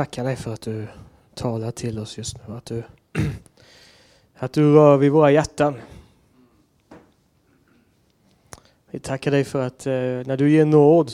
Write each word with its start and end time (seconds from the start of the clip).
tackar 0.00 0.24
dig 0.24 0.36
för 0.36 0.52
att 0.52 0.60
du 0.60 0.86
talar 1.34 1.70
till 1.70 1.98
oss 1.98 2.18
just 2.18 2.36
nu. 2.48 2.54
Att 2.54 2.64
du, 2.64 2.82
att 4.38 4.52
du 4.52 4.74
rör 4.74 4.96
vid 4.96 5.12
våra 5.12 5.30
hjärtan. 5.30 5.74
Vi 8.90 8.98
tackar 8.98 9.30
dig 9.30 9.44
för 9.44 9.66
att 9.66 9.86
eh, 9.86 9.92
när 9.92 10.36
du 10.36 10.50
ger 10.50 10.64
nåd 10.64 11.12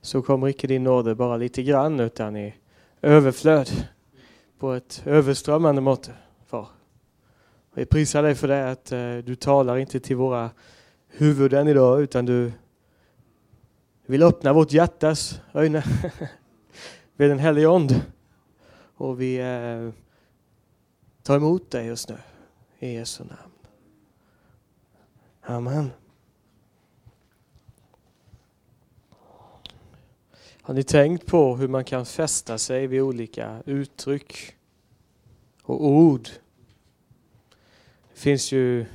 så 0.00 0.22
kommer 0.22 0.48
icke 0.48 0.66
din 0.66 0.84
nåd 0.84 1.16
bara 1.16 1.36
lite 1.36 1.62
grann 1.62 2.00
utan 2.00 2.36
i 2.36 2.54
överflöd 3.02 3.70
på 4.58 4.72
ett 4.72 5.02
överströmmande 5.04 5.80
mått. 5.80 6.10
Far. 6.46 6.66
Vi 7.74 7.84
prisar 7.84 8.22
dig 8.22 8.34
för 8.34 8.48
det 8.48 8.70
att 8.70 8.92
eh, 8.92 9.16
du 9.16 9.34
talar 9.34 9.76
inte 9.76 10.00
till 10.00 10.16
våra 10.16 10.50
huvuden 11.08 11.68
idag 11.68 12.02
utan 12.02 12.26
du 12.26 12.52
vill 14.06 14.22
öppna 14.22 14.52
vårt 14.52 14.72
hjärtas 14.72 15.40
ögon 15.52 15.82
vid 17.20 17.30
den 17.30 17.38
helige 17.38 17.68
Ande. 17.68 18.02
Och 18.94 19.20
vi 19.20 19.36
eh, 19.36 19.90
tar 21.22 21.36
emot 21.36 21.70
dig 21.70 21.86
just 21.86 22.08
nu 22.08 22.16
i 22.78 22.94
Jesu 22.94 23.24
namn. 23.24 23.52
Amen. 25.40 25.90
Har 30.62 30.74
ni 30.74 30.82
tänkt 30.82 31.26
på 31.26 31.56
hur 31.56 31.68
man 31.68 31.84
kan 31.84 32.06
fästa 32.06 32.58
sig 32.58 32.86
vid 32.86 33.00
olika 33.00 33.62
uttryck 33.66 34.56
och 35.62 35.86
ord? 35.86 36.28
Det 38.12 38.20
finns 38.20 38.52
ju 38.52 38.86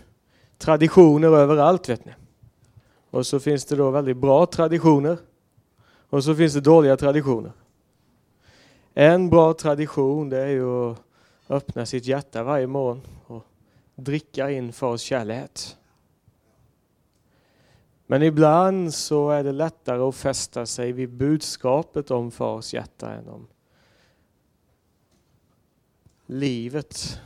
traditioner 0.57 1.27
överallt 1.27 1.89
vet 1.89 2.05
ni. 2.05 2.13
Och 3.09 3.27
så 3.27 3.39
finns 3.39 3.65
det 3.65 3.75
då 3.75 3.91
väldigt 3.91 4.17
bra 4.17 4.45
traditioner. 4.45 5.17
Och 6.09 6.23
så 6.23 6.35
finns 6.35 6.53
det 6.53 6.61
dåliga 6.61 6.97
traditioner. 6.97 7.51
En 8.97 9.29
bra 9.29 9.53
tradition 9.53 10.29
det 10.29 10.37
är 10.37 10.47
ju 10.47 10.91
att 10.91 10.97
öppna 11.49 11.85
sitt 11.85 12.05
hjärta 12.05 12.43
varje 12.43 12.67
morgon 12.67 13.01
och 13.25 13.43
dricka 13.95 14.51
in 14.51 14.73
fars 14.73 15.01
kärlek. 15.01 15.59
Men 18.05 18.23
ibland 18.23 18.93
så 18.93 19.29
är 19.29 19.43
det 19.43 19.51
lättare 19.51 20.01
att 20.01 20.15
fästa 20.15 20.65
sig 20.65 20.91
vid 20.91 21.09
budskapet 21.09 22.11
om 22.11 22.31
fars 22.31 22.73
hjärta 22.73 23.11
än 23.11 23.29
om 23.29 23.47
livet. 26.25 27.19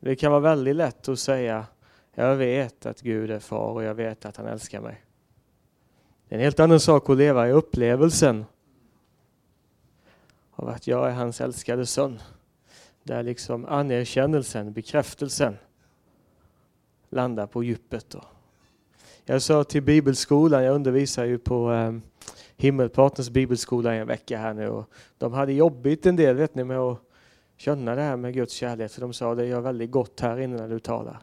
Det 0.00 0.16
kan 0.16 0.30
vara 0.30 0.40
väldigt 0.40 0.76
lätt 0.76 1.08
att 1.08 1.18
säga 1.18 1.66
jag 2.14 2.36
vet 2.36 2.86
att 2.86 3.00
Gud 3.00 3.30
är 3.30 3.38
far 3.38 3.72
och 3.72 3.82
jag 3.82 3.94
vet 3.94 4.24
att 4.24 4.36
han 4.36 4.46
älskar 4.46 4.80
mig. 4.80 5.02
Det 6.28 6.34
är 6.34 6.38
en 6.38 6.44
helt 6.44 6.60
annan 6.60 6.80
sak 6.80 7.10
att 7.10 7.16
leva 7.16 7.48
i 7.48 7.52
upplevelsen 7.52 8.44
av 10.58 10.68
att 10.68 10.86
jag 10.86 11.08
är 11.08 11.12
hans 11.12 11.40
älskade 11.40 11.86
son. 11.86 12.18
Där 13.02 13.22
liksom 13.22 13.64
anerkännelsen, 13.64 14.72
bekräftelsen 14.72 15.56
landar 17.08 17.46
på 17.46 17.64
djupet. 17.64 18.10
Då. 18.10 18.24
Jag 19.24 19.42
sa 19.42 19.64
till 19.64 19.82
bibelskolan, 19.82 20.64
jag 20.64 20.74
undervisar 20.74 21.24
ju 21.24 21.38
på 21.38 21.72
eh, 21.72 21.92
Himmelpartners 22.56 23.30
bibelskola 23.30 23.94
en 23.94 24.06
vecka 24.06 24.38
här 24.38 24.54
nu 24.54 24.68
och 24.68 24.90
de 25.18 25.32
hade 25.32 25.52
jobbigt 25.52 26.06
en 26.06 26.16
del 26.16 26.36
vet 26.36 26.54
ni 26.54 26.64
med 26.64 26.78
att 26.78 26.98
känna 27.56 27.94
det 27.94 28.02
här 28.02 28.16
med 28.16 28.34
Guds 28.34 28.52
kärlek 28.52 28.90
för 28.90 29.00
de 29.00 29.12
sa 29.12 29.34
det 29.34 29.46
gör 29.46 29.60
väldigt 29.60 29.90
gott 29.90 30.20
här 30.20 30.40
inne 30.40 30.56
när 30.56 30.68
du 30.68 30.78
talar. 30.78 31.18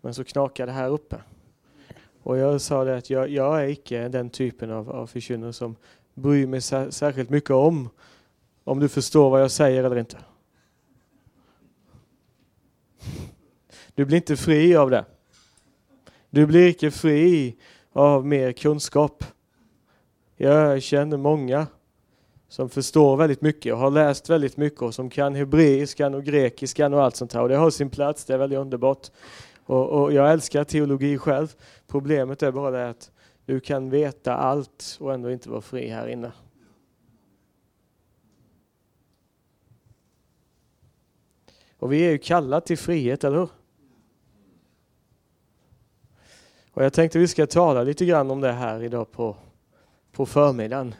Men 0.00 0.14
så 0.14 0.24
knakar 0.24 0.66
det 0.66 0.72
här 0.72 0.88
uppe. 0.88 1.16
Och 2.22 2.38
jag 2.38 2.60
sa 2.60 2.84
det 2.84 2.96
att 2.96 3.10
jag, 3.10 3.28
jag 3.28 3.62
är 3.62 3.68
icke 3.68 4.08
den 4.08 4.30
typen 4.30 4.70
av, 4.70 4.90
av 4.90 5.06
förkynnare 5.06 5.52
som 5.52 5.76
bryr 6.14 6.46
mig 6.46 6.60
särskilt 6.60 7.30
mycket 7.30 7.50
om 7.50 7.88
om 8.68 8.80
du 8.80 8.88
förstår 8.88 9.30
vad 9.30 9.42
jag 9.42 9.50
säger 9.50 9.84
eller 9.84 9.98
inte. 9.98 10.16
Du 13.94 14.04
blir 14.04 14.16
inte 14.16 14.36
fri 14.36 14.76
av 14.76 14.90
det. 14.90 15.04
Du 16.30 16.46
blir 16.46 16.68
icke 16.68 16.90
fri 16.90 17.56
av 17.92 18.26
mer 18.26 18.52
kunskap. 18.52 19.24
Jag 20.36 20.82
känner 20.82 21.16
många 21.16 21.66
som 22.48 22.68
förstår 22.68 23.16
väldigt 23.16 23.40
mycket 23.40 23.72
och 23.72 23.78
har 23.78 23.90
läst 23.90 24.30
väldigt 24.30 24.56
mycket 24.56 24.82
och 24.82 24.94
som 24.94 25.10
kan 25.10 25.34
hebreiskan 25.34 26.14
och 26.14 26.24
grekiskan 26.24 26.94
och 26.94 27.02
allt 27.02 27.16
sånt 27.16 27.32
här. 27.32 27.42
Och 27.42 27.48
det 27.48 27.56
har 27.56 27.70
sin 27.70 27.90
plats, 27.90 28.24
det 28.24 28.34
är 28.34 28.38
väldigt 28.38 28.58
underbart. 28.58 29.10
Och, 29.66 29.88
och 29.88 30.12
jag 30.12 30.32
älskar 30.32 30.64
teologi 30.64 31.18
själv. 31.18 31.54
Problemet 31.86 32.42
är 32.42 32.52
bara 32.52 32.70
det 32.70 32.88
att 32.88 33.10
du 33.44 33.60
kan 33.60 33.90
veta 33.90 34.36
allt 34.36 34.96
och 35.00 35.14
ändå 35.14 35.30
inte 35.30 35.50
vara 35.50 35.60
fri 35.60 35.88
här 35.88 36.08
inne. 36.08 36.32
Och 41.78 41.92
vi 41.92 42.00
är 42.00 42.10
ju 42.10 42.18
kallade 42.18 42.66
till 42.66 42.78
frihet, 42.78 43.24
eller 43.24 43.38
hur? 43.38 43.48
Och 46.72 46.84
jag 46.84 46.92
tänkte 46.92 47.18
vi 47.18 47.28
ska 47.28 47.46
tala 47.46 47.82
lite 47.82 48.06
grann 48.06 48.30
om 48.30 48.40
det 48.40 48.52
här 48.52 48.82
idag 48.82 49.12
på, 49.12 49.36
på 50.12 50.26
förmiddagen. 50.26 50.94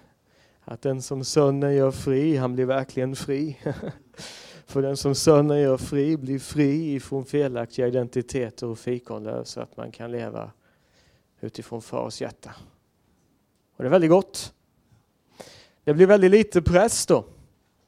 Att 0.60 0.82
den 0.82 1.02
som 1.02 1.24
sönnen 1.24 1.74
gör 1.74 1.90
fri, 1.90 2.36
han 2.36 2.54
blir 2.54 2.64
verkligen 2.64 3.16
fri. 3.16 3.58
För 4.66 4.82
den 4.82 4.96
som 4.96 5.14
sönnen 5.14 5.60
gör 5.60 5.76
fri 5.76 6.16
blir 6.16 6.38
fri 6.38 6.94
ifrån 6.94 7.24
felaktiga 7.24 7.86
identiteter 7.86 8.66
och 8.66 8.78
fikonlöv 8.78 9.44
så 9.44 9.60
att 9.60 9.76
man 9.76 9.92
kan 9.92 10.10
leva 10.12 10.50
utifrån 11.40 11.82
fars 11.82 12.20
hjärta. 12.20 12.54
Och 13.76 13.82
det 13.82 13.88
är 13.88 13.90
väldigt 13.90 14.10
gott. 14.10 14.54
Det 15.84 15.94
blir 15.94 16.06
väldigt 16.06 16.30
lite 16.30 16.62
press 16.62 17.06
då. 17.06 17.24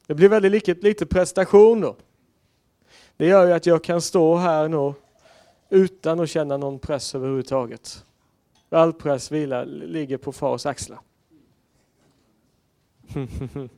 Det 0.07 0.13
blir 0.13 0.29
väldigt 0.29 0.51
lite, 0.51 0.73
lite 0.73 1.05
prestation 1.05 1.81
då. 1.81 1.95
Det 3.21 3.27
gör 3.27 3.47
ju 3.47 3.53
att 3.53 3.65
jag 3.65 3.83
kan 3.83 4.01
stå 4.01 4.35
här 4.35 4.67
nu 4.67 4.93
utan 5.69 6.19
att 6.19 6.29
känna 6.29 6.57
någon 6.57 6.79
press 6.79 7.15
överhuvudtaget. 7.15 8.05
All 8.69 8.93
press 8.93 9.31
vilar, 9.31 9.65
ligger 9.65 10.17
på 10.17 10.31
fars 10.31 10.65
axlar. 10.65 10.99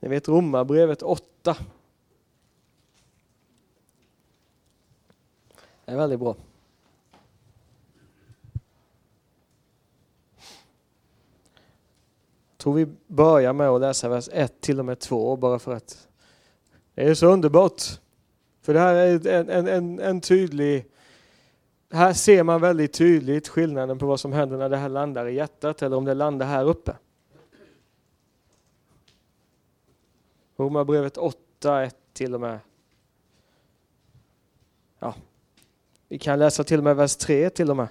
Ni 0.00 0.08
vet 0.08 0.28
Romarbrevet 0.28 1.02
8. 1.02 1.56
Det 5.84 5.92
är 5.92 5.96
väldigt 5.96 6.20
bra. 6.20 6.36
Tror 12.62 12.74
vi 12.74 12.86
börjar 13.06 13.52
med 13.52 13.68
att 13.68 13.80
läsa 13.80 14.08
vers 14.08 14.28
1 14.32 14.60
till 14.60 14.78
och 14.78 14.84
med 14.84 14.98
2 14.98 15.36
bara 15.36 15.58
för 15.58 15.74
att 15.74 16.08
det 16.94 17.02
är 17.02 17.14
så 17.14 17.26
underbart. 17.26 17.82
För 18.62 18.74
det 18.74 18.80
här 18.80 18.94
är 18.94 19.26
en, 19.26 19.50
en, 19.50 19.68
en, 19.68 19.98
en 20.00 20.20
tydlig 20.20 20.86
här 21.90 22.12
ser 22.12 22.42
man 22.42 22.60
väldigt 22.60 22.92
tydligt 22.92 23.48
skillnaden 23.48 23.98
på 23.98 24.06
vad 24.06 24.20
som 24.20 24.32
händer 24.32 24.56
när 24.56 24.68
det 24.68 24.76
här 24.76 24.88
landar 24.88 25.26
i 25.26 25.34
hjärtat 25.34 25.82
eller 25.82 25.96
om 25.96 26.04
det 26.04 26.14
landar 26.14 26.46
här 26.46 26.64
uppe. 26.64 26.96
Romarbrevet 30.56 31.16
8, 31.16 31.82
1 31.82 31.96
till 32.12 32.34
och 32.34 32.40
med. 32.40 32.58
Ja, 34.98 35.14
vi 36.08 36.18
kan 36.18 36.38
läsa 36.38 36.64
till 36.64 36.78
och 36.78 36.84
med 36.84 36.96
vers 36.96 37.16
3 37.16 37.50
till 37.50 37.70
och 37.70 37.76
med. 37.76 37.88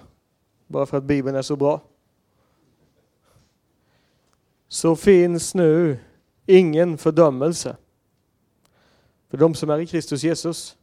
Bara 0.66 0.86
för 0.86 0.98
att 0.98 1.04
Bibeln 1.04 1.36
är 1.36 1.42
så 1.42 1.56
bra. 1.56 1.80
Så 4.72 4.96
finns 4.96 5.54
nu 5.54 5.98
ingen 6.46 6.98
fördömelse 6.98 7.76
för 9.30 9.36
de 9.36 9.54
som 9.54 9.70
är 9.70 9.78
i 9.78 9.86
Kristus 9.86 10.24
Jesus. 10.24 10.76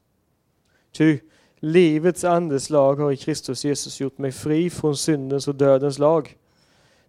Ty 0.92 1.20
livets 1.60 2.24
andeslag 2.24 2.96
har 2.96 3.12
i 3.12 3.18
Kristus 3.18 3.66
Jesus 3.66 4.00
gjort 4.00 4.18
mig 4.18 4.32
fri 4.32 4.70
från 4.70 4.98
syndens 4.98 5.48
och 5.48 5.56
dödens 5.56 6.00
lag. 6.00 6.38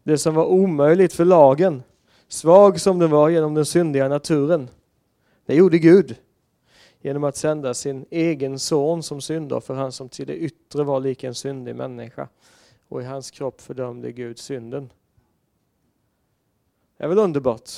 Det 0.02 0.18
som 0.18 0.34
var 0.34 0.44
omöjligt 0.44 1.12
för 1.12 1.24
lagen, 1.24 1.82
svag 2.28 2.80
som 2.80 2.98
den 2.98 3.10
var 3.10 3.28
genom 3.28 3.54
den 3.54 3.66
syndiga 3.66 4.08
naturen, 4.08 4.68
det 5.46 5.54
gjorde 5.54 5.78
Gud 5.78 6.16
genom 7.00 7.24
att 7.24 7.36
sända 7.36 7.74
sin 7.74 8.06
egen 8.10 8.58
son 8.58 9.02
som 9.02 9.20
syndare, 9.20 9.60
för 9.60 9.74
han 9.74 9.92
som 9.92 10.08
till 10.08 10.26
det 10.26 10.36
yttre 10.36 10.84
var 10.84 11.00
lik 11.00 11.24
en 11.24 11.34
syndig 11.34 11.76
människa 11.76 12.28
och 12.88 13.02
i 13.02 13.04
hans 13.04 13.30
kropp 13.30 13.60
fördömde 13.60 14.12
Gud 14.12 14.38
synden. 14.38 14.90
Det 17.00 17.04
är 17.04 17.08
väl 17.08 17.18
underbart 17.18 17.70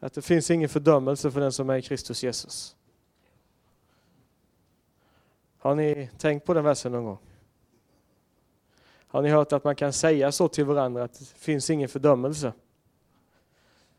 att 0.00 0.12
det 0.12 0.22
finns 0.22 0.50
ingen 0.50 0.68
fördömelse 0.68 1.30
för 1.30 1.40
den 1.40 1.52
som 1.52 1.70
är 1.70 1.76
i 1.76 1.82
Kristus 1.82 2.22
Jesus. 2.22 2.76
Har 5.58 5.74
ni 5.74 6.10
tänkt 6.18 6.46
på 6.46 6.54
den 6.54 6.64
versen 6.64 6.92
någon 6.92 7.04
gång? 7.04 7.18
Har 9.06 9.22
ni 9.22 9.28
hört 9.28 9.52
att 9.52 9.64
man 9.64 9.76
kan 9.76 9.92
säga 9.92 10.32
så 10.32 10.48
till 10.48 10.64
varandra 10.64 11.04
att 11.04 11.18
det 11.18 11.24
finns 11.24 11.70
ingen 11.70 11.88
fördömelse? 11.88 12.52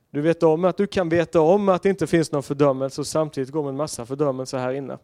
Du 0.09 0.21
vet 0.21 0.43
om 0.43 0.65
att 0.65 0.77
du 0.77 0.87
kan 0.87 1.09
veta 1.09 1.41
om 1.41 1.69
att 1.69 1.83
det 1.83 1.89
inte 1.89 2.07
finns 2.07 2.31
någon 2.31 2.43
fördömelse 2.43 3.01
och 3.01 3.07
samtidigt 3.07 3.49
går 3.49 3.63
med 3.63 3.69
en 3.69 3.77
massa 3.77 4.05
fördömelse 4.05 4.57
här 4.57 4.73
inne. 4.73 4.97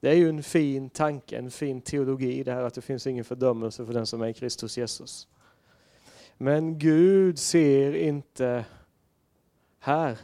Det 0.00 0.10
är 0.10 0.14
ju 0.14 0.28
en 0.28 0.42
fin 0.42 0.90
tanke, 0.90 1.38
en 1.38 1.50
fin 1.50 1.80
teologi 1.80 2.42
det 2.42 2.52
här 2.52 2.62
att 2.62 2.74
det 2.74 2.80
finns 2.80 3.06
ingen 3.06 3.24
fördömelse 3.24 3.86
för 3.86 3.92
den 3.92 4.06
som 4.06 4.22
är 4.22 4.28
i 4.28 4.34
Kristus 4.34 4.78
Jesus. 4.78 5.28
Men 6.38 6.78
Gud 6.78 7.38
ser 7.38 7.94
inte 7.94 8.64
här, 9.78 10.18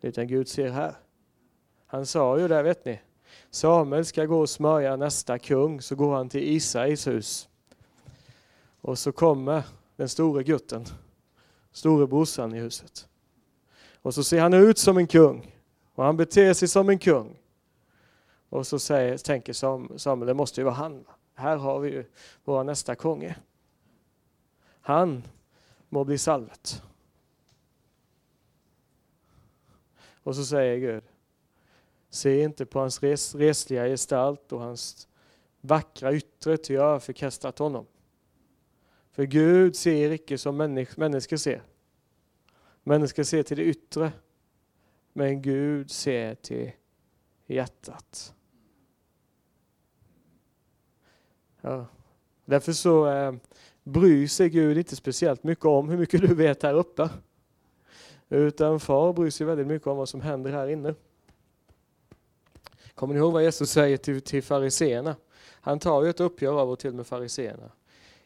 utan 0.00 0.26
Gud 0.26 0.48
ser 0.48 0.70
här. 0.70 0.94
Han 1.86 2.06
sa 2.06 2.38
ju 2.38 2.48
det, 2.48 2.62
vet 2.62 2.84
ni. 2.84 3.00
Samuel 3.50 4.04
ska 4.04 4.24
gå 4.24 4.40
och 4.40 4.50
smörja 4.50 4.96
nästa 4.96 5.38
kung, 5.38 5.82
så 5.82 5.94
går 5.94 6.14
han 6.14 6.28
till 6.28 6.42
Isais 6.42 7.06
hus. 7.06 7.48
Och 8.80 8.98
så 8.98 9.12
kommer 9.12 9.62
den 9.96 10.08
store 10.08 10.42
gutten, 10.42 10.84
store 11.72 12.06
brorsan 12.06 12.54
i 12.54 12.60
huset. 12.60 13.08
Och 14.02 14.14
så 14.14 14.24
ser 14.24 14.40
han 14.40 14.54
ut 14.54 14.78
som 14.78 14.98
en 14.98 15.06
kung 15.06 15.54
och 15.94 16.04
han 16.04 16.16
beter 16.16 16.54
sig 16.54 16.68
som 16.68 16.88
en 16.88 16.98
kung. 16.98 17.36
Och 18.54 18.66
så 18.66 18.78
säger, 18.78 19.18
tänker 19.18 19.52
Samuel, 19.98 20.26
det 20.26 20.34
måste 20.34 20.60
ju 20.60 20.64
vara 20.64 20.74
han. 20.74 21.04
Här 21.34 21.56
har 21.56 21.80
vi 21.80 21.90
ju 21.90 22.04
vår 22.44 22.64
nästa 22.64 22.94
konge. 22.94 23.36
Han 24.80 25.22
må 25.88 26.04
bli 26.04 26.18
salvet. 26.18 26.82
Och 30.22 30.36
så 30.36 30.44
säger 30.44 30.78
Gud, 30.78 31.04
se 32.10 32.42
inte 32.42 32.66
på 32.66 32.78
hans 32.78 33.02
res, 33.02 33.34
resliga 33.34 33.86
gestalt 33.86 34.52
och 34.52 34.60
hans 34.60 35.08
vackra 35.60 36.12
yttre, 36.12 36.56
ty 36.56 36.74
jag 36.74 36.82
har 36.82 36.98
förkastat 36.98 37.58
honom. 37.58 37.86
För 39.10 39.24
Gud 39.24 39.76
ser 39.76 40.10
icke 40.10 40.38
som 40.38 40.56
människor 40.56 41.36
ser. 41.36 41.62
Människor 42.82 43.22
ser 43.22 43.42
till 43.42 43.56
det 43.56 43.64
yttre, 43.64 44.12
men 45.12 45.42
Gud 45.42 45.90
ser 45.90 46.34
till 46.34 46.70
hjärtat. 47.46 48.34
Ja. 51.64 51.86
Därför 52.44 52.72
så 52.72 53.06
eh, 53.06 53.34
bryr 53.82 54.26
sig 54.26 54.48
Gud 54.48 54.78
inte 54.78 54.96
speciellt 54.96 55.44
mycket 55.44 55.64
om 55.64 55.88
hur 55.88 55.96
mycket 55.98 56.20
du 56.20 56.34
vet 56.34 56.62
här 56.62 56.74
uppe. 56.74 57.08
Utan 58.28 58.80
far 58.80 59.12
bryr 59.12 59.30
sig 59.30 59.46
väldigt 59.46 59.66
mycket 59.66 59.88
om 59.88 59.96
vad 59.96 60.08
som 60.08 60.20
händer 60.20 60.52
här 60.52 60.68
inne. 60.68 60.94
Kommer 62.94 63.14
ni 63.14 63.20
ihåg 63.20 63.32
vad 63.32 63.42
Jesus 63.42 63.70
säger 63.70 63.96
till, 63.96 64.20
till 64.20 64.42
fariseerna? 64.42 65.16
Han 65.50 65.78
tar 65.78 66.02
ju 66.02 66.10
ett 66.10 66.20
uppgör 66.20 66.60
av 66.60 66.70
och 66.70 66.78
till 66.78 66.94
med 66.94 67.06
fariseerna. 67.06 67.70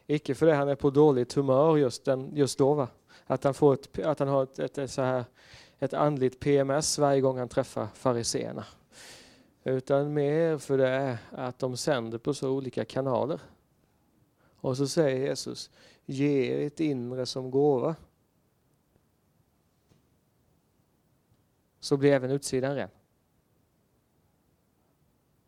Icke 0.07 0.35
för 0.35 0.45
det 0.45 0.53
han 0.53 0.69
är 0.69 0.75
på 0.75 0.89
dåligt 0.89 1.33
humör 1.33 1.77
just, 1.77 2.05
den, 2.05 2.35
just 2.35 2.57
då. 2.57 2.73
Va? 2.73 2.87
Att, 3.25 3.43
han 3.43 3.53
får 3.53 3.73
ett, 3.73 3.99
att 3.99 4.19
han 4.19 4.27
har 4.27 4.43
ett, 4.43 4.77
ett, 4.77 4.91
så 4.91 5.01
här, 5.01 5.25
ett 5.79 5.93
andligt 5.93 6.39
PMS 6.39 6.97
varje 6.99 7.21
gång 7.21 7.37
han 7.37 7.49
träffar 7.49 7.87
fariseerna. 7.93 8.65
Utan 9.69 10.13
mer 10.13 10.57
för 10.57 10.77
det 10.77 11.17
att 11.31 11.59
de 11.59 11.77
sänder 11.77 12.17
på 12.17 12.33
så 12.33 12.49
olika 12.49 12.85
kanaler. 12.85 13.41
Och 14.61 14.77
så 14.77 14.87
säger 14.87 15.27
Jesus, 15.27 15.69
ge 16.05 16.65
ert 16.65 16.79
inre 16.79 17.25
som 17.25 17.51
gåva. 17.51 17.95
Så 21.79 21.97
blir 21.97 22.11
även 22.11 22.31
utsidan 22.31 22.75
ren. 22.75 22.89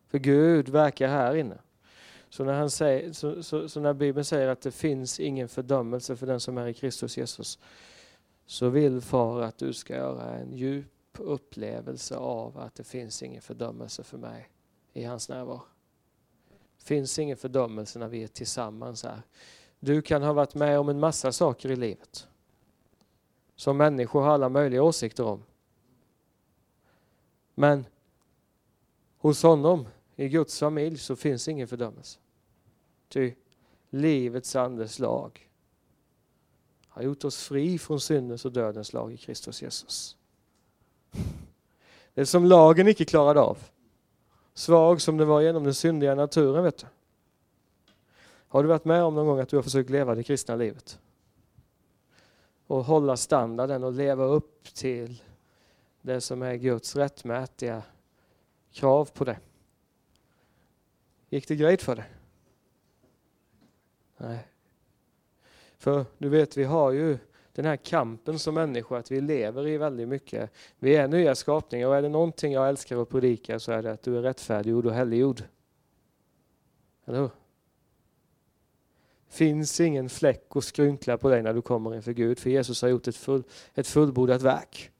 För 0.08 0.20
Gud 0.20 0.70
verkar 0.70 1.08
här 1.08 1.36
inne. 1.36 1.58
Så 2.30 2.44
när, 2.44 2.54
han 2.54 2.70
säger, 2.70 3.14
så, 3.14 3.44
så, 3.44 3.70
så, 3.70 3.80
när 3.80 3.94
Bibeln 3.94 4.26
säger 4.26 4.48
att 4.48 4.62
det 4.62 4.72
finns 4.72 5.20
ingen 5.20 5.50
fördömelse 5.50 6.16
för 6.16 6.28
den 6.28 6.40
som 6.40 6.58
är 6.58 6.68
i 6.68 6.74
Kristus 6.74 7.18
Jesus, 7.18 7.60
så 8.46 8.70
vill 8.70 9.02
Far 9.02 9.42
att 9.42 9.58
du 9.58 9.74
ska 9.74 9.96
göra 9.96 10.34
en 10.34 10.54
djup 10.54 11.01
upplevelse 11.20 12.18
av 12.18 12.58
att 12.58 12.76
det 12.76 12.84
finns 12.84 13.24
ingen 13.24 13.42
fördömelse 13.42 14.04
för 14.04 14.18
mig 14.18 14.50
i 14.94 15.04
hans 15.04 15.30
närvaro. 15.30 15.62
Det 16.78 16.84
finns 16.84 17.20
ingen 17.20 17.38
fördömelse 17.38 18.00
när 18.00 18.08
vi 18.08 18.24
är 18.24 18.28
tillsammans 18.28 19.04
här. 19.04 19.22
Du 19.80 20.02
kan 20.02 20.24
ha 20.24 20.34
varit 20.34 20.56
med 20.56 20.80
om 20.80 20.90
en 20.90 21.00
massa 21.00 21.32
saker 21.32 21.72
i 21.72 21.76
livet 21.76 22.28
som 23.56 23.78
människor 23.78 24.22
har 24.22 24.30
alla 24.30 24.50
möjliga 24.50 24.84
åsikter 24.84 25.26
om. 25.26 25.44
Men 27.56 27.86
hos 29.18 29.44
honom, 29.44 29.88
i 30.16 30.30
Guds 30.30 30.60
familj, 30.60 30.98
så 30.98 31.16
finns 31.16 31.48
ingen 31.48 31.68
fördömelse. 31.68 32.20
Ty 33.08 33.34
livets 33.90 34.56
andes 34.56 35.00
lag 35.00 35.50
har 36.88 37.02
gjort 37.02 37.24
oss 37.24 37.44
fri 37.44 37.80
från 37.80 38.00
syndens 38.00 38.46
och 38.46 38.52
dödens 38.52 38.94
lag 38.94 39.14
i 39.14 39.18
Kristus 39.18 39.62
Jesus. 39.62 40.18
Det 42.14 42.26
som 42.26 42.46
lagen 42.46 42.88
icke 42.88 43.06
klarade 43.06 43.40
av. 43.40 43.58
Svag 44.54 45.02
som 45.02 45.18
det 45.18 45.26
var 45.26 45.42
genom 45.42 45.64
den 45.64 45.74
syndiga 45.74 46.16
naturen, 46.16 46.64
vet 46.64 46.78
du. 46.78 46.88
Har 48.48 48.64
du 48.64 48.70
varit 48.70 48.86
med 48.86 49.04
om 49.04 49.16
någon 49.16 49.28
gång 49.28 49.40
att 49.40 49.50
du 49.50 49.56
har 49.56 49.64
försökt 49.64 49.90
leva 49.90 50.16
det 50.16 50.24
kristna 50.24 50.56
livet? 50.56 51.00
Och 52.68 52.84
hålla 52.84 53.18
standarden 53.18 53.84
och 53.84 53.94
leva 53.94 54.24
upp 54.24 54.74
till 54.74 55.24
det 56.02 56.22
som 56.22 56.42
är 56.42 56.56
Guds 56.56 56.96
rättmätiga 56.96 57.84
krav 58.72 59.10
på 59.14 59.24
det. 59.24 59.38
Gick 61.30 61.48
det 61.48 61.56
grejt 61.56 61.82
för 61.82 61.96
dig? 61.96 62.06
Nej. 64.18 64.48
För 65.78 66.06
du 66.18 66.30
vet, 66.30 66.58
vi 66.58 66.64
har 66.64 66.92
ju 66.92 67.18
den 67.54 67.66
här 67.66 67.76
kampen 67.76 68.40
som 68.40 68.54
människor, 68.54 68.98
att 68.98 69.12
vi 69.12 69.22
lever 69.22 69.68
i 69.68 69.78
väldigt 69.78 70.08
mycket. 70.08 70.52
Vi 70.80 70.96
är 70.96 71.08
nya 71.08 71.36
skapningar 71.36 71.88
och 71.88 71.96
är 71.96 72.02
det 72.02 72.10
någonting 72.10 72.54
jag 72.54 72.70
älskar 72.70 73.02
att 73.02 73.10
predika 73.10 73.60
så 73.60 73.72
är 73.72 73.84
det 73.84 73.92
att 73.92 74.04
du 74.04 74.18
är 74.18 74.22
rättfärdiggjord 74.22 74.86
och 74.86 74.94
helliggjord. 74.94 75.44
Eller 77.06 77.20
hur? 77.20 77.30
finns 79.32 79.80
ingen 79.80 80.10
fläck 80.10 80.56
och 80.56 80.64
skrynkla 80.64 81.18
på 81.18 81.30
dig 81.30 81.42
när 81.42 81.54
du 81.54 81.62
kommer 81.62 81.96
inför 81.96 82.12
Gud, 82.12 82.40
för 82.40 82.50
Jesus 82.50 82.82
har 82.82 82.90
gjort 82.90 83.08
ett, 83.08 83.16
full, 83.16 83.44
ett 83.74 83.88
fullbordat 83.88 84.42
verk. 84.42 84.92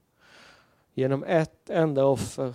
Genom 0.94 1.24
ett 1.24 1.70
enda 1.70 2.04
offer 2.04 2.54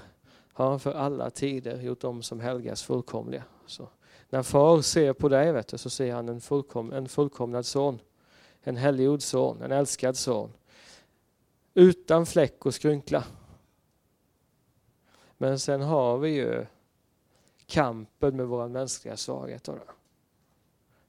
har 0.54 0.70
han 0.70 0.80
för 0.80 0.94
alla 0.94 1.30
tider 1.30 1.82
gjort 1.82 2.00
dem 2.00 2.24
som 2.24 2.40
helgas 2.40 2.84
fullkomliga. 2.84 3.44
Så 3.66 3.90
när 4.30 4.44
far 4.44 4.82
ser 4.82 5.14
på 5.14 5.30
dig 5.30 5.52
vet 5.52 5.68
du, 5.68 5.78
så 5.78 5.90
ser 5.90 6.14
han 6.14 6.30
en, 6.30 6.42
fullkom, 6.42 6.94
en 6.94 7.10
fullkomnad 7.10 7.66
son 7.66 8.00
en 8.68 8.78
helgjord 8.78 9.22
son, 9.22 9.62
en 9.62 9.72
älskad 9.72 10.18
son. 10.18 10.54
Utan 11.74 12.26
fläck 12.26 12.66
och 12.66 12.74
skrynkla. 12.74 13.24
Men 15.38 15.60
sen 15.60 15.82
har 15.82 16.18
vi 16.18 16.30
ju 16.30 16.66
kampen 17.66 18.36
med 18.36 18.48
våra 18.48 18.68
mänskliga 18.68 19.18
svagheter. 19.18 19.80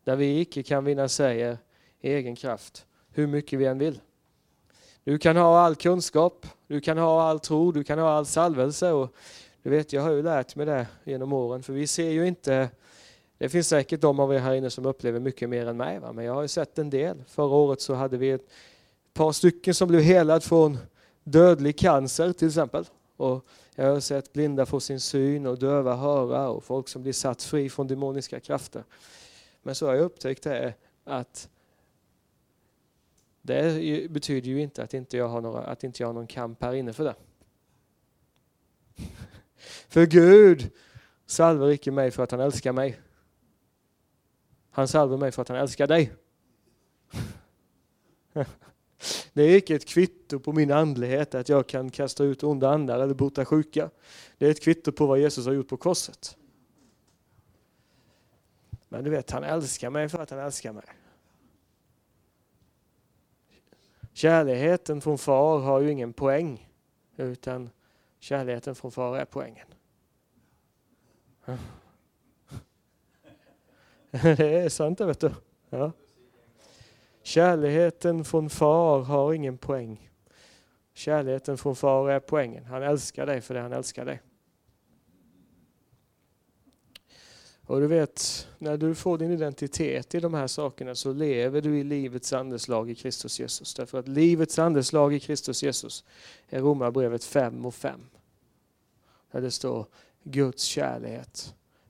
Där 0.04 0.16
vi 0.16 0.40
icke 0.40 0.62
kan 0.62 0.84
vinna 0.84 1.08
seger 1.08 1.58
i 2.00 2.12
egen 2.12 2.36
kraft, 2.36 2.86
hur 3.10 3.26
mycket 3.26 3.58
vi 3.58 3.66
än 3.66 3.78
vill. 3.78 4.00
Du 5.04 5.18
kan 5.18 5.36
ha 5.36 5.58
all 5.60 5.76
kunskap, 5.76 6.46
du 6.66 6.80
kan 6.80 6.98
ha 6.98 7.22
all 7.22 7.40
tro, 7.40 7.72
du 7.72 7.84
kan 7.84 7.98
ha 7.98 8.10
all 8.10 8.26
salvelse. 8.26 8.92
Och 8.92 9.14
du 9.62 9.70
vet, 9.70 9.92
jag 9.92 10.02
har 10.02 10.10
ju 10.10 10.22
lärt 10.22 10.56
mig 10.56 10.66
det 10.66 10.86
genom 11.04 11.32
åren, 11.32 11.62
för 11.62 11.72
vi 11.72 11.86
ser 11.86 12.10
ju 12.10 12.26
inte 12.26 12.70
det 13.38 13.48
finns 13.48 13.68
säkert 13.68 14.00
de 14.00 14.20
av 14.20 14.34
er 14.34 14.38
här 14.38 14.54
inne 14.54 14.70
som 14.70 14.86
upplever 14.86 15.20
mycket 15.20 15.48
mer 15.48 15.66
än 15.66 15.76
mig, 15.76 15.98
va? 15.98 16.12
men 16.12 16.24
jag 16.24 16.34
har 16.34 16.42
ju 16.42 16.48
sett 16.48 16.78
en 16.78 16.90
del. 16.90 17.24
Förra 17.28 17.54
året 17.54 17.80
så 17.80 17.94
hade 17.94 18.16
vi 18.16 18.30
ett 18.30 18.48
par 19.14 19.32
stycken 19.32 19.74
som 19.74 19.88
blev 19.88 20.00
helade 20.00 20.40
från 20.40 20.78
dödlig 21.24 21.78
cancer 21.78 22.32
till 22.32 22.48
exempel. 22.48 22.84
Och 23.16 23.46
jag 23.74 23.92
har 23.92 24.00
sett 24.00 24.32
blinda 24.32 24.66
få 24.66 24.80
sin 24.80 25.00
syn 25.00 25.46
och 25.46 25.58
döva 25.58 25.96
höra 25.96 26.48
och 26.48 26.64
folk 26.64 26.88
som 26.88 27.02
blir 27.02 27.12
satt 27.12 27.42
fri 27.42 27.70
från 27.70 27.86
demoniska 27.86 28.40
krafter. 28.40 28.84
Men 29.62 29.74
så 29.74 29.86
har 29.86 29.94
jag 29.94 30.04
upptäckt 30.04 30.42
det 30.42 30.74
att 31.04 31.48
det 33.42 34.10
betyder 34.10 34.48
ju 34.48 34.60
inte 34.60 34.82
att 34.82 34.94
inte 34.94 35.16
jag 35.16 35.28
har, 35.28 35.40
några, 35.40 35.60
att 35.60 35.84
inte 35.84 36.02
jag 36.02 36.08
har 36.08 36.14
någon 36.14 36.26
kamp 36.26 36.62
här 36.62 36.74
inne 36.74 36.92
för 36.92 37.04
det. 37.04 37.14
För 39.88 40.06
Gud 40.06 40.70
salvar 41.26 41.70
icke 41.70 41.90
mig 41.90 42.10
för 42.10 42.22
att 42.22 42.30
han 42.30 42.40
älskar 42.40 42.72
mig. 42.72 42.98
Han 44.78 44.88
salver 44.88 45.16
mig 45.16 45.32
för 45.32 45.42
att 45.42 45.48
han 45.48 45.58
älskar 45.58 45.86
dig. 45.86 46.12
Det 49.32 49.42
är 49.42 49.56
icke 49.56 49.74
ett 49.74 49.88
kvitto 49.88 50.40
på 50.40 50.52
min 50.52 50.72
andlighet 50.72 51.34
att 51.34 51.48
jag 51.48 51.66
kan 51.66 51.90
kasta 51.90 52.24
ut 52.24 52.42
onda 52.42 52.70
andar 52.70 53.00
eller 53.00 53.14
bota 53.14 53.44
sjuka. 53.44 53.90
Det 54.38 54.46
är 54.46 54.50
ett 54.50 54.62
kvitto 54.62 54.92
på 54.92 55.06
vad 55.06 55.18
Jesus 55.18 55.46
har 55.46 55.52
gjort 55.52 55.68
på 55.68 55.76
korset. 55.76 56.36
Men 58.88 59.04
du 59.04 59.10
vet, 59.10 59.30
han 59.30 59.44
älskar 59.44 59.90
mig 59.90 60.08
för 60.08 60.18
att 60.18 60.30
han 60.30 60.38
älskar 60.38 60.72
mig. 60.72 60.84
Kärleken 64.12 65.00
från 65.00 65.18
far 65.18 65.58
har 65.58 65.80
ju 65.80 65.90
ingen 65.90 66.12
poäng, 66.12 66.70
utan 67.16 67.70
kärleken 68.18 68.74
från 68.74 68.92
far 68.92 69.16
är 69.16 69.24
poängen. 69.24 69.66
det 74.22 74.40
är 74.40 74.68
sant 74.68 74.98
det 74.98 75.06
vet 75.06 75.20
du. 75.20 75.30
Ja. 75.70 75.92
Kärleken 77.22 78.24
från 78.24 78.50
far 78.50 79.02
har 79.02 79.32
ingen 79.32 79.58
poäng. 79.58 80.10
Kärleken 80.94 81.58
från 81.58 81.76
far 81.76 82.10
är 82.10 82.20
poängen. 82.20 82.64
Han 82.64 82.82
älskar 82.82 83.26
dig 83.26 83.40
för 83.40 83.54
det 83.54 83.60
han 83.60 83.72
älskar 83.72 84.04
dig. 84.04 84.20
Och 87.68 87.80
du 87.80 87.86
vet, 87.86 88.48
när 88.58 88.76
du 88.76 88.94
får 88.94 89.18
din 89.18 89.30
identitet 89.30 90.14
i 90.14 90.20
de 90.20 90.34
här 90.34 90.46
sakerna 90.46 90.94
så 90.94 91.12
lever 91.12 91.60
du 91.60 91.78
i 91.78 91.84
livets 91.84 92.32
andeslag 92.32 92.90
i 92.90 92.94
Kristus 92.94 93.40
Jesus. 93.40 93.74
Därför 93.74 93.98
att 93.98 94.08
livets 94.08 94.58
andeslag 94.58 95.14
i 95.14 95.20
Kristus 95.20 95.62
Jesus 95.62 96.04
är 96.48 96.60
Romarbrevet 96.60 97.24
5 97.24 97.66
och 97.66 97.74
5. 97.74 98.00
Där 99.30 99.40
det 99.40 99.50
står 99.50 99.86
Guds 100.22 100.62
kärlek 100.62 101.28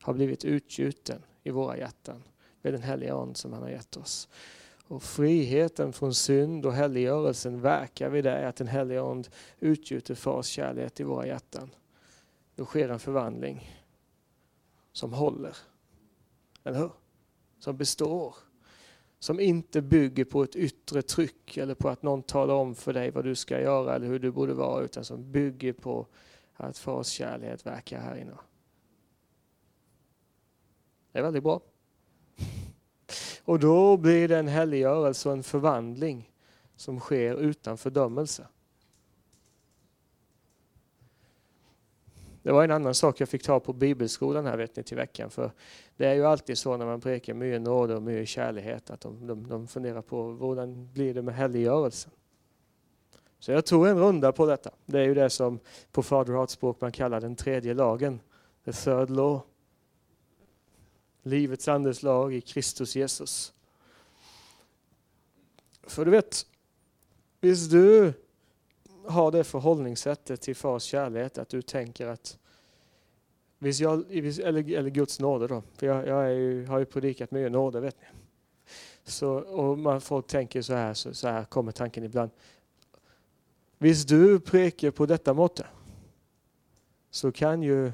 har 0.00 0.14
blivit 0.14 0.44
utgjuten 0.44 1.22
i 1.48 1.50
våra 1.50 1.76
hjärtan 1.76 2.22
med 2.62 2.72
den 2.72 2.82
heliga 2.82 3.14
Ande 3.14 3.34
som 3.34 3.52
han 3.52 3.62
har 3.62 3.70
gett 3.70 3.96
oss. 3.96 4.28
Och 4.86 5.02
friheten 5.02 5.92
från 5.92 6.14
synd 6.14 6.66
och 6.66 6.72
helliggörelsen 6.72 7.60
verkar 7.60 8.10
vid 8.10 8.24
det 8.24 8.48
att 8.48 8.56
den 8.56 8.68
heliga 8.68 9.02
Ande 9.02 9.28
utgjuter 9.60 10.14
fars 10.14 10.46
kärlek 10.46 11.00
i 11.00 11.04
våra 11.04 11.26
hjärtan. 11.26 11.70
Då 12.54 12.64
sker 12.64 12.88
en 12.88 12.98
förvandling 12.98 13.78
som 14.92 15.12
håller. 15.12 15.56
Eller 16.64 16.78
hur? 16.78 16.90
Som 17.58 17.76
består. 17.76 18.34
Som 19.18 19.40
inte 19.40 19.82
bygger 19.82 20.24
på 20.24 20.42
ett 20.42 20.56
yttre 20.56 21.02
tryck 21.02 21.56
eller 21.56 21.74
på 21.74 21.88
att 21.88 22.02
någon 22.02 22.22
talar 22.22 22.54
om 22.54 22.74
för 22.74 22.92
dig 22.92 23.10
vad 23.10 23.24
du 23.24 23.34
ska 23.34 23.60
göra 23.60 23.94
eller 23.94 24.06
hur 24.06 24.18
du 24.18 24.30
borde 24.30 24.54
vara 24.54 24.84
utan 24.84 25.04
som 25.04 25.32
bygger 25.32 25.72
på 25.72 26.06
att 26.54 26.78
fars 26.78 27.06
kärlek 27.06 27.66
verkar 27.66 28.00
här 28.00 28.16
inne. 28.16 28.36
Det 31.18 31.20
är 31.20 31.24
väldigt 31.24 31.42
bra. 31.42 31.60
Och 33.44 33.58
då 33.58 33.96
blir 33.96 34.28
det 34.28 34.38
en 34.38 34.48
helliggörelse 34.48 35.28
och 35.28 35.34
en 35.34 35.42
förvandling 35.42 36.30
som 36.76 37.00
sker 37.00 37.34
utan 37.34 37.78
fördömelse. 37.78 38.46
Det 42.42 42.52
var 42.52 42.64
en 42.64 42.70
annan 42.70 42.94
sak 42.94 43.20
jag 43.20 43.28
fick 43.28 43.42
ta 43.42 43.60
på 43.60 43.72
bibelskolan 43.72 44.46
här 44.46 44.56
vet 44.56 44.76
ni 44.76 44.82
till 44.82 44.96
veckan. 44.96 45.30
För 45.30 45.52
det 45.96 46.06
är 46.06 46.14
ju 46.14 46.26
alltid 46.26 46.58
så 46.58 46.76
när 46.76 46.86
man 46.86 47.00
prekar 47.00 47.34
mycket 47.34 47.60
nåd 47.60 47.90
och 47.90 48.02
mycket 48.02 48.28
kärlighet 48.28 48.90
att 48.90 49.00
de, 49.00 49.26
de, 49.26 49.48
de 49.48 49.66
funderar 49.66 50.02
på 50.02 50.22
hur 50.22 50.92
blir 50.92 51.14
det 51.14 51.22
med 51.22 51.34
helliggörelsen. 51.34 52.12
Så 53.38 53.52
jag 53.52 53.66
tog 53.66 53.86
en 53.86 53.98
runda 53.98 54.32
på 54.32 54.46
detta. 54.46 54.70
Det 54.86 54.98
är 54.98 55.04
ju 55.04 55.14
det 55.14 55.30
som 55.30 55.58
på 55.92 56.02
faderhatspråk 56.02 56.80
man 56.80 56.92
kallar 56.92 57.20
den 57.20 57.36
tredje 57.36 57.74
lagen. 57.74 58.20
The 58.64 58.72
third 58.72 59.10
law. 59.10 59.40
Livets 61.28 61.68
andes 61.68 62.02
lag 62.02 62.34
i 62.34 62.40
Kristus 62.40 62.96
Jesus. 62.96 63.52
För 65.82 66.04
du 66.04 66.10
vet, 66.10 66.46
visst 67.40 67.70
du 67.70 68.12
har 69.06 69.32
det 69.32 69.44
förhållningssättet 69.44 70.40
till 70.40 70.56
fars 70.56 70.82
kärlek 70.82 71.38
att 71.38 71.48
du 71.48 71.62
tänker 71.62 72.06
att 72.06 72.38
Visst 73.58 73.80
jag, 73.80 74.04
eller, 74.12 74.72
eller 74.72 74.90
Guds 74.90 75.20
nåde 75.20 75.46
då, 75.46 75.62
för 75.74 75.86
jag, 75.86 76.06
jag 76.06 76.34
ju, 76.34 76.66
har 76.66 76.78
ju 76.78 76.84
predikat 76.84 77.30
mycket 77.30 77.52
nåde 77.52 77.80
vet 77.80 77.96
ni. 78.00 78.06
Så, 79.04 79.30
och 79.34 79.78
man, 79.78 80.00
folk 80.00 80.26
tänker 80.26 80.62
så 80.62 80.74
här, 80.74 80.94
så, 80.94 81.14
så 81.14 81.28
här 81.28 81.44
kommer 81.44 81.72
tanken 81.72 82.04
ibland. 82.04 82.30
Visst 83.78 84.08
du 84.08 84.40
prekar 84.40 84.90
på 84.90 85.06
detta 85.06 85.34
måttet 85.34 85.66
så 87.10 87.32
kan 87.32 87.62
ju 87.62 87.92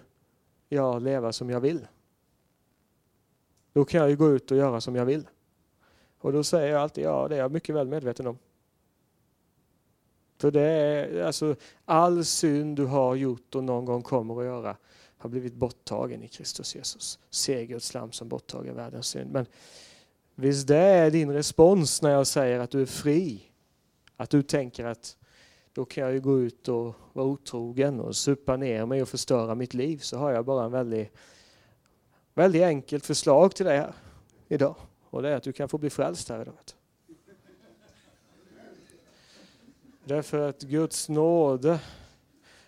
jag 0.68 1.02
leva 1.02 1.32
som 1.32 1.50
jag 1.50 1.60
vill. 1.60 1.86
Då 3.74 3.84
kan 3.84 4.00
jag 4.00 4.10
ju 4.10 4.16
gå 4.16 4.30
ut 4.30 4.50
och 4.50 4.56
göra 4.56 4.80
som 4.80 4.96
jag 4.96 5.04
vill. 5.04 5.28
Och 6.18 6.32
då 6.32 6.44
säger 6.44 6.72
jag 6.72 6.82
alltid, 6.82 7.04
ja 7.04 7.28
det 7.28 7.34
är 7.34 7.38
jag 7.38 7.52
mycket 7.52 7.74
väl 7.74 7.88
medveten 7.88 8.26
om. 8.26 8.38
För 10.38 10.50
det 10.50 10.60
är 10.60 11.22
alltså 11.22 11.56
all 11.84 12.24
synd 12.24 12.76
du 12.76 12.84
har 12.84 13.14
gjort 13.14 13.54
och 13.54 13.64
någon 13.64 13.84
gång 13.84 14.02
kommer 14.02 14.38
att 14.38 14.44
göra 14.44 14.76
har 15.24 15.30
blivit 15.30 15.54
borttagen 15.54 16.22
i 16.22 16.28
Kristus 16.28 16.74
Jesus. 16.74 17.18
Se 17.30 17.66
Guds 17.66 17.94
lam 17.94 18.12
som 18.12 18.28
borttager 18.28 18.72
världens 18.72 19.06
synd. 19.06 19.30
Men 19.32 19.46
visst 20.34 20.68
det 20.68 20.76
är 20.76 21.10
din 21.10 21.32
respons 21.32 22.02
när 22.02 22.10
jag 22.10 22.26
säger 22.26 22.60
att 22.60 22.70
du 22.70 22.82
är 22.82 22.86
fri. 22.86 23.42
Att 24.16 24.30
du 24.30 24.42
tänker 24.42 24.84
att 24.84 25.16
då 25.72 25.84
kan 25.84 26.04
jag 26.04 26.12
ju 26.12 26.20
gå 26.20 26.40
ut 26.40 26.68
och 26.68 26.94
vara 27.12 27.26
otrogen 27.26 28.00
och 28.00 28.16
supa 28.16 28.56
ner 28.56 28.86
mig 28.86 29.02
och 29.02 29.08
förstöra 29.08 29.54
mitt 29.54 29.74
liv. 29.74 29.98
Så 29.98 30.18
har 30.18 30.32
jag 30.32 30.44
bara 30.44 30.64
en 30.64 30.72
väldigt, 30.72 31.12
väldigt 32.34 32.62
enkelt 32.62 33.06
förslag 33.06 33.54
till 33.54 33.66
dig 33.66 33.78
här 33.78 33.94
idag. 34.48 34.76
Och 35.10 35.22
det 35.22 35.28
är 35.28 35.36
att 35.36 35.42
du 35.42 35.52
kan 35.52 35.68
få 35.68 35.78
bli 35.78 35.90
frälst 35.90 36.28
här 36.28 36.42
idag. 36.42 36.54
Därför 40.04 40.48
att 40.48 40.62
Guds 40.62 41.08
nåde 41.08 41.80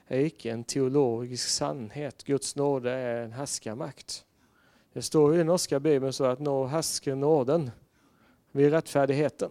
är 0.07 0.21
icke 0.21 0.51
en 0.51 0.65
teologisk 0.65 1.49
sannhet. 1.49 2.25
Guds 2.25 2.57
nåde 2.57 2.91
är 2.91 3.25
en 3.25 3.33
härskarmakt. 3.33 4.25
Det 4.93 5.03
står 5.03 5.35
i 5.35 5.39
den 5.39 5.47
norska 5.47 5.81
bibeln 5.81 6.13
så 6.13 6.25
att 6.25 6.41
nå 6.41 6.67
härskar 6.67 7.15
nåden 7.15 7.71
vid 8.53 8.71
rättfärdigheten 8.71 9.51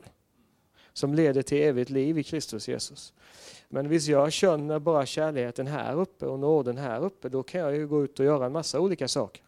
som 0.93 1.13
leder 1.13 1.41
till 1.41 1.57
evigt 1.57 1.89
liv 1.89 2.17
i 2.17 2.24
Kristus 2.24 2.67
Jesus. 2.67 3.13
Men 3.69 3.89
visst 3.89 4.07
jag 4.07 4.34
känner 4.34 4.79
bara 4.79 5.05
kärleken 5.05 5.67
här 5.67 5.95
uppe 5.95 6.25
och 6.25 6.39
nåden 6.39 6.77
här 6.77 7.03
uppe, 7.03 7.29
då 7.29 7.43
kan 7.43 7.62
jag 7.62 7.75
ju 7.75 7.88
gå 7.88 8.03
ut 8.03 8.19
och 8.19 8.25
göra 8.25 8.45
en 8.45 8.51
massa 8.51 8.79
olika 8.79 9.07
saker. 9.07 9.43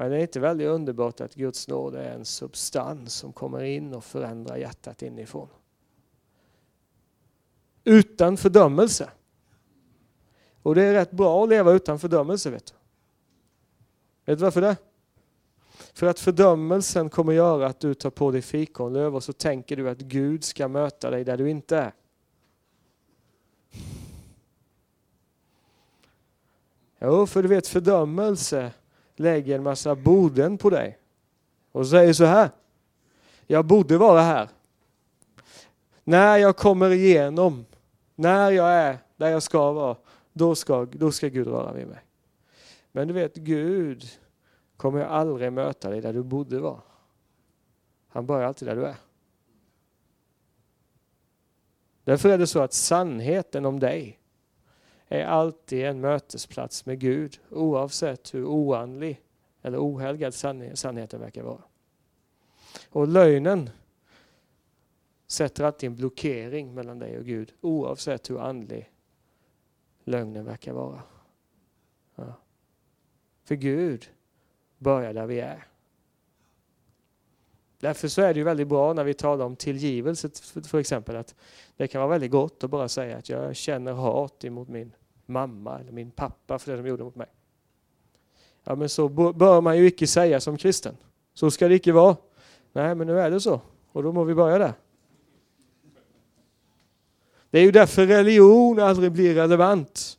Men 0.00 0.10
det 0.10 0.16
är 0.16 0.20
inte 0.20 0.40
väldigt 0.40 0.68
underbart 0.68 1.20
att 1.20 1.34
Guds 1.34 1.68
nåd 1.68 1.94
är 1.94 2.14
en 2.14 2.24
substans 2.24 3.14
som 3.14 3.32
kommer 3.32 3.62
in 3.62 3.94
och 3.94 4.04
förändrar 4.04 4.56
hjärtat 4.56 5.02
inifrån. 5.02 5.48
Utan 7.84 8.36
fördömelse. 8.36 9.10
Och 10.62 10.74
det 10.74 10.82
är 10.82 10.92
rätt 10.92 11.10
bra 11.10 11.42
att 11.42 11.48
leva 11.48 11.72
utan 11.72 11.98
fördömelse. 11.98 12.50
Vet 12.50 12.66
du. 12.66 12.72
vet 14.24 14.38
du 14.38 14.44
varför 14.44 14.60
det? 14.60 14.76
För 15.92 16.06
att 16.06 16.20
fördömelsen 16.20 17.10
kommer 17.10 17.32
göra 17.32 17.66
att 17.66 17.80
du 17.80 17.94
tar 17.94 18.10
på 18.10 18.30
dig 18.30 18.42
fikonlöv 18.42 19.16
och 19.16 19.24
så 19.24 19.32
tänker 19.32 19.76
du 19.76 19.88
att 19.88 19.98
Gud 19.98 20.44
ska 20.44 20.68
möta 20.68 21.10
dig 21.10 21.24
där 21.24 21.36
du 21.36 21.50
inte 21.50 21.76
är. 21.76 21.92
Jo, 27.00 27.26
för 27.26 27.42
du 27.42 27.48
vet 27.48 27.66
fördömelse 27.66 28.72
lägger 29.20 29.56
en 29.56 29.62
massa 29.62 29.94
borden 29.94 30.58
på 30.58 30.70
dig 30.70 30.98
och 31.72 31.86
säger 31.86 32.12
så 32.12 32.24
här. 32.24 32.50
Jag 33.46 33.64
borde 33.64 33.98
vara 33.98 34.20
här. 34.20 34.48
När 36.04 36.36
jag 36.36 36.56
kommer 36.56 36.90
igenom, 36.90 37.64
när 38.14 38.50
jag 38.50 38.72
är 38.72 38.98
där 39.16 39.30
jag 39.30 39.42
ska 39.42 39.72
vara, 39.72 39.96
då 40.32 40.54
ska, 40.54 40.84
då 40.84 41.12
ska 41.12 41.28
Gud 41.28 41.46
röra 41.46 41.72
vid 41.72 41.86
mig. 41.86 41.98
Men 42.92 43.08
du 43.08 43.14
vet, 43.14 43.34
Gud 43.34 44.04
kommer 44.76 45.04
aldrig 45.04 45.52
möta 45.52 45.90
dig 45.90 46.00
där 46.00 46.12
du 46.12 46.22
borde 46.22 46.58
vara. 46.58 46.80
Han 48.08 48.26
börjar 48.26 48.46
alltid 48.46 48.68
där 48.68 48.76
du 48.76 48.84
är. 48.84 48.96
Därför 52.04 52.28
är 52.28 52.38
det 52.38 52.46
så 52.46 52.60
att 52.60 52.72
sannheten 52.72 53.66
om 53.66 53.80
dig 53.80 54.19
är 55.12 55.24
alltid 55.24 55.84
en 55.84 56.00
mötesplats 56.00 56.86
med 56.86 56.98
Gud 57.00 57.40
oavsett 57.50 58.34
hur 58.34 58.44
oandlig 58.44 59.20
eller 59.62 59.78
ohelgad 59.78 60.34
sannheten 60.74 61.20
verkar 61.20 61.42
vara. 61.42 61.62
Och 62.88 63.08
lögnen 63.08 63.70
sätter 65.26 65.64
alltid 65.64 65.86
en 65.86 65.96
blockering 65.96 66.74
mellan 66.74 66.98
dig 66.98 67.18
och 67.18 67.24
Gud 67.24 67.52
oavsett 67.60 68.30
hur 68.30 68.40
andlig 68.40 68.90
lögnen 70.04 70.44
verkar 70.44 70.72
vara. 70.72 71.02
Ja. 72.14 72.34
För 73.44 73.54
Gud 73.54 74.10
börjar 74.78 75.14
där 75.14 75.26
vi 75.26 75.40
är. 75.40 75.66
Därför 77.80 78.08
så 78.08 78.22
är 78.22 78.34
det 78.34 78.38
ju 78.40 78.44
väldigt 78.44 78.68
bra 78.68 78.92
när 78.92 79.04
vi 79.04 79.14
talar 79.14 79.44
om 79.44 79.56
tillgivelse 79.56 80.30
för 80.64 80.78
exempel 80.78 81.16
att 81.16 81.34
det 81.76 81.88
kan 81.88 82.00
vara 82.00 82.10
väldigt 82.10 82.30
gott 82.30 82.64
att 82.64 82.70
bara 82.70 82.88
säga 82.88 83.16
att 83.16 83.28
jag 83.28 83.56
känner 83.56 83.92
hat 83.92 84.44
emot 84.44 84.68
min 84.68 84.92
mamma 85.30 85.78
eller 85.78 85.92
min 85.92 86.10
pappa 86.10 86.58
för 86.58 86.70
det 86.70 86.82
de 86.82 86.88
gjorde 86.88 87.04
mot 87.04 87.16
mig. 87.16 87.28
Ja 88.64 88.74
men 88.74 88.88
så 88.88 89.08
bör 89.08 89.60
man 89.60 89.78
ju 89.78 89.86
icke 89.86 90.06
säga 90.06 90.40
som 90.40 90.56
kristen. 90.56 90.96
Så 91.34 91.50
ska 91.50 91.68
det 91.68 91.74
icke 91.74 91.92
vara. 91.92 92.16
Nej 92.72 92.94
men 92.94 93.06
nu 93.06 93.20
är 93.20 93.30
det 93.30 93.40
så 93.40 93.60
och 93.92 94.02
då 94.02 94.12
må 94.12 94.24
vi 94.24 94.34
börja 94.34 94.58
där. 94.58 94.72
Det 97.50 97.58
är 97.58 97.62
ju 97.62 97.70
därför 97.70 98.06
religion 98.06 98.78
aldrig 98.78 99.12
blir 99.12 99.34
relevant. 99.34 100.18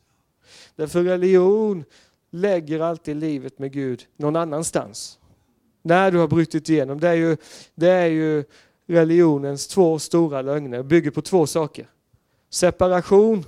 Därför 0.76 1.02
religion 1.02 1.84
lägger 2.30 2.80
alltid 2.80 3.16
livet 3.16 3.58
med 3.58 3.72
Gud 3.72 4.06
någon 4.16 4.36
annanstans. 4.36 5.18
När 5.82 6.10
du 6.10 6.18
har 6.18 6.28
brutit 6.28 6.68
igenom. 6.68 7.00
Det 7.00 7.08
är 7.08 7.14
ju, 7.14 7.36
det 7.74 7.88
är 7.88 8.06
ju 8.06 8.44
religionens 8.86 9.66
två 9.66 9.98
stora 9.98 10.42
lögner. 10.42 10.82
bygger 10.82 11.10
på 11.10 11.22
två 11.22 11.46
saker. 11.46 11.86
Separation 12.50 13.44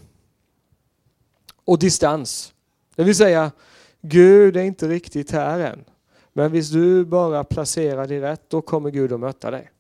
och 1.65 1.79
distans. 1.79 2.55
Det 2.97 3.05
vill 3.05 3.17
säga, 3.17 3.53
Gud 4.01 4.57
är 4.57 4.63
inte 4.63 4.89
riktigt 4.89 5.31
här 5.31 5.61
än. 5.61 5.85
Men 6.33 6.53
visst 6.53 6.73
du 6.73 7.05
bara 7.05 7.45
placerar 7.45 8.07
dig 8.07 8.21
rätt, 8.21 8.43
då 8.49 8.63
kommer 8.63 8.91
Gud 8.91 9.13
att 9.13 9.21
möta 9.21 9.51
dig. 9.51 9.71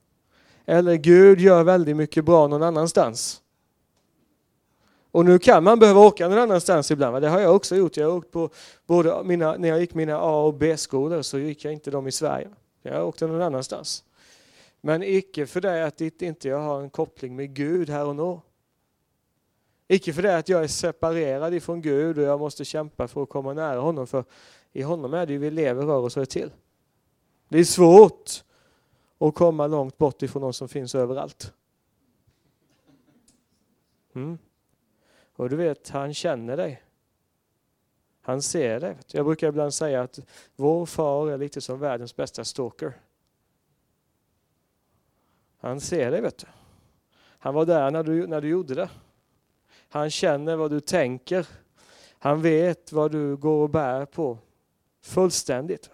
Eller 0.66 0.94
Gud 0.94 1.40
gör 1.40 1.62
väldigt 1.62 1.96
mycket 1.96 2.24
bra 2.24 2.46
någon 2.46 2.62
annanstans. 2.62 3.40
Och 5.10 5.24
nu 5.24 5.38
kan 5.38 5.64
man 5.64 5.78
behöva 5.78 6.00
åka 6.00 6.28
någon 6.28 6.38
annanstans 6.38 6.90
ibland. 6.90 7.22
Det 7.22 7.28
har 7.28 7.40
jag 7.40 7.56
också 7.56 7.76
gjort. 7.76 7.96
Jag 7.96 8.10
har 8.10 8.16
åkt 8.16 8.30
på 8.30 8.50
både 8.86 9.24
mina, 9.24 9.56
när 9.56 9.68
jag 9.68 9.80
gick 9.80 9.94
mina 9.94 10.18
A 10.18 10.44
och 10.44 10.54
B-skolor 10.54 11.22
så 11.22 11.38
gick 11.38 11.64
jag 11.64 11.72
inte 11.72 11.90
dem 11.90 12.06
i 12.06 12.12
Sverige. 12.12 12.48
Jag 12.82 13.08
åkte 13.08 13.26
någon 13.26 13.42
annanstans. 13.42 14.04
Men 14.80 15.02
icke 15.02 15.46
för 15.46 15.60
det 15.60 15.86
att 15.86 16.00
inte 16.00 16.48
jag 16.48 16.60
har 16.60 16.80
en 16.80 16.90
koppling 16.90 17.36
med 17.36 17.54
Gud 17.54 17.90
här 17.90 18.04
och 18.06 18.16
nu. 18.16 18.40
Icke 19.88 20.12
för 20.12 20.22
det 20.22 20.36
att 20.36 20.48
jag 20.48 20.64
är 20.64 20.68
separerad 20.68 21.54
ifrån 21.54 21.82
Gud 21.82 22.18
och 22.18 22.24
jag 22.24 22.40
måste 22.40 22.64
kämpa 22.64 23.08
för 23.08 23.22
att 23.22 23.28
komma 23.28 23.52
nära 23.52 23.80
honom. 23.80 24.06
För 24.06 24.24
i 24.72 24.82
honom 24.82 25.14
är 25.14 25.26
det 25.26 25.32
ju 25.32 25.38
vi 25.38 25.50
lever, 25.50 25.86
rör 25.86 25.98
oss 25.98 26.16
och 26.16 26.22
är 26.22 26.26
till. 26.26 26.50
Det 27.48 27.58
är 27.58 27.64
svårt 27.64 28.44
att 29.18 29.34
komma 29.34 29.66
långt 29.66 29.98
bort 29.98 30.22
ifrån 30.22 30.42
någon 30.42 30.54
som 30.54 30.68
finns 30.68 30.94
överallt. 30.94 31.52
Mm. 34.14 34.38
Och 35.36 35.50
du 35.50 35.56
vet, 35.56 35.88
han 35.88 36.14
känner 36.14 36.56
dig. 36.56 36.82
Han 38.20 38.42
ser 38.42 38.80
dig. 38.80 38.96
Jag 39.06 39.26
brukar 39.26 39.48
ibland 39.48 39.74
säga 39.74 40.02
att 40.02 40.18
vår 40.56 40.86
far 40.86 41.30
är 41.30 41.38
lite 41.38 41.60
som 41.60 41.78
världens 41.78 42.16
bästa 42.16 42.44
stalker. 42.44 42.92
Han 45.58 45.80
ser 45.80 46.10
dig, 46.10 46.20
vet 46.20 46.38
du. 46.38 46.46
Han 47.38 47.54
var 47.54 47.66
där 47.66 47.90
när 47.90 48.02
du, 48.02 48.26
när 48.26 48.40
du 48.40 48.48
gjorde 48.48 48.74
det. 48.74 48.90
Han 49.94 50.10
känner 50.10 50.56
vad 50.56 50.70
du 50.70 50.80
tänker. 50.80 51.46
Han 52.18 52.42
vet 52.42 52.92
vad 52.92 53.12
du 53.12 53.36
går 53.36 53.62
och 53.62 53.70
bär 53.70 54.06
på. 54.06 54.38
Fullständigt. 55.02 55.90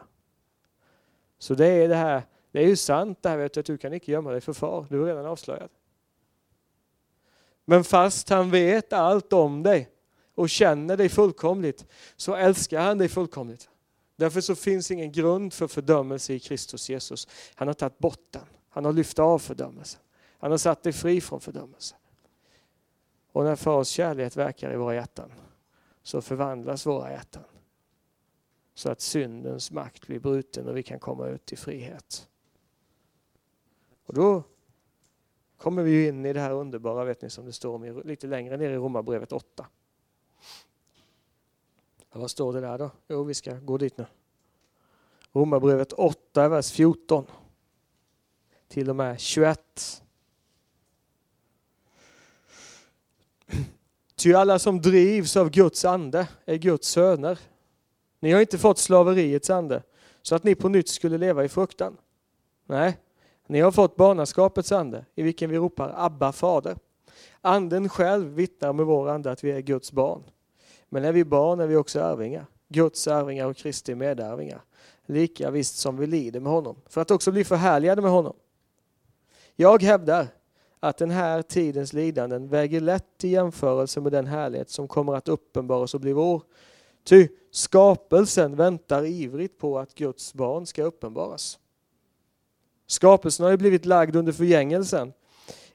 Så 1.38 1.54
det 1.54 1.66
är 1.66 1.88
det 1.88 1.94
här, 1.94 2.22
det 2.52 2.58
är 2.58 2.66
ju 2.66 2.76
sant 2.76 3.18
det 3.22 3.28
här 3.28 3.36
vet 3.36 3.54
du, 3.54 3.60
att 3.60 3.66
du 3.66 3.78
kan 3.78 3.94
inte 3.94 4.10
gömma 4.10 4.30
dig 4.30 4.40
för 4.40 4.52
far. 4.52 4.86
Du 4.90 5.02
är 5.02 5.06
redan 5.06 5.26
avslöjad. 5.26 5.68
Men 7.64 7.84
fast 7.84 8.28
han 8.28 8.50
vet 8.50 8.92
allt 8.92 9.32
om 9.32 9.62
dig 9.62 9.88
och 10.34 10.50
känner 10.50 10.96
dig 10.96 11.08
fullkomligt 11.08 11.86
så 12.16 12.34
älskar 12.34 12.80
han 12.80 12.98
dig 12.98 13.08
fullkomligt. 13.08 13.68
Därför 14.16 14.40
så 14.40 14.54
finns 14.54 14.90
ingen 14.90 15.12
grund 15.12 15.52
för 15.52 15.66
fördömelse 15.66 16.34
i 16.34 16.38
Kristus 16.38 16.90
Jesus. 16.90 17.28
Han 17.54 17.68
har 17.68 17.74
tagit 17.74 17.98
bort 17.98 18.26
den. 18.30 18.46
Han 18.68 18.84
har 18.84 18.92
lyft 18.92 19.18
av 19.18 19.38
fördömelsen. 19.38 20.00
Han 20.38 20.50
har 20.50 20.58
satt 20.58 20.82
dig 20.82 20.92
fri 20.92 21.20
från 21.20 21.40
fördömelse. 21.40 21.96
Och 23.32 23.44
när 23.44 23.56
Fars 23.56 23.88
kärlek 23.88 24.36
verkar 24.36 24.72
i 24.72 24.76
våra 24.76 24.94
hjärtan 24.94 25.32
så 26.02 26.20
förvandlas 26.20 26.86
våra 26.86 27.10
hjärtan. 27.10 27.44
Så 28.74 28.90
att 28.90 29.00
syndens 29.00 29.70
makt 29.70 30.06
blir 30.06 30.20
bruten 30.20 30.68
och 30.68 30.76
vi 30.76 30.82
kan 30.82 30.98
komma 30.98 31.26
ut 31.26 31.52
i 31.52 31.56
frihet. 31.56 32.28
Och 34.06 34.14
då 34.14 34.42
kommer 35.56 35.82
vi 35.82 36.08
in 36.08 36.26
i 36.26 36.32
det 36.32 36.40
här 36.40 36.52
underbara, 36.52 37.04
vet 37.04 37.22
ni, 37.22 37.30
som 37.30 37.46
det 37.46 37.52
står 37.52 37.74
om 37.74 38.02
lite 38.04 38.26
längre 38.26 38.56
ner 38.56 38.70
i 38.70 38.76
Romarbrevet 38.76 39.32
8. 39.32 39.66
vad 42.12 42.30
står 42.30 42.52
det 42.52 42.60
där 42.60 42.78
då? 42.78 42.90
Jo, 43.08 43.24
vi 43.24 43.34
ska 43.34 43.54
gå 43.58 43.78
dit 43.78 43.98
nu. 43.98 44.06
Romarbrevet 45.32 45.92
8, 45.92 46.48
vers 46.48 46.72
14 46.72 47.26
till 48.68 48.90
och 48.90 48.96
med 48.96 49.20
21. 49.20 50.02
Ty 54.20 54.34
alla 54.34 54.58
som 54.58 54.80
drivs 54.80 55.36
av 55.36 55.50
Guds 55.50 55.84
ande 55.84 56.28
är 56.44 56.56
Guds 56.56 56.88
söner. 56.88 57.38
Ni 58.20 58.32
har 58.32 58.40
inte 58.40 58.58
fått 58.58 58.78
slaveriets 58.78 59.50
ande 59.50 59.82
så 60.22 60.34
att 60.34 60.44
ni 60.44 60.54
på 60.54 60.68
nytt 60.68 60.88
skulle 60.88 61.18
leva 61.18 61.44
i 61.44 61.48
fruktan. 61.48 61.96
Nej, 62.66 62.98
ni 63.46 63.60
har 63.60 63.70
fått 63.70 63.96
barnaskapets 63.96 64.72
ande 64.72 65.04
i 65.14 65.22
vilken 65.22 65.50
vi 65.50 65.56
ropar 65.56 65.94
Abba 65.96 66.32
fader. 66.32 66.76
Anden 67.40 67.88
själv 67.88 68.26
vittnar 68.26 68.72
med 68.72 68.86
vår 68.86 69.08
ande 69.08 69.30
att 69.30 69.44
vi 69.44 69.50
är 69.50 69.60
Guds 69.60 69.92
barn. 69.92 70.22
Men 70.88 71.04
är 71.04 71.12
vi 71.12 71.24
barn 71.24 71.60
är 71.60 71.66
vi 71.66 71.76
också 71.76 72.00
arvingar. 72.00 72.46
Guds 72.68 73.08
arvingar 73.08 73.46
och 73.46 73.56
Kristi 73.56 73.94
medarvingar. 73.94 74.62
Lika 75.06 75.50
visst 75.50 75.76
som 75.76 75.96
vi 75.96 76.06
lider 76.06 76.40
med 76.40 76.52
honom, 76.52 76.76
för 76.86 77.00
att 77.00 77.10
också 77.10 77.32
bli 77.32 77.44
förhärligade 77.44 78.02
med 78.02 78.10
honom. 78.10 78.36
Jag 79.56 79.82
hävdar 79.82 80.28
att 80.80 80.96
den 80.96 81.10
här 81.10 81.42
tidens 81.42 81.92
lidanden 81.92 82.48
väger 82.48 82.80
lätt 82.80 83.24
i 83.24 83.28
jämförelse 83.28 84.00
med 84.00 84.12
den 84.12 84.26
härlighet 84.26 84.70
som 84.70 84.88
kommer 84.88 85.14
att 85.14 85.28
uppenbaras 85.28 85.94
och 85.94 86.00
bli 86.00 86.12
vår. 86.12 86.42
Ty 87.04 87.28
skapelsen 87.50 88.56
väntar 88.56 89.04
ivrigt 89.04 89.58
på 89.58 89.78
att 89.78 89.94
Guds 89.94 90.34
barn 90.34 90.66
ska 90.66 90.82
uppenbaras. 90.82 91.58
Skapelsen 92.86 93.44
har 93.44 93.50
ju 93.50 93.56
blivit 93.56 93.84
lagd 93.84 94.16
under 94.16 94.32
förgängelsen, 94.32 95.12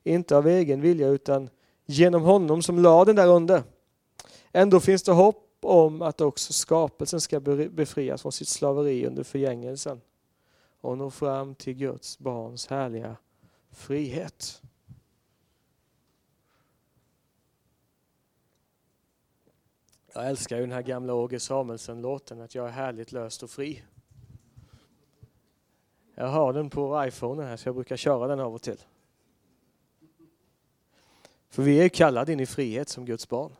inte 0.03 0.37
av 0.37 0.47
egen 0.47 0.81
vilja 0.81 1.07
utan 1.07 1.49
genom 1.85 2.21
honom 2.21 2.61
som 2.61 2.79
lade 2.79 3.09
den 3.09 3.15
där 3.15 3.35
under. 3.35 3.63
Ändå 4.51 4.79
finns 4.79 5.03
det 5.03 5.11
hopp 5.11 5.41
om 5.61 6.01
att 6.01 6.21
också 6.21 6.53
skapelsen 6.53 7.21
ska 7.21 7.39
befrias 7.39 8.21
från 8.21 8.31
sitt 8.31 8.47
slaveri 8.47 9.05
under 9.05 9.23
förgängelsen 9.23 10.01
och 10.81 10.97
nå 10.97 11.09
fram 11.09 11.55
till 11.55 11.73
Guds 11.73 12.19
barns 12.19 12.67
härliga 12.67 13.17
frihet. 13.71 14.61
Jag 20.15 20.29
älskar 20.29 20.55
ju 20.55 20.61
den 20.61 20.71
här 20.71 20.81
gamla 20.81 21.13
Åge 21.13 21.39
Samuelsen-låten, 21.39 22.41
att 22.41 22.55
jag 22.55 22.67
är 22.67 22.71
härligt 22.71 23.11
löst 23.11 23.43
och 23.43 23.49
fri. 23.49 23.83
Jag 26.15 26.27
har 26.27 26.53
den 26.53 26.69
på 26.69 27.05
iPhone 27.05 27.43
här, 27.43 27.57
så 27.57 27.67
jag 27.67 27.75
brukar 27.75 27.97
köra 27.97 28.27
den 28.27 28.39
av 28.39 28.55
och 28.55 28.61
till. 28.61 28.81
För 31.49 31.63
vi 31.63 31.77
är 31.77 31.89
kallade 31.89 32.33
in 32.33 32.39
i 32.39 32.45
frihet 32.45 32.89
som 32.89 33.05
Guds 33.05 33.29
barn. 33.29 33.51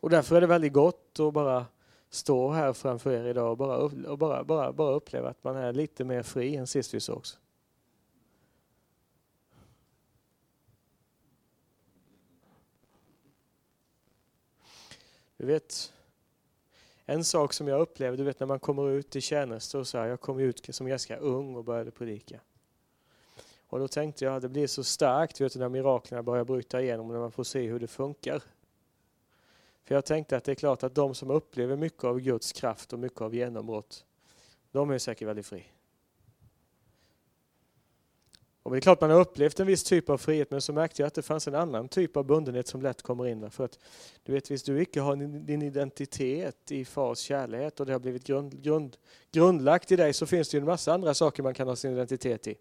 Och 0.00 0.10
därför 0.10 0.36
är 0.36 0.40
det 0.40 0.46
väldigt 0.46 0.72
gott 0.72 1.20
att 1.20 1.34
bara 1.34 1.66
stå 2.10 2.50
här 2.50 2.72
framför 2.72 3.12
er 3.12 3.24
idag 3.24 3.50
och 3.50 3.56
bara, 3.56 3.76
och 4.10 4.18
bara, 4.18 4.44
bara, 4.44 4.72
bara 4.72 4.94
uppleva 4.94 5.28
att 5.28 5.44
man 5.44 5.56
är 5.56 5.72
lite 5.72 6.04
mer 6.04 6.22
fri 6.22 6.56
än 6.56 6.66
sist 6.66 6.94
vi 6.94 7.00
sågs. 7.00 7.38
Du 15.40 15.46
vet, 15.46 15.92
en 17.04 17.24
sak 17.24 17.52
som 17.52 17.68
jag 17.68 17.80
upplevde, 17.80 18.16
du 18.16 18.24
vet 18.24 18.40
när 18.40 18.46
man 18.46 18.60
kommer 18.60 18.90
ut 18.90 19.16
i 19.16 19.20
tjänst 19.20 19.74
och 19.74 19.86
så 19.86 19.98
här, 19.98 20.06
jag 20.06 20.20
kom 20.20 20.38
ut 20.38 20.74
som 20.74 20.86
ganska 20.86 21.16
ung 21.16 21.56
och 21.56 21.64
började 21.64 21.90
predika. 21.90 22.40
Och 23.66 23.78
då 23.78 23.88
tänkte 23.88 24.24
jag, 24.24 24.42
det 24.42 24.48
blir 24.48 24.66
så 24.66 24.84
starkt 24.84 25.40
vet 25.40 25.52
du, 25.52 25.58
när 25.58 25.68
miraklerna 25.68 26.22
börjar 26.22 26.44
bryta 26.44 26.82
igenom 26.82 27.06
och 27.06 27.12
när 27.12 27.20
man 27.20 27.32
får 27.32 27.44
se 27.44 27.66
hur 27.66 27.80
det 27.80 27.86
funkar. 27.86 28.42
För 29.84 29.94
jag 29.94 30.04
tänkte 30.04 30.36
att 30.36 30.44
det 30.44 30.52
är 30.52 30.56
klart 30.56 30.82
att 30.82 30.94
de 30.94 31.14
som 31.14 31.30
upplever 31.30 31.76
mycket 31.76 32.04
av 32.04 32.20
Guds 32.20 32.52
kraft 32.52 32.92
och 32.92 32.98
mycket 32.98 33.20
av 33.20 33.34
genombrott, 33.34 34.04
de 34.72 34.90
är 34.90 34.98
säkert 34.98 35.28
väldigt 35.28 35.46
fria. 35.46 35.64
Och 38.62 38.70
det 38.70 38.78
är 38.78 38.80
klart 38.80 39.00
man 39.00 39.10
har 39.10 39.20
upplevt 39.20 39.60
en 39.60 39.66
viss 39.66 39.84
typ 39.84 40.10
av 40.10 40.18
frihet 40.18 40.50
men 40.50 40.60
så 40.60 40.72
märkte 40.72 41.02
jag 41.02 41.06
att 41.06 41.14
det 41.14 41.22
fanns 41.22 41.48
en 41.48 41.54
annan 41.54 41.88
typ 41.88 42.16
av 42.16 42.24
bundenhet 42.24 42.68
som 42.68 42.82
lätt 42.82 43.02
kommer 43.02 43.26
in. 43.26 43.50
För 43.50 43.64
att 43.64 43.78
du 44.22 44.32
vet, 44.32 44.50
visst 44.50 44.66
du 44.66 44.82
icke 44.82 45.00
har 45.00 45.16
din 45.46 45.62
identitet 45.62 46.72
i 46.72 46.84
fars 46.84 47.18
kärlek 47.18 47.80
och 47.80 47.86
det 47.86 47.92
har 47.92 48.00
blivit 48.00 48.24
grund, 48.24 48.62
grund, 48.62 48.96
grundlagt 49.32 49.92
i 49.92 49.96
dig 49.96 50.12
så 50.12 50.26
finns 50.26 50.48
det 50.48 50.56
ju 50.56 50.60
en 50.60 50.66
massa 50.66 50.92
andra 50.92 51.14
saker 51.14 51.42
man 51.42 51.54
kan 51.54 51.68
ha 51.68 51.76
sin 51.76 51.92
identitet 51.92 52.46
i. 52.46 52.56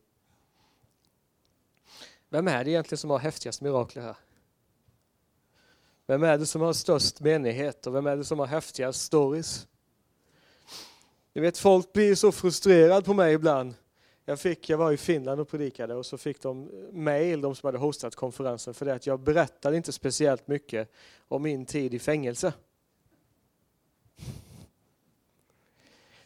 Vem 2.29 2.47
är 2.47 2.63
det 2.63 2.71
egentligen 2.71 2.97
som 2.97 3.09
har 3.09 3.19
häftigast 3.19 3.61
mirakler 3.61 4.01
här? 4.01 4.15
Vem 6.07 6.23
är 6.23 6.37
det 6.37 6.45
som 6.45 6.61
har 6.61 6.73
störst 6.73 7.19
menighet 7.19 7.87
och 7.87 7.95
vem 7.95 8.07
är 8.07 8.17
det 8.17 8.23
som 8.23 8.39
har 8.39 8.47
häftigast 8.47 9.01
stories? 9.01 9.67
Du 11.33 11.41
vet, 11.41 11.57
folk 11.57 11.93
blir 11.93 12.15
så 12.15 12.31
frustrerade 12.31 13.01
på 13.01 13.13
mig 13.13 13.33
ibland. 13.33 13.75
Jag, 14.29 14.39
fick, 14.39 14.69
jag 14.69 14.77
var 14.77 14.91
i 14.91 14.97
Finland 14.97 15.41
och 15.41 15.49
predikade 15.49 15.95
och 15.95 16.05
så 16.05 16.17
fick 16.17 16.41
de 16.41 16.71
mail, 16.91 17.41
de 17.41 17.55
som 17.55 17.67
hade 17.67 17.77
hostat 17.77 18.15
konferensen, 18.15 18.73
för 18.73 18.85
det 18.85 18.93
att 18.93 19.07
jag 19.07 19.19
berättade 19.19 19.77
inte 19.77 19.91
speciellt 19.91 20.47
mycket 20.47 20.91
om 21.27 21.41
min 21.41 21.65
tid 21.65 21.93
i 21.93 21.99
fängelse. 21.99 22.53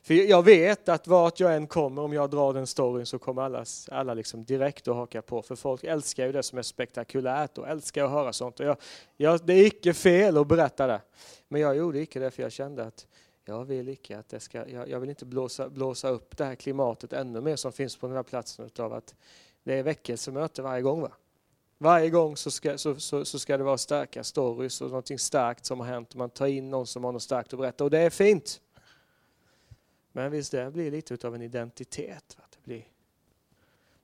För 0.02 0.14
jag 0.14 0.44
vet 0.44 0.90
att 0.90 1.08
vart 1.08 1.40
jag 1.40 1.56
än 1.56 1.68
kommer, 1.68 2.02
om 2.02 2.14
jag 2.14 2.30
drar 2.30 2.54
den 2.54 2.68
storyn 2.68 3.06
så 3.06 3.20
kommer 3.20 3.42
alla, 3.42 3.66
alla 3.92 4.14
liksom 4.14 4.44
direkt 4.44 4.88
att 4.88 4.96
haka 4.96 5.22
på. 5.22 5.42
För 5.42 5.56
folk 5.56 5.84
älskar 5.84 6.26
ju 6.26 6.32
det 6.32 6.44
som 6.44 6.58
är 6.58 6.64
spektakulärt 6.64 7.58
och 7.58 7.68
älskar 7.68 8.04
att 8.06 8.12
höra 8.12 8.34
sånt. 8.34 8.60
Och 8.60 8.66
jag, 8.66 8.78
jag, 9.18 9.46
det 9.46 9.54
är 9.54 9.66
icke 9.66 9.94
fel 9.94 10.38
att 10.38 10.48
berätta 10.48 10.88
det. 10.88 11.02
Men 11.48 11.62
jag 11.62 11.76
gjorde 11.78 12.00
icke 12.00 12.20
det 12.20 12.32
för 12.32 12.44
jag 12.44 12.52
kände 12.52 12.84
att 12.84 13.08
jag 13.46 13.66
vill 13.66 13.90
icke 13.90 14.18
att 14.18 14.30
det 14.30 14.40
ska, 14.40 14.70
jag, 14.70 14.90
jag 14.90 15.00
vill 15.00 15.10
inte 15.10 15.26
blåsa, 15.26 15.70
blåsa 15.70 16.10
upp 16.10 16.38
det 16.38 16.46
här 16.46 16.56
klimatet 16.56 17.14
ännu 17.14 17.42
mer 17.42 17.56
som 17.56 17.72
finns 17.72 17.98
på 17.98 18.08
den 18.08 18.16
här 18.16 18.24
platsen 18.24 18.66
utav 18.66 18.94
att 18.94 19.16
det 19.64 19.74
är 19.74 19.84
väckelsemöte 19.84 20.62
varje 20.62 20.82
gång. 20.82 21.02
Va? 21.02 21.12
Varje 21.78 22.10
gång 22.10 22.38
så 22.38 22.52
ska, 22.52 22.78
så, 22.78 23.00
så, 23.00 23.26
så, 23.26 23.40
ska 23.40 23.58
det 23.58 23.64
vara 23.64 23.78
starka 23.78 24.24
stories 24.24 24.82
och 24.82 24.88
någonting 24.88 25.20
starkt 25.20 25.66
som 25.66 25.80
har 25.80 25.88
hänt 25.88 26.16
man 26.16 26.30
tar 26.30 26.48
in 26.48 26.70
någon 26.70 26.88
som 26.88 27.04
har 27.04 27.12
något 27.12 27.22
starkt 27.22 27.54
att 27.54 27.60
berätta 27.60 27.84
och 27.84 27.90
det 27.90 28.00
är 28.00 28.10
fint. 28.10 28.62
Men 30.12 30.32
visst 30.32 30.52
det 30.52 30.72
blir 30.72 30.92
lite 30.92 31.28
av 31.28 31.36
en 31.36 31.42
identitet. 31.42 32.36
Va? 32.38 32.44
Det 32.50 32.64
blir. 32.64 32.88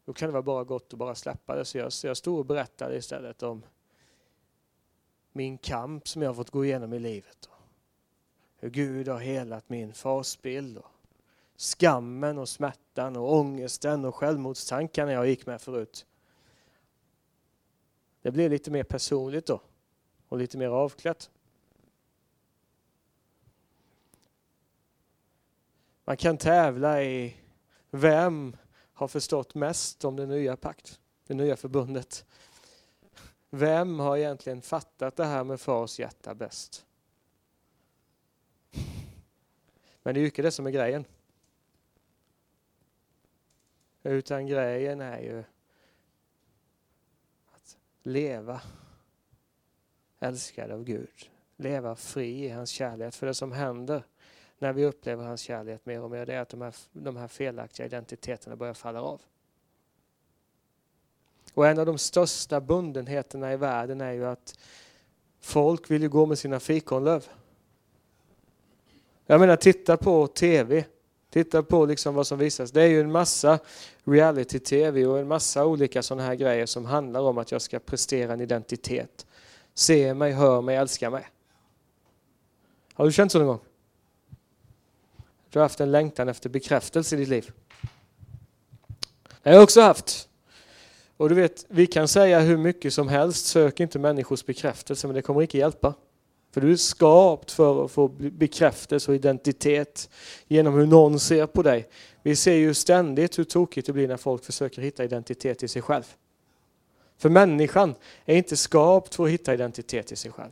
Då 0.06 0.14
kan 0.14 0.28
det 0.28 0.34
vara 0.34 0.44
bara 0.44 0.64
gott 0.64 0.94
att 0.94 1.00
bara 1.00 1.16
släppa 1.16 1.56
det. 1.56 1.66
Så 1.66 1.78
jag, 1.78 1.94
så 1.94 2.08
jag 2.08 2.18
stod 2.18 2.40
och 2.40 2.46
berättade 2.46 2.96
istället 2.98 3.44
om 3.44 3.64
min 5.32 5.58
kamp 5.58 6.08
som 6.08 6.22
jag 6.22 6.30
har 6.30 6.36
fått 6.36 6.50
gå 6.50 6.66
igenom 6.66 6.94
i 6.94 7.00
livet. 7.00 7.50
Hur 8.60 8.70
Gud 8.70 9.08
har 9.08 9.20
helat 9.20 9.70
min 9.70 9.94
farsbild. 9.94 10.78
Och 10.78 10.92
skammen 11.58 12.38
och 12.38 12.50
smärtan 12.50 13.16
och 13.16 13.34
ångesten 13.34 14.06
och 14.06 14.16
självmordstankarna 14.16 15.12
jag 15.12 15.28
gick 15.28 15.46
med 15.46 15.62
förut. 15.62 16.06
Det 18.22 18.32
blir 18.32 18.50
lite 18.50 18.72
mer 18.72 18.84
personligt 18.84 19.46
då 19.46 19.62
och 20.28 20.38
lite 20.38 20.58
mer 20.58 20.68
avklätt. 20.68 21.30
Man 26.06 26.18
kan 26.18 26.38
tävla 26.38 27.04
i 27.04 27.36
vem 27.92 28.56
har 28.94 29.08
förstått 29.08 29.56
mest 29.56 30.06
om 30.06 30.16
den 30.16 30.30
nya 30.30 30.58
pakt, 30.58 31.00
det 31.28 31.34
nya 31.34 31.56
förbundet. 31.56 32.26
Vem 33.50 34.00
har 34.00 34.18
egentligen 34.18 34.62
fattat 34.62 35.16
det 35.16 35.26
här 35.26 35.44
med 35.44 35.62
fars 35.62 36.00
hjärta 36.00 36.36
bäst? 36.36 36.86
Men 40.10 40.14
det 40.14 40.20
är 40.20 40.22
ju 40.22 40.28
inte 40.28 40.42
det 40.42 40.52
som 40.52 40.68
är 40.68 40.72
grejen. 40.72 41.06
Utan 44.04 44.48
grejen 44.48 45.02
är 45.02 45.20
ju 45.20 45.44
att 47.52 47.78
leva 48.04 48.62
älskad 50.20 50.72
av 50.72 50.84
Gud. 50.84 51.30
Leva 51.56 51.96
fri 51.96 52.46
i 52.46 52.50
hans 52.50 52.70
kärlek. 52.70 53.14
För 53.14 53.28
det 53.28 53.34
som 53.34 53.52
händer 53.52 54.04
när 54.58 54.74
vi 54.74 54.86
upplever 54.86 55.24
hans 55.24 55.42
kärlek 55.42 55.86
mer 55.86 56.02
och 56.02 56.12
mer, 56.12 56.26
det 56.26 56.34
är 56.34 56.42
att 56.42 56.50
de 56.50 56.62
här, 56.62 56.76
de 56.92 57.18
här 57.18 57.28
felaktiga 57.28 57.86
identiteterna 57.86 58.56
börjar 58.56 58.74
falla 58.74 59.02
av. 59.02 59.22
Och 61.54 61.68
en 61.68 61.80
av 61.80 61.86
de 61.86 61.98
största 61.98 62.62
bundenheterna 62.62 63.54
i 63.54 63.58
världen 63.58 64.02
är 64.02 64.12
ju 64.12 64.26
att 64.26 64.60
folk 65.40 65.92
vill 65.92 66.02
ju 66.02 66.10
gå 66.10 66.26
med 66.26 66.40
sina 66.40 66.60
fikonlöv. 66.60 67.30
Jag 69.32 69.40
menar, 69.40 69.56
titta 69.56 69.98
på 69.98 70.28
TV. 70.28 70.86
Titta 71.30 71.64
på 71.64 71.86
liksom 71.86 72.16
vad 72.16 72.28
som 72.28 72.40
visas. 72.40 72.72
Det 72.72 72.82
är 72.82 72.88
ju 72.88 73.02
en 73.02 73.12
massa 73.12 73.60
reality-tv 74.04 75.06
och 75.06 75.20
en 75.20 75.28
massa 75.28 75.66
olika 75.66 76.04
sådana 76.04 76.24
här 76.24 76.36
grejer 76.36 76.66
som 76.66 76.86
handlar 76.86 77.22
om 77.22 77.38
att 77.38 77.52
jag 77.52 77.62
ska 77.62 77.80
prestera 77.80 78.34
en 78.34 78.42
identitet. 78.42 79.26
Se 79.74 80.14
mig, 80.14 80.32
hör 80.32 80.62
mig, 80.62 80.76
älska 80.76 81.10
mig. 81.10 81.30
Har 82.94 83.06
du 83.06 83.12
känt 83.12 83.32
så 83.32 83.38
någon 83.38 83.48
gång? 83.48 83.60
Du 85.50 85.60
har 85.60 85.64
haft 85.64 85.80
en 85.80 85.92
längtan 85.92 86.30
efter 86.30 86.50
bekräftelse 86.50 87.16
i 87.16 87.20
ditt 87.20 87.30
liv. 87.30 87.52
Det 89.44 89.50
har 89.50 89.54
jag 89.54 89.64
också 89.64 89.82
haft. 89.82 90.30
Och 91.18 91.30
du 91.30 91.36
vet, 91.36 91.66
vi 91.68 91.88
kan 91.88 92.08
säga 92.08 92.40
hur 92.40 92.58
mycket 92.58 92.94
som 92.94 93.08
helst, 93.08 93.46
sök 93.46 93.80
inte 93.80 94.00
människors 94.00 94.46
bekräftelse, 94.46 95.08
men 95.08 95.16
det 95.16 95.22
kommer 95.22 95.42
inte 95.42 95.58
hjälpa. 95.58 95.94
För 96.52 96.62
du 96.62 96.72
är 96.72 96.76
skapt 96.76 97.52
för 97.52 97.86
att 97.86 97.92
få 97.92 98.08
bekräftelse 98.08 99.12
och 99.12 99.16
identitet 99.16 100.10
genom 100.48 100.74
hur 100.74 100.88
någon 100.88 101.20
ser 101.20 101.46
på 101.46 101.64
dig. 101.64 101.90
Vi 102.24 102.36
ser 102.36 102.54
ju 102.54 102.74
ständigt 102.74 103.40
hur 103.40 103.44
tokigt 103.44 103.88
det 103.88 103.94
blir 103.94 104.08
när 104.08 104.18
folk 104.18 104.44
försöker 104.44 104.82
hitta 104.82 105.04
identitet 105.04 105.64
i 105.64 105.68
sig 105.68 105.82
själv. 105.82 106.16
För 107.18 107.30
människan 107.30 107.96
är 108.26 108.36
inte 108.36 108.58
skapt 108.58 109.16
för 109.16 109.24
att 109.24 109.30
hitta 109.30 109.54
identitet 109.54 110.12
i 110.12 110.16
sig 110.16 110.32
själv. 110.32 110.52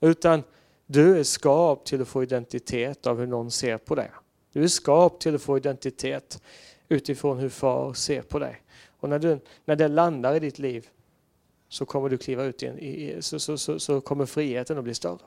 Utan 0.00 0.42
du 0.86 1.18
är 1.18 1.22
skapt 1.22 1.86
till 1.86 2.02
att 2.02 2.08
få 2.08 2.22
identitet 2.22 3.06
av 3.06 3.18
hur 3.18 3.26
någon 3.26 3.50
ser 3.50 3.78
på 3.78 3.94
dig. 3.94 4.10
Du 4.52 4.62
är 4.62 4.68
skapt 4.68 5.22
till 5.22 5.34
att 5.34 5.42
få 5.42 5.56
identitet 5.56 6.42
utifrån 6.88 7.38
hur 7.38 7.48
far 7.48 7.94
ser 7.94 8.22
på 8.22 8.38
dig. 8.38 8.62
Och 9.00 9.08
när, 9.08 9.18
du, 9.18 9.38
när 9.64 9.76
det 9.76 9.88
landar 9.88 10.34
i 10.34 10.40
ditt 10.40 10.58
liv 10.58 10.88
så 11.72 11.86
kommer 11.86 12.08
du 12.08 12.18
kliva 12.18 12.44
ut 12.44 12.62
i, 12.62 12.66
en, 12.66 12.78
i 12.78 13.22
så, 13.22 13.40
så, 13.40 13.58
så, 13.58 13.78
så, 13.78 14.00
kommer 14.00 14.26
friheten 14.26 14.78
att 14.78 14.84
bli 14.84 14.94
större. 14.94 15.18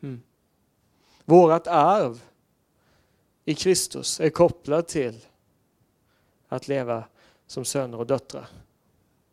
Mm. 0.00 0.22
Vårat 1.24 1.66
arv 1.66 2.22
i 3.44 3.54
Kristus 3.54 4.20
är 4.20 4.30
kopplat 4.30 4.88
till 4.88 5.26
att 6.48 6.68
leva 6.68 7.04
som 7.46 7.64
söner 7.64 7.98
och 7.98 8.06
döttrar. 8.06 8.48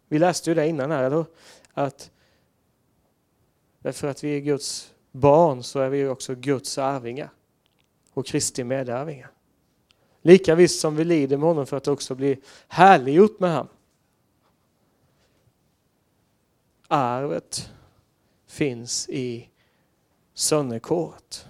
Vi 0.08 0.20
läste 0.20 0.50
ju 0.50 0.54
det 0.54 0.68
innan 0.68 0.92
här, 0.92 1.04
eller 1.04 1.26
Att 1.74 2.12
därför 3.80 4.08
att 4.08 4.24
vi 4.24 4.38
är 4.38 4.40
Guds 4.40 4.94
barn 5.12 5.64
så 5.64 5.80
är 5.80 5.90
vi 5.90 6.08
också 6.08 6.36
Guds 6.36 6.78
arvingar 6.78 7.30
och 8.14 8.26
Kristi 8.26 8.64
medarvingar. 8.64 9.32
Lika 10.22 10.56
visst 10.56 10.80
som 10.80 10.96
vi 10.96 11.04
lider 11.04 11.38
med 11.38 11.48
honom 11.48 11.66
för 11.66 11.78
att 11.78 11.88
också 11.88 12.16
bli 12.16 12.42
härliggjort 12.68 13.40
med 13.40 13.52
honom. 13.52 13.77
Arvet 16.88 17.70
finns 18.48 19.10
i 19.10 19.50
sönderkåret. 20.34 21.46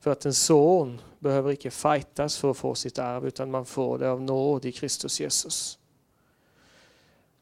För 0.00 0.10
att 0.10 0.24
en 0.24 0.34
son 0.34 1.00
behöver 1.18 1.52
icke 1.52 1.70
fightas 1.70 2.38
för 2.38 2.50
att 2.50 2.56
få 2.56 2.74
sitt 2.74 2.98
arv 2.98 3.26
utan 3.26 3.50
man 3.50 3.64
får 3.64 3.98
det 3.98 4.10
av 4.10 4.22
nåd 4.22 4.64
i 4.64 4.72
Kristus 4.72 5.20
Jesus. 5.20 5.78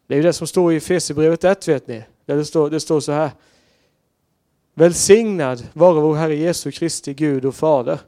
Det 0.06 0.14
är 0.14 0.16
ju 0.16 0.22
det 0.22 0.32
som 0.32 0.46
står 0.46 0.72
i 0.72 0.76
Efesierbrevet 0.76 1.44
1 1.44 1.68
vet 1.68 1.86
ni. 1.86 2.04
Där 2.24 2.36
det, 2.36 2.44
står, 2.44 2.70
det 2.70 2.80
står 2.80 3.00
så 3.00 3.12
här. 3.12 3.30
Välsignad 4.74 5.66
vare 5.72 6.00
vår 6.00 6.14
Herre 6.14 6.36
Jesu 6.36 6.70
Kristi 6.70 7.14
Gud 7.14 7.44
och 7.44 7.54
Fader. 7.54 7.98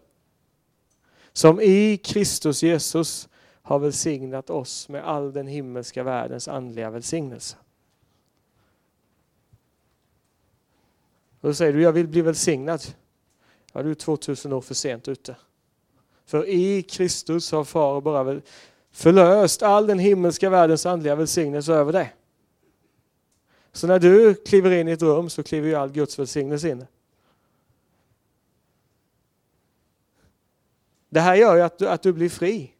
Som 1.32 1.60
i 1.60 1.96
Kristus 1.96 2.62
Jesus 2.62 3.28
har 3.62 3.78
välsignat 3.78 4.50
oss 4.50 4.88
med 4.88 5.04
all 5.04 5.32
den 5.32 5.46
himmelska 5.46 6.02
världens 6.02 6.48
andliga 6.48 6.90
välsignelse. 6.90 7.56
Och 11.40 11.48
då 11.48 11.54
säger 11.54 11.72
du, 11.72 11.82
jag 11.82 11.92
vill 11.92 12.08
bli 12.08 12.20
välsignad. 12.20 12.82
Ja, 13.72 13.82
du 13.82 13.90
är 13.90 13.94
2000 13.94 14.52
år 14.52 14.60
för 14.60 14.74
sent 14.74 15.08
ute. 15.08 15.36
För 16.26 16.48
i 16.48 16.82
Kristus 16.82 17.52
har 17.52 17.64
far 17.64 18.00
bara 18.00 18.40
förlöst 18.90 19.62
all 19.62 19.86
den 19.86 19.98
himmelska 19.98 20.50
världens 20.50 20.86
andliga 20.86 21.14
välsignelse 21.14 21.72
över 21.72 21.92
dig. 21.92 22.14
Så 23.72 23.86
när 23.86 23.98
du 23.98 24.34
kliver 24.34 24.70
in 24.70 24.88
i 24.88 24.90
ett 24.90 25.02
rum 25.02 25.30
så 25.30 25.42
kliver 25.42 25.68
ju 25.68 25.74
all 25.74 25.92
Guds 25.92 26.18
välsignelse 26.18 26.68
in. 26.68 26.86
Det 31.08 31.20
här 31.20 31.34
gör 31.34 31.56
ju 31.56 31.62
att 31.62 31.78
du, 31.78 31.88
att 31.88 32.02
du 32.02 32.12
blir 32.12 32.28
fri 32.28 32.72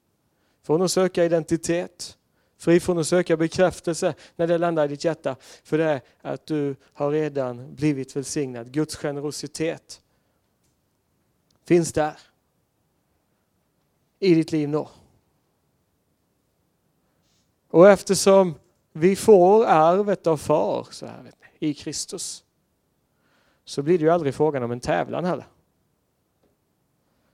från 0.62 0.82
att 0.82 0.90
söka 0.90 1.24
identitet, 1.24 2.17
fri 2.58 2.80
från 2.80 2.98
att 2.98 3.06
söka 3.06 3.36
bekräftelse 3.36 4.14
när 4.36 4.46
det 4.46 4.58
landar 4.58 4.84
i 4.84 4.88
ditt 4.88 5.04
hjärta. 5.04 5.36
För 5.64 5.78
det 5.78 5.84
är 5.84 6.00
att 6.20 6.46
du 6.46 6.76
har 6.92 7.10
redan 7.10 7.74
blivit 7.74 8.16
välsignad. 8.16 8.72
Guds 8.72 8.96
generositet 8.96 10.00
finns 11.64 11.92
där 11.92 12.18
i 14.18 14.34
ditt 14.34 14.52
liv 14.52 14.68
nu. 14.68 14.84
Och 17.70 17.88
eftersom 17.88 18.54
vi 18.92 19.16
får 19.16 19.64
arvet 19.66 20.26
av 20.26 20.36
far 20.36 20.88
så 20.90 21.06
här, 21.06 21.22
vet 21.22 21.34
ni, 21.40 21.68
i 21.68 21.74
Kristus 21.74 22.44
så 23.64 23.82
blir 23.82 23.98
det 23.98 24.04
ju 24.04 24.10
aldrig 24.10 24.34
frågan 24.34 24.62
om 24.62 24.70
en 24.70 24.80
tävlan 24.80 25.24
heller. 25.24 25.46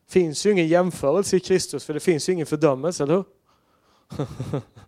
finns 0.07 0.47
ju 0.47 0.51
ingen 0.51 0.69
jämförelse 0.69 1.37
i 1.37 1.41
Kristus 1.41 1.85
för 1.85 1.95
det 1.95 2.01
finns 2.01 2.29
ju 2.29 2.33
ingen 2.33 2.47
fördömelse, 2.47 3.03
eller 3.03 3.15
hur? 3.15 3.25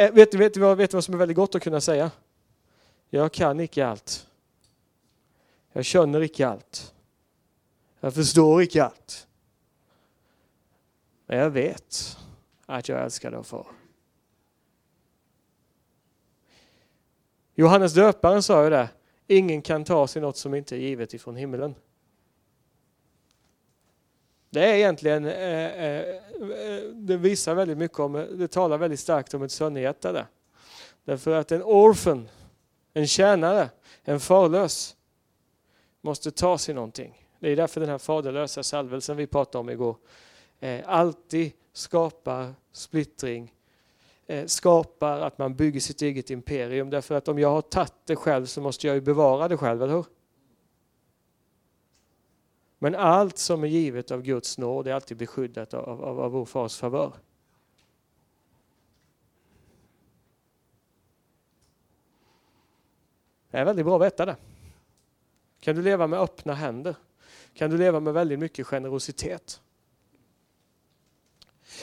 Eh, 0.00 0.12
vet, 0.12 0.34
vet, 0.34 0.56
vet, 0.56 0.78
vet 0.78 0.94
vad 0.94 1.04
som 1.04 1.14
är 1.14 1.18
väldigt 1.18 1.36
gott 1.36 1.54
att 1.54 1.62
kunna 1.62 1.80
säga? 1.80 2.10
Jag 3.10 3.32
kan 3.32 3.60
icke 3.60 3.86
allt. 3.86 4.26
Jag 5.72 5.84
känner 5.84 6.20
icke 6.20 6.48
allt. 6.48 6.94
Jag 8.00 8.14
förstår 8.14 8.62
icke 8.62 8.84
allt. 8.84 9.26
Men 11.26 11.38
jag 11.38 11.50
vet 11.50 12.18
att 12.66 12.88
jag 12.88 13.04
älskar 13.04 13.32
av 13.32 13.42
far. 13.42 13.66
Johannes 17.54 17.94
döparen 17.94 18.42
sa 18.42 18.64
ju 18.64 18.70
det, 18.70 18.88
ingen 19.26 19.62
kan 19.62 19.84
ta 19.84 20.06
sig 20.06 20.22
något 20.22 20.36
som 20.36 20.54
inte 20.54 20.76
är 20.76 20.78
givet 20.78 21.14
ifrån 21.14 21.36
himlen. 21.36 21.74
Det 24.52 24.64
är 24.64 24.74
egentligen, 24.74 25.24
eh, 25.24 25.84
eh, 25.84 26.04
det 26.92 27.16
visar 27.16 27.54
väldigt 27.54 27.78
mycket 27.78 27.98
om, 27.98 28.12
det 28.12 28.48
talar 28.48 28.78
väldigt 28.78 29.00
starkt 29.00 29.34
om 29.34 29.42
ett 29.42 29.52
sönderhjärtade. 29.52 30.18
där. 30.18 30.26
Därför 31.04 31.34
att 31.34 31.52
en 31.52 31.62
orphan, 31.62 32.28
en 32.94 33.06
tjänare, 33.06 33.68
en 34.04 34.20
farlös, 34.20 34.96
måste 36.00 36.30
ta 36.30 36.58
sig 36.58 36.74
någonting. 36.74 37.26
Det 37.38 37.48
är 37.48 37.56
därför 37.56 37.80
den 37.80 37.90
här 37.90 37.98
faderlösa 37.98 38.62
salvelsen 38.62 39.16
vi 39.16 39.26
pratade 39.26 39.60
om 39.60 39.70
igår 39.70 39.96
eh, 40.60 40.80
alltid 40.86 41.52
skapar 41.72 42.54
splittring, 42.72 43.54
skapar 44.46 45.20
att 45.20 45.38
man 45.38 45.54
bygger 45.54 45.80
sitt 45.80 46.02
eget 46.02 46.30
imperium. 46.30 46.90
Därför 46.90 47.14
att 47.14 47.28
om 47.28 47.38
jag 47.38 47.50
har 47.50 47.62
tagit 47.62 47.92
det 48.04 48.16
själv 48.16 48.46
så 48.46 48.60
måste 48.60 48.86
jag 48.86 48.94
ju 48.94 49.00
bevara 49.00 49.48
det 49.48 49.56
själv, 49.56 49.82
eller 49.82 49.94
hur? 49.94 50.04
Men 52.82 52.94
allt 52.94 53.38
som 53.38 53.64
är 53.64 53.68
givet 53.68 54.10
av 54.10 54.22
Guds 54.22 54.58
nåd 54.58 54.86
är 54.86 54.94
alltid 54.94 55.16
beskyddat 55.16 55.74
av, 55.74 56.02
av, 56.02 56.20
av 56.20 56.32
vår 56.32 56.44
fars 56.44 56.76
favör. 56.76 57.12
Det 63.50 63.58
är 63.58 63.64
väldigt 63.64 63.86
bra 63.86 63.96
att 63.96 64.02
veta 64.02 64.26
det. 64.26 64.36
Kan 65.60 65.76
du 65.76 65.82
leva 65.82 66.06
med 66.06 66.20
öppna 66.20 66.54
händer? 66.54 66.96
Kan 67.54 67.70
du 67.70 67.78
leva 67.78 68.00
med 68.00 68.14
väldigt 68.14 68.38
mycket 68.38 68.66
generositet? 68.66 69.60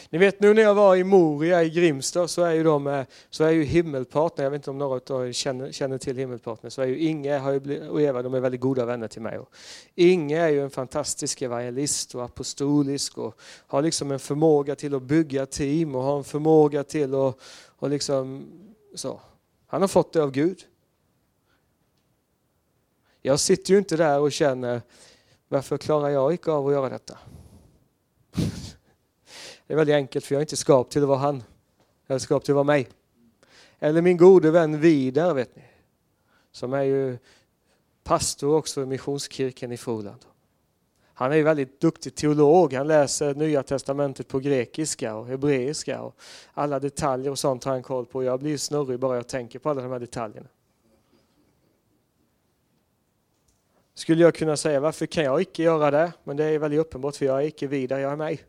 Ni 0.09 0.17
vet 0.17 0.39
nu 0.39 0.53
när 0.53 0.61
jag 0.61 0.75
var 0.75 0.95
i 0.95 1.03
Moria 1.03 1.63
i 1.63 1.69
Grimsta 1.69 2.27
så 2.27 2.43
är 2.43 2.53
ju, 2.53 2.63
de, 2.63 2.87
eh, 2.87 3.05
så 3.29 3.43
är 3.43 3.51
ju 3.51 3.63
himmelpartner, 3.63 4.43
jag 4.43 4.51
vet 4.51 4.59
inte 4.59 4.69
om 4.69 4.77
några 4.77 5.15
av 5.15 5.27
er 5.27 5.31
känner, 5.31 5.71
känner 5.71 5.97
till 5.97 6.17
himmelpartner, 6.17 6.69
så 6.69 6.81
är 6.81 6.85
ju 6.85 6.99
Inge 6.99 7.41
och 7.89 8.01
Eva 8.01 8.21
de 8.21 8.33
är 8.33 8.39
väldigt 8.39 8.61
goda 8.61 8.85
vänner 8.85 9.07
till 9.07 9.21
mig. 9.21 9.37
Och 9.37 9.49
Inge 9.95 10.39
är 10.39 10.49
ju 10.49 10.61
en 10.61 10.69
fantastisk 10.69 11.41
evangelist 11.41 12.15
och 12.15 12.23
apostolisk 12.23 13.17
och 13.17 13.39
har 13.67 13.81
liksom 13.81 14.11
en 14.11 14.19
förmåga 14.19 14.75
till 14.75 14.95
att 14.95 15.03
bygga 15.03 15.45
team 15.45 15.95
och 15.95 16.01
har 16.01 16.17
en 16.17 16.23
förmåga 16.23 16.83
till 16.83 17.15
att 17.15 17.37
och 17.79 17.89
liksom 17.89 18.45
så. 18.95 19.21
Han 19.67 19.81
har 19.81 19.87
fått 19.87 20.13
det 20.13 20.23
av 20.23 20.31
Gud. 20.31 20.59
Jag 23.21 23.39
sitter 23.39 23.71
ju 23.71 23.77
inte 23.77 23.97
där 23.97 24.19
och 24.19 24.31
känner, 24.31 24.81
varför 25.47 25.77
klarar 25.77 26.09
jag 26.09 26.31
inte 26.31 26.51
av 26.51 26.67
att 26.67 26.73
göra 26.73 26.89
detta? 26.89 27.17
Det 29.67 29.73
är 29.73 29.77
väldigt 29.77 29.95
enkelt 29.95 30.25
för 30.25 30.35
jag 30.35 30.39
är 30.39 30.43
inte 30.43 30.57
skapt 30.57 30.91
till 30.91 31.01
att 31.01 31.07
vara 31.07 31.17
han. 31.17 31.43
Jag 32.07 32.15
är 32.15 32.19
skapt 32.19 32.45
till 32.45 32.51
att 32.51 32.55
vara 32.55 32.63
mig. 32.63 32.87
Eller 33.79 34.01
min 34.01 34.17
gode 34.17 34.51
vän 34.51 34.79
Vidar, 34.79 35.33
vet 35.33 35.55
ni. 35.55 35.63
Som 36.51 36.73
är 36.73 36.83
ju 36.83 37.17
pastor 38.03 38.55
också 38.55 38.81
i 38.81 38.85
Missionskirken 38.85 39.71
i 39.71 39.77
Froland. 39.77 40.25
Han 41.13 41.31
är 41.31 41.35
ju 41.35 41.43
väldigt 41.43 41.79
duktig 41.79 42.15
teolog. 42.15 42.73
Han 42.73 42.87
läser 42.87 43.35
Nya 43.35 43.63
Testamentet 43.63 44.27
på 44.27 44.39
grekiska 44.39 45.15
och 45.15 45.27
hebreiska. 45.27 46.01
Och 46.01 46.15
alla 46.53 46.79
detaljer 46.79 47.31
och 47.31 47.39
sånt 47.39 47.63
har 47.63 47.71
han 47.71 47.83
koll 47.83 48.05
på. 48.05 48.23
Jag 48.23 48.39
blir 48.39 48.57
snurrig 48.57 48.99
bara 48.99 49.15
jag 49.15 49.27
tänker 49.27 49.59
på 49.59 49.69
alla 49.69 49.81
de 49.81 49.91
här 49.91 49.99
detaljerna. 49.99 50.47
Skulle 53.93 54.23
jag 54.23 54.35
kunna 54.35 54.57
säga, 54.57 54.79
varför 54.79 55.05
kan 55.05 55.23
jag 55.23 55.41
icke 55.41 55.63
göra 55.63 55.91
det? 55.91 56.13
Men 56.23 56.37
det 56.37 56.43
är 56.43 56.59
väldigt 56.59 56.79
uppenbart, 56.79 57.15
för 57.15 57.25
jag 57.25 57.43
är 57.43 57.47
icke 57.47 57.67
vidare, 57.67 58.01
jag 58.01 58.11
är 58.11 58.15
mig. 58.15 58.43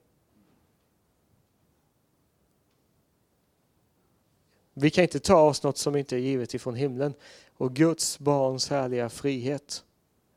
Vi 4.80 4.90
kan 4.90 5.02
inte 5.02 5.20
ta 5.20 5.40
oss 5.40 5.62
något 5.62 5.78
som 5.78 5.96
inte 5.96 6.16
är 6.16 6.20
givet 6.20 6.54
ifrån 6.54 6.74
himlen. 6.74 7.14
Och 7.56 7.74
Guds 7.74 8.18
barns 8.18 8.70
härliga 8.70 9.08
frihet 9.08 9.84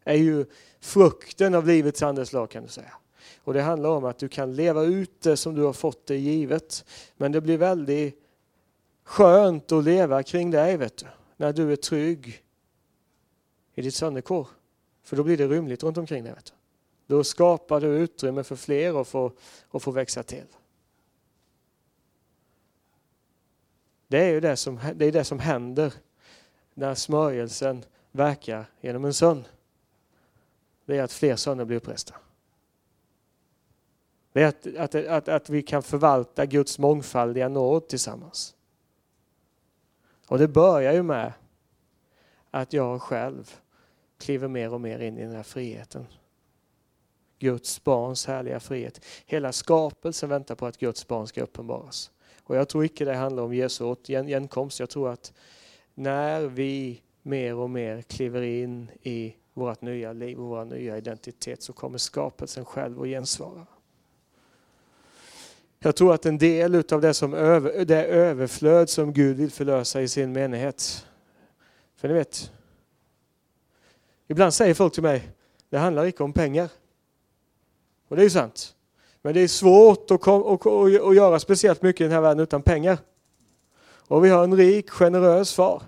är 0.03 0.15
ju 0.15 0.45
frukten 0.79 1.55
av 1.55 1.67
livets 1.67 2.03
andeslag 2.03 2.49
kan 2.49 2.63
du 2.63 2.69
säga. 2.69 2.93
Och 3.43 3.53
det 3.53 3.61
handlar 3.61 3.89
om 3.89 4.05
att 4.05 4.17
du 4.17 4.29
kan 4.29 4.55
leva 4.55 4.83
ut 4.83 5.21
det 5.21 5.37
som 5.37 5.55
du 5.55 5.61
har 5.61 5.73
fått 5.73 6.05
det 6.05 6.17
givet. 6.17 6.85
Men 7.17 7.31
det 7.31 7.41
blir 7.41 7.57
väldigt 7.57 8.21
skönt 9.03 9.71
att 9.71 9.83
leva 9.83 10.23
kring 10.23 10.51
dig 10.51 10.77
vet 10.77 10.97
du. 10.97 11.05
När 11.37 11.53
du 11.53 11.71
är 11.71 11.75
trygg 11.75 12.43
i 13.75 13.81
ditt 13.81 13.95
sönderkår. 13.95 14.47
För 15.03 15.15
då 15.15 15.23
blir 15.23 15.37
det 15.37 15.47
rymligt 15.47 15.83
runt 15.83 15.97
omkring 15.97 16.23
dig. 16.23 16.33
Vet 16.33 16.45
du. 16.45 16.51
Då 17.15 17.23
skapar 17.23 17.81
du 17.81 17.87
utrymme 17.87 18.43
för 18.43 18.55
fler 18.55 19.01
att 19.01 19.07
få, 19.07 19.31
att 19.71 19.83
få 19.83 19.91
växa 19.91 20.23
till. 20.23 20.45
Det 24.11 24.19
är 24.19 24.29
ju 24.29 24.39
det 24.39 24.57
som, 24.57 24.79
det 24.95 25.05
är 25.05 25.11
det 25.11 25.23
som 25.23 25.39
händer 25.39 25.93
när 26.73 26.95
smörjelsen 26.95 27.85
verkar 28.11 28.65
genom 28.81 29.05
en 29.05 29.13
son. 29.13 29.47
Det 30.85 30.97
är 30.97 31.03
att 31.03 31.11
fler 31.11 31.35
söner 31.35 31.65
blir 31.65 31.77
uppresta. 31.77 32.15
Det 34.31 34.41
är 34.41 34.47
att, 34.47 34.67
att, 34.77 34.95
att, 34.95 35.27
att 35.27 35.49
vi 35.49 35.61
kan 35.61 35.83
förvalta 35.83 36.45
Guds 36.45 36.79
mångfaldiga 36.79 37.49
nåd 37.49 37.87
tillsammans. 37.87 38.55
Och 40.27 40.37
det 40.37 40.47
börjar 40.47 40.93
ju 40.93 41.03
med 41.03 41.33
att 42.51 42.73
jag 42.73 43.01
själv 43.01 43.55
kliver 44.17 44.47
mer 44.47 44.73
och 44.73 44.81
mer 44.81 44.99
in 44.99 45.17
i 45.17 45.21
den 45.21 45.35
här 45.35 45.43
friheten. 45.43 46.07
Guds 47.39 47.83
barns 47.83 48.27
härliga 48.27 48.59
frihet. 48.59 49.05
Hela 49.25 49.51
skapelsen 49.51 50.29
väntar 50.29 50.55
på 50.55 50.65
att 50.65 50.77
Guds 50.77 51.07
barn 51.07 51.27
ska 51.27 51.41
uppenbaras. 51.43 52.11
Och 52.51 52.57
jag 52.57 52.69
tror 52.69 52.83
inte 52.83 53.05
det 53.05 53.15
handlar 53.15 53.43
om 53.43 53.53
Jesu 53.53 53.83
återkomst. 53.83 54.79
Jag 54.79 54.89
tror 54.89 55.09
att 55.09 55.33
när 55.93 56.41
vi 56.41 57.01
mer 57.21 57.55
och 57.55 57.69
mer 57.69 58.01
kliver 58.01 58.41
in 58.41 58.89
i 59.01 59.35
vårt 59.53 59.81
nya 59.81 60.13
liv 60.13 60.39
och 60.39 60.47
vår 60.47 60.65
nya 60.65 60.97
identitet 60.97 61.63
så 61.63 61.73
kommer 61.73 61.97
skapelsen 61.97 62.65
själv 62.65 63.01
att 63.01 63.07
gensvara. 63.07 63.65
Jag 65.79 65.95
tror 65.95 66.13
att 66.13 66.25
en 66.25 66.37
del 66.37 66.75
av 66.75 67.01
det, 67.01 67.13
som 67.13 67.33
över, 67.33 67.85
det 67.85 68.05
överflöd 68.05 68.89
som 68.89 69.13
Gud 69.13 69.37
vill 69.37 69.51
förlösa 69.51 70.01
i 70.01 70.07
sin 70.07 70.31
menighet. 70.31 71.07
För 71.95 72.07
ni 72.07 72.13
vet, 72.13 72.51
ibland 74.27 74.53
säger 74.53 74.73
folk 74.73 74.93
till 74.93 75.03
mig, 75.03 75.29
det 75.69 75.77
handlar 75.77 76.05
inte 76.05 76.23
om 76.23 76.33
pengar. 76.33 76.69
Och 78.07 78.15
det 78.15 78.21
är 78.21 78.23
ju 78.23 78.29
sant. 78.29 78.75
Men 79.21 79.33
det 79.33 79.41
är 79.41 79.47
svårt 79.47 80.11
att, 80.11 80.21
kom, 80.21 80.41
att, 80.41 80.65
att, 80.65 81.01
att 81.01 81.15
göra 81.15 81.39
speciellt 81.39 81.81
mycket 81.81 82.01
i 82.01 82.03
den 82.03 82.13
här 82.13 82.21
världen 82.21 82.43
utan 82.43 82.61
pengar. 82.61 82.97
Och 84.07 84.25
vi 84.25 84.29
har 84.29 84.43
en 84.43 84.57
rik, 84.57 84.89
generös 84.89 85.53
far. 85.53 85.83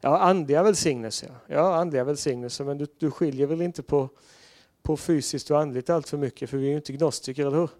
Ja, 0.00 0.18
andliga 0.18 0.62
välsignelser. 0.62 1.30
Ja, 1.46 1.76
andliga 1.76 2.04
välsignelser, 2.04 2.64
men 2.64 2.78
du, 2.78 2.86
du 2.98 3.10
skiljer 3.10 3.46
väl 3.46 3.62
inte 3.62 3.82
på, 3.82 4.08
på 4.82 4.96
fysiskt 4.96 5.50
och 5.50 5.60
andligt 5.60 5.90
allt 5.90 6.08
för 6.08 6.16
mycket, 6.16 6.50
för 6.50 6.56
vi 6.56 6.66
är 6.66 6.70
ju 6.70 6.76
inte 6.76 6.92
gnostiker, 6.92 7.46
eller 7.46 7.56
hur? 7.56 7.70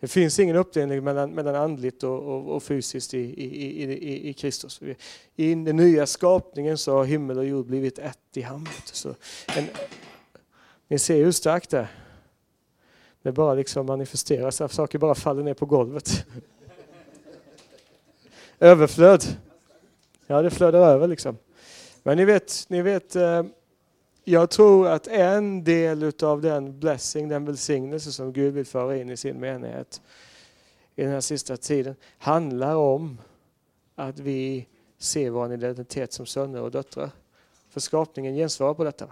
Det 0.00 0.08
finns 0.08 0.38
ingen 0.38 0.56
uppdelning 0.56 1.04
mellan, 1.04 1.30
mellan 1.30 1.54
andligt 1.54 2.02
och, 2.02 2.18
och, 2.18 2.56
och 2.56 2.62
fysiskt 2.62 3.14
i, 3.14 3.18
i, 3.18 3.82
i, 3.82 4.28
i, 4.28 4.32
Kristus. 4.32 4.80
I 5.36 5.54
den 5.54 5.76
nya 5.76 6.06
skapningen 6.06 6.78
så 6.78 6.92
har 6.96 7.04
himmel 7.04 7.38
och 7.38 7.44
jord 7.44 7.66
blivit 7.66 7.98
ett 7.98 8.18
i 8.34 8.42
hand. 8.42 8.68
Så 8.84 9.14
en, 9.56 9.66
ni 10.88 10.98
ser 10.98 11.24
hur 11.24 11.32
starkt 11.32 11.70
det 11.70 11.78
är. 11.78 11.88
Det 13.22 13.32
bara 13.32 13.54
liksom 13.54 13.86
manifesteras, 13.86 14.74
saker 14.74 14.98
bara 14.98 15.14
faller 15.14 15.42
ner 15.42 15.54
på 15.54 15.66
golvet. 15.66 16.26
Överflöd. 18.58 19.24
Ja, 20.26 20.42
det 20.42 20.50
flödar 20.50 20.80
över 20.80 21.08
liksom. 21.08 21.38
Men 22.02 22.16
ni 22.16 22.24
vet, 22.24 22.64
ni 22.68 22.82
vet 22.82 23.16
eh, 23.16 23.42
jag 24.30 24.50
tror 24.50 24.88
att 24.88 25.06
en 25.06 25.64
del 25.64 26.12
av 26.22 26.40
den 26.40 26.80
blessing, 26.80 27.28
den 27.28 27.44
välsignelse 27.44 28.12
som 28.12 28.32
Gud 28.32 28.54
vill 28.54 28.66
föra 28.66 28.96
in 28.96 29.10
i 29.10 29.16
sin 29.16 29.40
menighet 29.40 30.02
i 30.96 31.02
den 31.02 31.10
här 31.10 31.20
sista 31.20 31.56
tiden 31.56 31.94
handlar 32.18 32.74
om 32.74 33.18
att 33.94 34.18
vi 34.18 34.66
ser 34.98 35.30
vår 35.30 35.52
identitet 35.52 36.12
som 36.12 36.26
söner 36.26 36.62
och 36.62 36.70
döttrar. 36.70 37.10
För 37.68 37.80
skapningen 37.80 38.34
gensvarar 38.34 38.74
på 38.74 38.84
detta. 38.84 39.08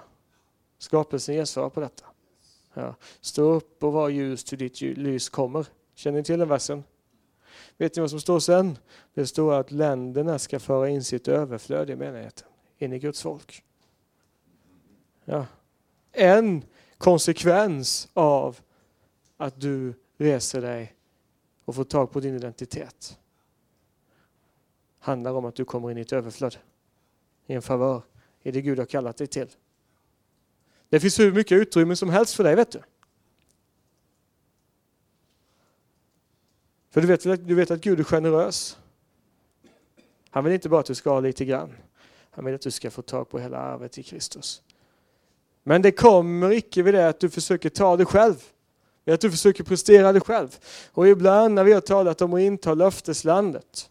Skapelsen 0.79 1.35
gensvarar 1.35 1.71
på 1.71 1.81
detta. 1.81 2.05
Ja. 2.75 2.95
Stå 3.21 3.43
upp 3.43 3.85
och 3.85 3.93
var 3.93 4.09
ljus 4.09 4.45
till 4.45 4.59
ditt 4.59 4.81
lys 4.81 5.29
kommer. 5.29 5.67
Känner 5.95 6.19
ni 6.19 6.25
till 6.25 6.39
den 6.39 6.49
versen? 6.49 6.85
Vet 7.77 7.97
ni 7.97 8.01
vad 8.01 8.11
som 8.11 8.21
står 8.21 8.41
sen? 8.41 8.79
Det 9.15 9.27
står 9.27 9.55
att 9.55 9.71
länderna 9.71 10.39
ska 10.39 10.61
föra 10.61 10.89
in 10.89 11.05
sitt 11.05 11.29
överflöd 11.29 11.91
i 11.91 11.97
menigheten, 11.97 12.49
in 12.79 12.93
i 12.93 12.99
Guds 12.99 13.23
folk. 13.23 13.65
Ja. 15.31 15.47
En 16.13 16.65
konsekvens 16.99 18.09
av 18.13 18.61
att 19.37 19.61
du 19.61 19.95
reser 20.17 20.63
dig 20.63 20.95
och 21.65 21.75
får 21.75 21.85
tag 21.85 22.11
på 22.13 22.21
din 22.21 22.37
identitet 22.37 23.19
handlar 24.99 25.33
om 25.33 25.45
att 25.45 25.55
du 25.55 25.65
kommer 25.65 25.91
in 25.91 25.99
i 25.99 26.01
ett 26.01 26.13
överflöd, 26.13 26.57
i 27.47 27.55
en 27.55 27.63
favör, 27.63 28.03
i 28.43 28.51
det 28.51 28.63
Gud 28.63 28.79
har 28.79 28.87
kallat 28.87 29.17
dig 29.17 29.27
till. 29.27 29.49
Det 30.89 31.01
finns 31.01 31.19
hur 31.19 31.33
mycket 31.33 31.57
utrymme 31.57 31.97
som 31.97 32.11
helst 32.11 32.35
för 32.35 32.45
dig, 32.45 32.57
vet 32.57 32.71
du. 32.71 32.83
För 36.91 37.01
du 37.01 37.07
vet, 37.07 37.23
du 37.23 37.55
vet 37.55 37.71
att 37.71 37.81
Gud 37.81 38.01
är 38.01 38.05
generös. 38.05 38.79
Han 40.31 40.45
vill 40.45 40.53
inte 40.53 40.69
bara 40.69 40.81
att 40.81 40.87
du 40.87 40.95
ska 40.95 41.11
ha 41.11 41.21
lite 41.21 41.45
grann. 41.45 41.73
Han 42.31 42.45
vill 42.45 42.55
att 42.55 42.61
du 42.61 42.71
ska 42.71 42.91
få 42.91 43.03
tag 43.03 43.29
på 43.29 43.39
hela 43.39 43.59
arvet 43.59 43.99
i 43.99 44.03
Kristus. 44.03 44.63
Men 45.69 45.83
det 45.83 45.93
kommer 45.93 46.53
icke 46.53 46.83
vid 46.83 46.95
det 46.95 47.09
att 47.09 47.21
du 47.21 47.31
försöker 47.31 47.69
ta 47.69 47.97
det 47.97 48.05
själv. 48.05 48.35
Att 49.07 49.21
du 49.21 49.31
försöker 49.31 49.65
prestera 49.65 50.13
det 50.13 50.21
själv. 50.21 50.59
Och 50.93 51.09
ibland 51.09 51.55
när 51.55 51.65
vi 51.65 51.73
har 51.73 51.81
talat 51.81 52.23
om 52.23 52.35
att 52.35 52.41
inta 52.41 52.75
löfteslandet 52.75 53.91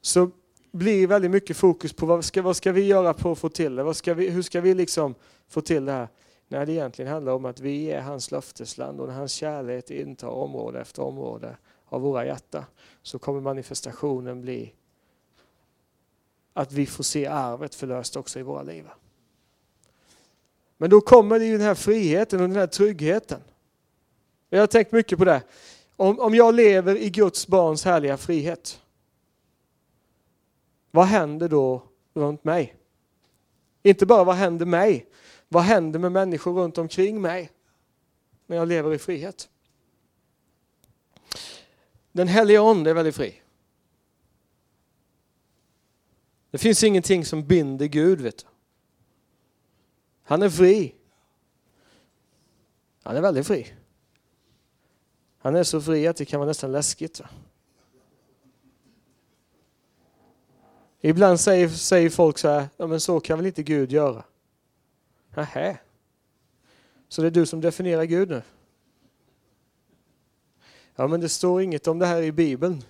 så 0.00 0.30
blir 0.72 1.06
väldigt 1.06 1.30
mycket 1.30 1.56
fokus 1.56 1.92
på 1.92 2.06
vad 2.06 2.24
ska, 2.24 2.42
vad 2.42 2.56
ska 2.56 2.72
vi 2.72 2.82
göra 2.82 3.14
på 3.14 3.32
att 3.32 3.38
få 3.38 3.48
till 3.48 3.76
det? 3.76 3.82
Vad 3.82 3.96
ska 3.96 4.14
vi, 4.14 4.28
hur 4.28 4.42
ska 4.42 4.60
vi 4.60 4.74
liksom 4.74 5.14
få 5.48 5.60
till 5.60 5.84
det 5.84 5.92
här? 5.92 6.08
När 6.48 6.66
det 6.66 6.72
egentligen 6.72 7.12
handlar 7.12 7.32
om 7.32 7.44
att 7.44 7.60
vi 7.60 7.90
är 7.90 8.00
hans 8.00 8.30
löftesland 8.30 9.00
och 9.00 9.08
när 9.08 9.14
hans 9.14 9.32
kärlek 9.32 9.90
intar 9.90 10.28
område 10.28 10.80
efter 10.80 11.02
område 11.02 11.56
av 11.84 12.00
våra 12.00 12.26
hjärtan 12.26 12.64
så 13.02 13.18
kommer 13.18 13.40
manifestationen 13.40 14.40
bli 14.40 14.74
att 16.52 16.72
vi 16.72 16.86
får 16.86 17.04
se 17.04 17.26
arvet 17.26 17.74
förlöst 17.74 18.16
också 18.16 18.38
i 18.38 18.42
våra 18.42 18.62
liv. 18.62 18.84
Men 20.76 20.90
då 20.90 21.00
kommer 21.00 21.38
det 21.38 21.44
ju 21.44 21.52
den 21.52 21.66
här 21.66 21.74
friheten 21.74 22.40
och 22.40 22.48
den 22.48 22.56
här 22.56 22.66
tryggheten. 22.66 23.40
Jag 24.50 24.60
har 24.60 24.66
tänkt 24.66 24.92
mycket 24.92 25.18
på 25.18 25.24
det. 25.24 25.42
Om, 25.96 26.20
om 26.20 26.34
jag 26.34 26.54
lever 26.54 26.96
i 26.96 27.10
Guds 27.10 27.46
barns 27.46 27.84
härliga 27.84 28.16
frihet, 28.16 28.80
vad 30.90 31.06
händer 31.06 31.48
då 31.48 31.82
runt 32.14 32.44
mig? 32.44 32.76
Inte 33.82 34.06
bara 34.06 34.24
vad 34.24 34.36
händer 34.36 34.66
mig, 34.66 35.06
vad 35.48 35.62
händer 35.62 35.98
med 35.98 36.12
människor 36.12 36.52
runt 36.52 36.78
omkring 36.78 37.20
mig 37.20 37.50
när 38.46 38.56
jag 38.56 38.68
lever 38.68 38.94
i 38.94 38.98
frihet? 38.98 39.48
Den 42.12 42.28
heliga 42.28 42.62
Ande 42.62 42.90
är 42.90 42.94
väldigt 42.94 43.16
fri. 43.16 43.42
Det 46.50 46.58
finns 46.58 46.84
ingenting 46.84 47.24
som 47.24 47.46
binder 47.46 47.86
Gud. 47.86 48.20
Vet 48.20 48.38
du. 48.38 48.55
Han 50.26 50.42
är 50.42 50.50
fri. 50.50 50.94
Han 53.02 53.16
är 53.16 53.20
väldigt 53.20 53.46
fri. 53.46 53.74
Han 55.38 55.56
är 55.56 55.62
så 55.62 55.80
fri 55.80 56.06
att 56.06 56.16
det 56.16 56.24
kan 56.24 56.40
vara 56.40 56.48
nästan 56.48 56.72
läskigt. 56.72 57.20
Va? 57.20 57.28
Ibland 61.00 61.40
säger, 61.40 61.68
säger 61.68 62.10
folk 62.10 62.38
så 62.38 62.48
här, 62.48 62.68
ja 62.76 62.86
men 62.86 63.00
så 63.00 63.20
kan 63.20 63.38
väl 63.38 63.46
inte 63.46 63.62
Gud 63.62 63.92
göra? 63.92 64.24
Nähä. 65.34 65.78
Så 67.08 67.22
det 67.22 67.28
är 67.28 67.30
du 67.30 67.46
som 67.46 67.60
definierar 67.60 68.04
Gud 68.04 68.28
nu? 68.28 68.42
Ja 70.94 71.06
men 71.06 71.20
det 71.20 71.28
står 71.28 71.62
inget 71.62 71.86
om 71.86 71.98
det 71.98 72.06
här 72.06 72.22
i 72.22 72.32
Bibeln. 72.32 72.82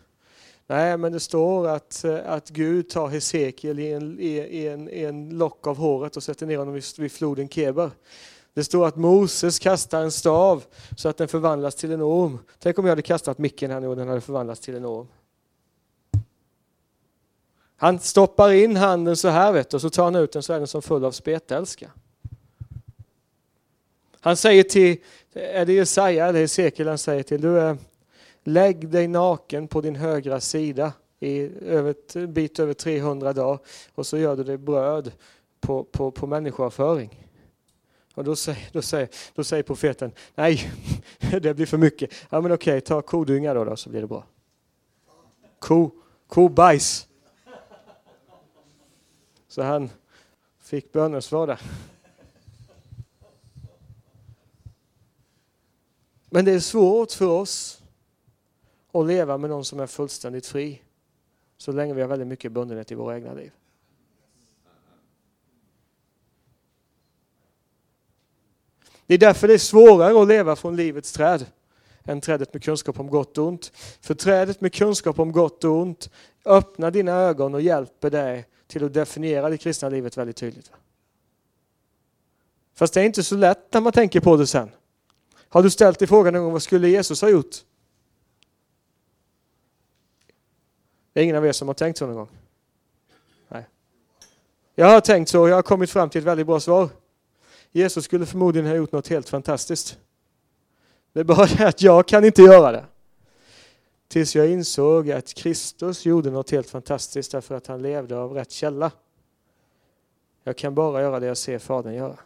Nej, 0.67 0.97
men 0.97 1.13
det 1.13 1.21
står 1.21 1.69
att, 1.69 2.05
eh, 2.05 2.33
att 2.33 2.49
Gud 2.49 2.89
tar 2.89 3.09
Hesekiel 3.09 3.79
i 3.79 3.93
en, 3.93 4.21
i, 4.21 4.67
en, 4.67 4.89
i 4.89 5.03
en 5.03 5.39
lock 5.39 5.67
av 5.67 5.77
håret 5.77 6.17
och 6.17 6.23
sätter 6.23 6.47
ner 6.47 6.59
honom 6.59 6.75
vid, 6.75 6.85
vid 6.99 7.13
floden 7.13 7.49
Keber. 7.49 7.91
Det 8.55 8.65
står 8.65 8.87
att 8.87 8.97
Moses 8.97 9.59
kastar 9.59 10.03
en 10.03 10.13
stav 10.13 10.65
så 10.97 11.09
att 11.09 11.17
den 11.17 11.29
förvandlas 11.29 11.75
till 11.75 11.93
en 11.93 12.03
orm. 12.03 12.39
Tänk 12.59 12.79
om 12.79 12.85
jag 12.85 12.91
hade 12.91 13.03
kastat 13.03 13.39
micken 13.39 13.71
här 13.71 13.81
nu 13.81 13.89
och 13.89 13.97
den 13.97 14.09
hade 14.09 14.21
förvandlats 14.21 14.61
till 14.61 14.75
en 14.75 14.87
orm. 14.87 15.07
Han 17.77 17.99
stoppar 17.99 18.53
in 18.53 18.77
handen 18.77 19.17
så 19.17 19.29
här 19.29 19.53
vet 19.53 19.71
du, 19.71 19.77
och 19.77 19.81
så 19.81 19.91
tar 19.91 20.05
han 20.05 20.15
ut 20.15 20.33
den 20.33 20.43
så 20.43 20.53
är 20.53 20.59
den 20.59 20.67
som 20.67 20.83
full 20.83 21.05
av 21.05 21.13
spetälska. 21.13 21.91
Han 24.21 24.37
säger 24.37 24.63
till, 24.63 24.97
är 25.33 25.67
det 25.67 25.73
Jesaja 25.73 26.27
eller 26.27 26.41
Hesekiel 26.41 26.89
han 26.89 26.99
säger 26.99 27.23
till, 27.23 27.41
du 27.41 27.61
är 27.61 27.77
Lägg 28.49 28.89
dig 28.89 29.09
naken 29.09 29.69
på 29.69 29.81
din 29.81 29.97
högra 29.97 30.41
sida 30.41 30.93
i 31.21 31.41
över, 31.61 31.95
en 32.15 32.33
bit 32.33 32.59
över 32.59 32.75
300 32.75 33.33
dagar 33.33 33.59
och 33.95 34.07
så 34.07 34.19
gör 34.19 34.37
du 34.37 34.45
dig 34.45 34.59
bröd 34.59 35.13
på, 35.61 35.85
på, 35.85 36.11
på 36.11 36.27
människoavföring. 36.27 37.29
Och 38.15 38.25
då 38.25 38.37
säger, 38.37 38.69
då, 38.73 38.83
säger, 38.83 39.09
då 39.35 39.45
säger 39.45 39.63
profeten, 39.63 40.13
nej, 40.35 40.71
det 41.41 41.55
blir 41.55 41.67
för 41.67 41.79
mycket. 41.79 42.15
Ja 42.31 42.41
men 42.41 42.53
okej, 42.53 42.81
ta 42.81 43.03
kodynga 43.03 43.55
då, 43.55 43.65
då 43.65 43.77
så 43.77 43.91
blir 43.91 44.01
det 44.01 44.07
bra. 44.07 44.25
Ko, 45.59 45.91
kobajs. 46.27 47.07
Så 49.49 49.63
han 49.63 49.91
fick 50.61 50.93
bönesvar 50.93 51.47
där. 51.47 51.61
Men 56.31 56.45
det 56.45 56.53
är 56.53 56.61
svårt 56.61 57.13
för 57.13 57.27
oss 57.27 57.83
och 58.97 59.07
leva 59.07 59.39
med 59.39 59.51
någon 59.51 59.65
som 59.65 59.81
är 59.81 59.87
fullständigt 59.87 60.47
fri. 60.47 60.83
Så 61.57 61.73
länge 61.73 61.95
vi 61.95 62.01
har 62.01 62.09
väldigt 62.09 62.29
mycket 62.29 62.53
bundenhet 62.53 62.93
i 62.93 62.95
våra 62.95 63.17
egna 63.17 63.35
liv. 63.35 63.53
Det 69.07 69.15
är 69.15 69.19
därför 69.19 69.49
det 69.49 69.55
är 69.55 69.59
svårare 69.59 70.23
att 70.23 70.29
leva 70.29 70.57
från 70.57 70.77
livets 70.77 71.13
träd 71.13 71.47
än 72.05 72.21
trädet 72.21 72.53
med 72.53 72.63
kunskap 72.63 73.01
om 73.01 73.07
gott 73.07 73.39
och 73.39 73.47
ont. 73.47 73.73
För 74.01 74.15
trädet 74.15 74.61
med 74.61 74.73
kunskap 74.75 75.19
om 75.19 75.33
gott 75.33 75.65
och 75.65 75.73
ont 75.73 76.11
öppnar 76.45 76.91
dina 76.91 77.13
ögon 77.13 77.55
och 77.55 77.61
hjälper 77.61 78.11
dig 78.11 78.47
till 78.67 78.85
att 78.85 78.95
definiera 78.95 79.49
det 79.49 79.59
kristna 79.59 79.89
livet 79.89 80.17
väldigt 80.17 80.37
tydligt. 80.37 80.73
Fast 82.75 82.95
det 82.95 83.01
är 83.01 83.05
inte 83.05 83.23
så 83.23 83.37
lätt 83.37 83.73
när 83.73 83.81
man 83.81 83.93
tänker 83.93 84.21
på 84.21 84.37
det 84.37 84.47
sen. 84.47 84.71
Har 85.49 85.63
du 85.63 85.71
ställt 85.71 85.99
dig 85.99 86.09
frågan 86.09 86.35
någon 86.35 86.43
gång, 86.43 86.53
vad 86.53 86.63
skulle 86.63 86.89
Jesus 86.89 87.21
ha 87.21 87.29
gjort? 87.29 87.57
Det 91.17 91.21
är 91.21 91.25
ingen 91.25 91.37
av 91.37 91.47
er 91.47 91.53
som 91.53 91.69
har 91.69 91.75
tänkt 91.75 91.99
så 91.99 92.07
någon 92.07 92.17
gång? 92.17 92.29
Nej. 93.49 93.67
Jag 94.75 94.87
har 94.87 95.01
tänkt 95.01 95.29
så 95.29 95.43
och 95.43 95.49
jag 95.49 95.55
har 95.55 95.63
kommit 95.63 95.91
fram 95.91 96.11
till 96.11 96.19
ett 96.19 96.25
väldigt 96.25 96.47
bra 96.47 96.61
svar. 96.61 96.89
Jesus 97.73 98.05
skulle 98.05 98.27
förmodligen 98.27 98.69
ha 98.69 98.77
gjort 98.77 98.93
något 98.93 99.09
helt 99.09 99.29
fantastiskt. 99.29 99.99
Det 101.13 101.21
är 101.21 101.25
bara 101.25 101.47
det 101.47 101.69
att 101.69 101.83
jag 101.83 102.09
kan 102.09 102.25
inte 102.25 102.43
göra 102.43 102.73
det. 102.73 102.85
Tills 104.09 104.37
jag 104.37 104.51
insåg 104.51 105.11
att 105.11 105.35
Kristus 105.35 106.07
gjorde 106.07 106.31
något 106.31 106.51
helt 106.51 106.71
fantastiskt 106.71 107.33
därför 107.33 107.55
att 107.55 107.67
han 107.67 107.83
levde 107.83 108.17
av 108.17 108.33
rätt 108.33 108.51
källa. 108.51 108.91
Jag 110.45 110.57
kan 110.57 110.75
bara 110.75 111.03
göra 111.03 111.21
det 111.21 111.27
jag 111.27 111.37
ser 111.37 111.59
Fadern 111.59 111.95
göra. 111.95 112.19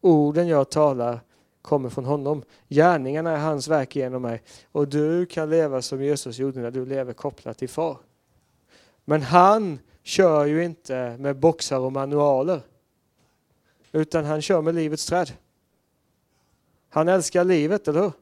Orden 0.00 0.48
jag 0.48 0.70
talar 0.70 1.20
kommer 1.62 1.90
från 1.90 2.04
honom. 2.04 2.42
Gärningarna 2.68 3.30
är 3.30 3.40
hans 3.40 3.68
verk 3.68 3.96
genom 3.96 4.22
mig. 4.22 4.42
Och 4.72 4.88
du 4.88 5.26
kan 5.26 5.50
leva 5.50 5.82
som 5.82 6.02
Jesus 6.02 6.38
gjorde 6.38 6.60
när 6.60 6.70
du 6.70 6.86
lever 6.86 7.12
kopplat 7.12 7.58
till 7.58 7.68
far. 7.68 7.98
Men 9.04 9.22
han 9.22 9.78
kör 10.02 10.46
ju 10.46 10.64
inte 10.64 11.16
med 11.18 11.36
boxar 11.36 11.78
och 11.78 11.92
manualer. 11.92 12.60
Utan 13.92 14.24
han 14.24 14.42
kör 14.42 14.62
med 14.62 14.74
livets 14.74 15.06
träd. 15.06 15.32
Han 16.88 17.08
älskar 17.08 17.44
livet, 17.44 17.88
eller 17.88 18.00
hur? 18.00 18.12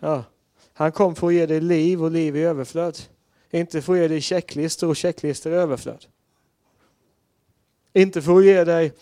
Ja. 0.00 0.24
Han 0.72 0.92
kom 0.92 1.14
för 1.14 1.26
att 1.26 1.34
ge 1.34 1.46
dig 1.46 1.60
liv 1.60 2.04
och 2.04 2.10
liv 2.10 2.36
i 2.36 2.42
överflöd. 2.42 2.98
Inte 3.50 3.82
för 3.82 3.92
att 3.92 3.98
ge 3.98 4.08
dig 4.08 4.20
checklistor 4.20 4.88
och 4.88 4.96
checklistor 4.96 5.52
i 5.52 5.56
överflöd. 5.56 6.06
Inte 7.92 8.22
för 8.22 8.38
att 8.38 8.44
ge 8.44 8.64
dig 8.64 8.92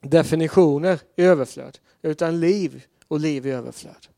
definitioner 0.00 1.00
i 1.16 1.22
överflöd 1.22 1.78
utan 2.02 2.40
liv 2.40 2.84
och 3.08 3.20
liv 3.20 3.46
i 3.46 3.50
överflöd. 3.50 4.08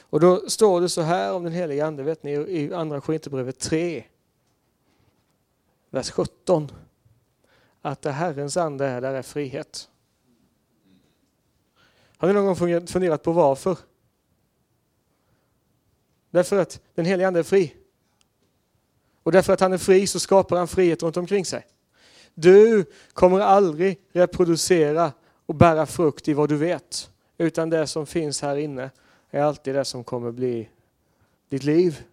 Och 0.00 0.20
då 0.20 0.50
står 0.50 0.80
det 0.80 0.88
så 0.88 1.02
här 1.02 1.32
om 1.32 1.44
den 1.44 1.52
helige 1.52 1.86
Ande, 1.86 2.02
vet 2.02 2.22
ni, 2.22 2.32
i 2.32 2.74
andra 2.74 3.00
Korinthierbrevet 3.00 3.58
3, 3.58 4.04
vers 5.90 6.10
17. 6.10 6.72
Att 7.82 8.02
där 8.02 8.12
Herrens 8.12 8.56
ande 8.56 8.86
är, 8.86 9.00
där 9.00 9.14
är 9.14 9.22
frihet. 9.22 9.88
Har 12.16 12.28
ni 12.28 12.34
någon 12.34 12.46
gång 12.46 12.86
funderat 12.86 13.22
på 13.22 13.32
varför? 13.32 13.78
Därför 16.30 16.58
att 16.58 16.80
den 16.94 17.04
helige 17.04 17.26
Ande 17.26 17.38
är 17.38 17.44
fri. 17.44 17.74
Och 19.22 19.32
därför 19.32 19.52
att 19.52 19.60
han 19.60 19.72
är 19.72 19.78
fri 19.78 20.06
så 20.06 20.20
skapar 20.20 20.56
han 20.56 20.68
frihet 20.68 21.02
runt 21.02 21.16
omkring 21.16 21.44
sig. 21.44 21.66
Du 22.34 22.84
kommer 23.12 23.40
aldrig 23.40 24.00
reproducera 24.12 25.12
och 25.46 25.54
bära 25.54 25.86
frukt 25.86 26.28
i 26.28 26.34
vad 26.34 26.48
du 26.48 26.56
vet. 26.56 27.10
Utan 27.38 27.70
det 27.70 27.86
som 27.86 28.06
finns 28.06 28.42
här 28.42 28.56
inne 28.56 28.90
är 29.30 29.42
alltid 29.42 29.74
det 29.74 29.84
som 29.84 30.04
kommer 30.04 30.30
bli 30.30 30.68
ditt 31.48 31.64
liv. 31.64 32.04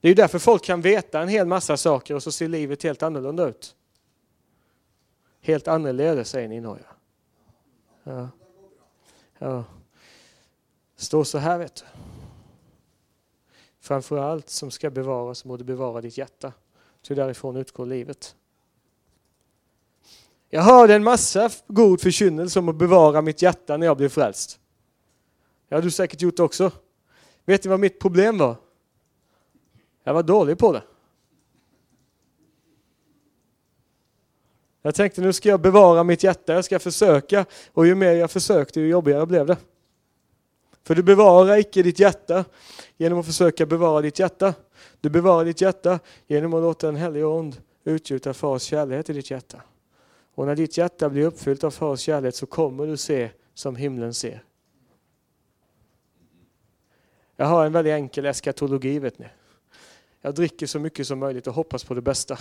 Det 0.00 0.08
är 0.08 0.10
ju 0.10 0.14
därför 0.14 0.38
folk 0.38 0.64
kan 0.64 0.80
veta 0.80 1.20
en 1.20 1.28
hel 1.28 1.46
massa 1.46 1.76
saker 1.76 2.14
och 2.14 2.22
så 2.22 2.32
ser 2.32 2.48
livet 2.48 2.82
helt 2.82 3.02
annorlunda 3.02 3.48
ut. 3.48 3.76
Helt 5.40 5.68
annorlunda 5.68 6.24
säger 6.24 6.48
ni 6.48 6.56
i 6.56 6.60
Norge. 6.60 6.84
Ja. 8.02 8.28
Ja. 9.38 9.64
står 10.96 11.24
så 11.24 11.38
här 11.38 11.58
vet 11.58 11.74
du. 11.74 11.84
Framför 13.80 14.18
allt 14.18 14.48
som 14.48 14.70
ska 14.70 14.90
bevaras 14.90 15.44
må 15.44 15.56
du 15.56 15.64
bevara 15.64 16.00
ditt 16.00 16.18
hjärta. 16.18 16.52
Ty 17.02 17.14
därifrån 17.14 17.56
utgår 17.56 17.86
livet. 17.86 18.36
Jag 20.50 20.62
hörde 20.62 20.94
en 20.94 21.04
massa 21.04 21.50
god 21.66 22.00
förkynnelse 22.00 22.58
om 22.58 22.68
att 22.68 22.76
bevara 22.76 23.22
mitt 23.22 23.42
hjärta 23.42 23.76
när 23.76 23.86
jag 23.86 23.96
blev 23.96 24.08
frälst. 24.08 24.60
Det 25.68 25.74
har 25.74 25.82
du 25.82 25.90
säkert 25.90 26.22
gjort 26.22 26.40
också. 26.40 26.70
Vet 27.44 27.64
ni 27.64 27.70
vad 27.70 27.80
mitt 27.80 27.98
problem 27.98 28.38
var? 28.38 28.56
Jag 30.04 30.14
var 30.14 30.22
dålig 30.22 30.58
på 30.58 30.72
det. 30.72 30.82
Jag 34.82 34.94
tänkte 34.94 35.20
nu 35.20 35.32
ska 35.32 35.48
jag 35.48 35.60
bevara 35.60 36.04
mitt 36.04 36.22
hjärta, 36.22 36.52
jag 36.52 36.64
ska 36.64 36.78
försöka. 36.78 37.46
Och 37.72 37.86
ju 37.86 37.94
mer 37.94 38.12
jag 38.12 38.30
försökte, 38.30 38.80
ju 38.80 38.88
jobbigare 38.88 39.26
blev 39.26 39.46
det. 39.46 39.56
För 40.84 40.94
du 40.94 41.02
bevarar 41.02 41.56
icke 41.56 41.82
ditt 41.82 41.98
hjärta 41.98 42.44
genom 42.96 43.18
att 43.18 43.26
försöka 43.26 43.66
bevara 43.66 44.00
ditt 44.00 44.18
hjärta. 44.18 44.54
Du 45.00 45.10
bevarar 45.10 45.44
ditt 45.44 45.60
hjärta 45.60 45.98
genom 46.26 46.54
att 46.54 46.62
låta 46.62 46.88
en 46.88 46.96
helig 46.96 47.26
ond 47.26 47.62
utgjuta 47.84 48.34
fars 48.34 48.62
kärlek 48.62 49.08
i 49.08 49.12
ditt 49.12 49.30
hjärta. 49.30 49.62
Och 50.36 50.46
när 50.46 50.56
ditt 50.56 50.78
hjärta 50.78 51.08
blir 51.08 51.26
uppfyllt 51.26 51.64
av 51.64 51.70
Fars 51.70 52.00
kärlek 52.00 52.34
så 52.34 52.46
kommer 52.46 52.86
du 52.86 52.96
se 52.96 53.30
som 53.54 53.76
himlen 53.76 54.14
ser. 54.14 54.44
Jag 57.36 57.46
har 57.46 57.66
en 57.66 57.72
väldigt 57.72 57.92
enkel 57.92 58.26
eskatologi 58.26 58.98
vet 58.98 59.18
ni. 59.18 59.26
Jag 60.20 60.34
dricker 60.34 60.66
så 60.66 60.78
mycket 60.78 61.06
som 61.06 61.18
möjligt 61.18 61.46
och 61.46 61.54
hoppas 61.54 61.84
på 61.84 61.94
det 61.94 62.02
bästa. 62.02 62.38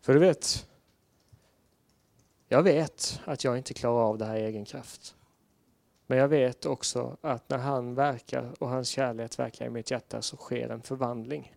För 0.00 0.14
du 0.14 0.20
vet, 0.20 0.68
jag 2.48 2.62
vet 2.62 3.20
att 3.24 3.44
jag 3.44 3.58
inte 3.58 3.74
klarar 3.74 4.02
av 4.02 4.18
det 4.18 4.24
här 4.24 4.36
i 4.36 4.44
egen 4.44 4.64
kraft. 4.64 5.16
Men 6.06 6.18
jag 6.18 6.28
vet 6.28 6.66
också 6.66 7.16
att 7.20 7.48
när 7.48 7.58
han 7.58 7.94
verkar 7.94 8.54
och 8.58 8.68
hans 8.68 8.88
kärlek 8.88 9.38
verkar 9.38 9.66
i 9.66 9.70
mitt 9.70 9.90
hjärta 9.90 10.22
så 10.22 10.36
sker 10.36 10.68
en 10.68 10.82
förvandling. 10.82 11.56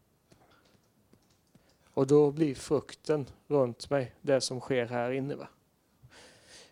Och 1.94 2.08
då 2.08 2.32
blir 2.32 2.56
frukten 2.56 3.26
runt 3.48 3.90
mig 3.90 4.16
det 4.22 4.42
som 4.42 4.60
sker 4.60 4.86
här 4.86 5.12
inne. 5.12 5.36
Va? 5.36 5.48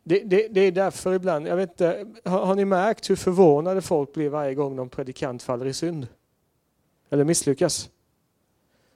Det, 0.03 0.19
det, 0.19 0.47
det 0.47 0.61
är 0.61 0.71
därför 0.71 1.13
ibland, 1.13 1.47
jag 1.47 1.55
vet 1.55 1.69
inte, 1.69 2.07
har, 2.25 2.45
har, 2.45 2.55
ni 2.55 2.65
märkt 2.65 3.09
hur 3.09 3.15
förvånade 3.15 3.81
folk 3.81 4.13
blir 4.13 4.29
varje 4.29 4.55
gång 4.55 4.75
någon 4.75 4.89
predikant 4.89 5.43
faller 5.43 5.65
i 5.65 5.73
synd? 5.73 6.07
Eller 7.09 7.23
misslyckas? 7.23 7.89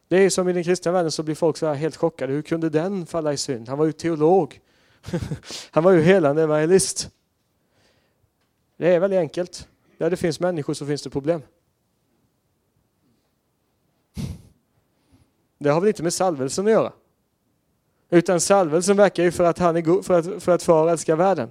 Det 0.07 0.17
är 0.17 0.29
som 0.29 0.49
i 0.49 0.53
den 0.53 0.63
kristna 0.63 0.91
världen 0.91 1.11
så 1.11 1.23
blir 1.23 1.35
folk 1.35 1.57
så 1.57 1.65
här 1.65 1.73
helt 1.73 1.95
chockade. 1.95 2.33
Hur 2.33 2.41
kunde 2.41 2.69
den 2.69 3.05
falla 3.05 3.33
i 3.33 3.37
synd? 3.37 3.69
Han 3.69 3.77
var 3.77 3.85
ju 3.85 3.91
teolog. 3.91 4.61
Han 5.71 5.83
var 5.83 5.91
ju 5.91 6.01
helande 6.01 6.43
evangelist. 6.43 7.09
Det 8.77 8.95
är 8.95 8.99
väldigt 8.99 9.19
enkelt. 9.19 9.67
Där 9.97 10.09
det 10.09 10.17
finns 10.17 10.39
människor 10.39 10.73
så 10.73 10.85
finns 10.85 11.01
det 11.01 11.09
problem. 11.09 11.41
Det 15.57 15.69
har 15.69 15.81
väl 15.81 15.87
inte 15.87 16.03
med 16.03 16.13
salvelsen 16.13 16.65
att 16.65 16.71
göra. 16.71 16.93
Utan 18.09 18.39
salvelsen 18.39 18.97
verkar 18.97 19.23
ju 19.23 19.31
för 19.31 19.43
att, 19.43 19.59
han 19.59 19.75
är 19.75 19.81
god, 19.81 20.05
för 20.05 20.19
att, 20.19 20.43
för 20.43 20.51
att 20.51 20.63
far 20.63 20.89
älskar 20.89 21.15
världen. 21.15 21.49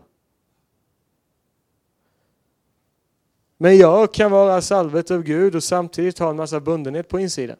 Men 3.56 3.76
jag 3.76 4.14
kan 4.14 4.30
vara 4.30 4.60
salvet 4.60 5.10
av 5.10 5.22
Gud 5.22 5.54
och 5.54 5.64
samtidigt 5.64 6.18
ha 6.18 6.30
en 6.30 6.36
massa 6.36 6.60
bundenhet 6.60 7.08
på 7.08 7.20
insidan. 7.20 7.56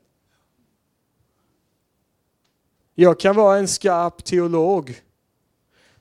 Jag 2.94 3.20
kan 3.20 3.36
vara 3.36 3.58
en 3.58 3.68
skarp 3.68 4.24
teolog 4.24 5.02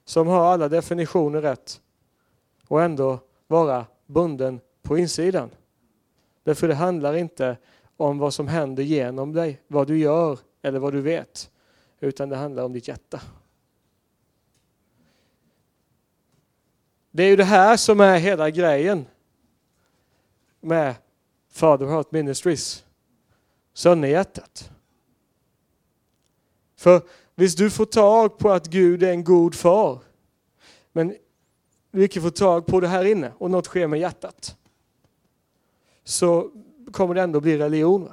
som 0.05 0.27
har 0.27 0.45
alla 0.45 0.69
definitioner 0.69 1.41
rätt 1.41 1.81
och 2.67 2.81
ändå 2.81 3.19
vara 3.47 3.85
bunden 4.05 4.59
på 4.81 4.97
insidan. 4.97 5.49
Därför 6.43 6.67
det 6.67 6.75
handlar 6.75 7.13
inte 7.13 7.57
om 8.03 8.17
vad 8.17 8.33
som 8.33 8.47
händer 8.47 8.83
genom 8.83 9.33
dig, 9.33 9.61
vad 9.67 9.87
du 9.87 9.97
gör 9.97 10.39
eller 10.61 10.79
vad 10.79 10.93
du 10.93 11.01
vet, 11.01 11.51
utan 11.99 12.29
det 12.29 12.35
handlar 12.35 12.63
om 12.63 12.73
ditt 12.73 12.87
hjärta. 12.87 13.21
Det 17.11 17.23
är 17.23 17.27
ju 17.27 17.35
det 17.35 17.43
här 17.43 17.77
som 17.77 17.99
är 17.99 18.17
hela 18.17 18.49
grejen 18.49 19.05
med 20.61 20.95
Father 21.49 21.85
Heart 21.85 22.11
Ministries, 22.11 22.85
Sönderhjärtat. 23.73 24.69
För 26.75 27.01
visst 27.35 27.57
du 27.57 27.69
får 27.69 27.85
tag 27.85 28.37
på 28.37 28.51
att 28.51 28.67
Gud 28.67 29.03
är 29.03 29.11
en 29.11 29.23
god 29.23 29.55
far, 29.55 29.99
men 30.91 31.15
du 31.91 32.03
icke 32.03 32.21
får 32.21 32.29
tag 32.29 32.65
på 32.65 32.79
det 32.79 32.87
här 32.87 33.05
inne 33.05 33.31
och 33.37 33.51
något 33.51 33.65
sker 33.65 33.87
med 33.87 33.99
hjärtat, 33.99 34.57
så 36.03 36.51
kommer 36.93 37.13
det 37.13 37.21
ändå 37.21 37.39
bli 37.39 37.57
religion. 37.57 38.09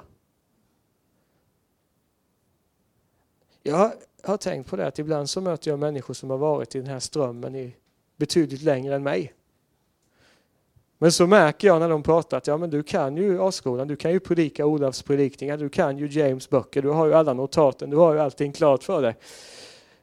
Jag 3.62 3.92
har 4.22 4.36
tänkt 4.36 4.70
på 4.70 4.76
det 4.76 4.86
att 4.86 4.98
ibland 4.98 5.30
så 5.30 5.40
möter 5.40 5.70
jag 5.70 5.78
människor 5.78 6.14
som 6.14 6.30
har 6.30 6.38
varit 6.38 6.74
i 6.74 6.78
den 6.78 6.86
här 6.86 6.98
strömmen 6.98 7.56
i 7.56 7.76
betydligt 8.16 8.62
längre 8.62 8.94
än 8.94 9.02
mig. 9.02 9.32
Men 10.98 11.12
så 11.12 11.26
märker 11.26 11.68
jag 11.68 11.80
när 11.80 11.88
de 11.88 12.02
pratar 12.02 12.36
att 12.36 12.46
ja, 12.46 12.56
men 12.56 12.70
du 12.70 12.82
kan 12.82 13.16
ju 13.16 13.42
A-skolan, 13.42 13.88
du 13.88 13.96
kan 13.96 14.12
ju 14.12 14.20
predika 14.20 14.66
Olafs 14.66 15.02
predikningar, 15.02 15.56
du 15.56 15.68
kan 15.68 15.98
ju 15.98 16.06
James 16.06 16.50
böcker, 16.50 16.82
du 16.82 16.88
har 16.88 17.06
ju 17.06 17.14
alla 17.14 17.32
notaten, 17.32 17.90
du 17.90 17.96
har 17.96 18.14
ju 18.14 18.20
allting 18.20 18.52
klart 18.52 18.84
för 18.84 19.02
dig. 19.02 19.16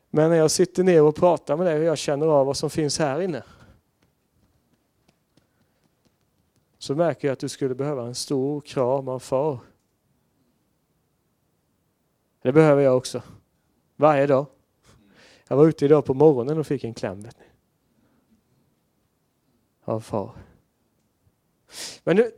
Men 0.09 0.29
när 0.29 0.37
jag 0.37 0.51
sitter 0.51 0.83
ner 0.83 1.03
och 1.03 1.15
pratar 1.15 1.57
med 1.57 1.65
dig 1.65 1.79
och 1.79 1.83
jag 1.83 1.97
känner 1.97 2.27
av 2.27 2.45
vad 2.45 2.57
som 2.57 2.69
finns 2.69 2.99
här 2.99 3.21
inne 3.21 3.43
så 6.87 6.95
märker 6.95 7.27
jag 7.27 7.33
att 7.33 7.39
du 7.39 7.49
skulle 7.49 7.75
behöva 7.75 8.05
en 8.05 8.15
stor 8.15 8.61
kram 8.61 9.07
av 9.07 9.19
far. 9.19 9.59
Det 12.41 12.51
behöver 12.51 12.81
jag 12.81 12.97
också. 12.97 13.21
Varje 13.95 14.27
dag. 14.27 14.45
Jag 15.47 15.57
var 15.57 15.67
ute 15.67 15.85
idag 15.85 16.05
på 16.05 16.13
morgonen 16.13 16.57
och 16.57 16.67
fick 16.67 16.83
en 16.83 16.93
kläm. 16.93 17.21
Vet 17.21 17.39
ni. 17.39 17.45
Av 19.83 19.99
far. 19.99 20.31
Men 22.03 22.15
nu, 22.15 22.31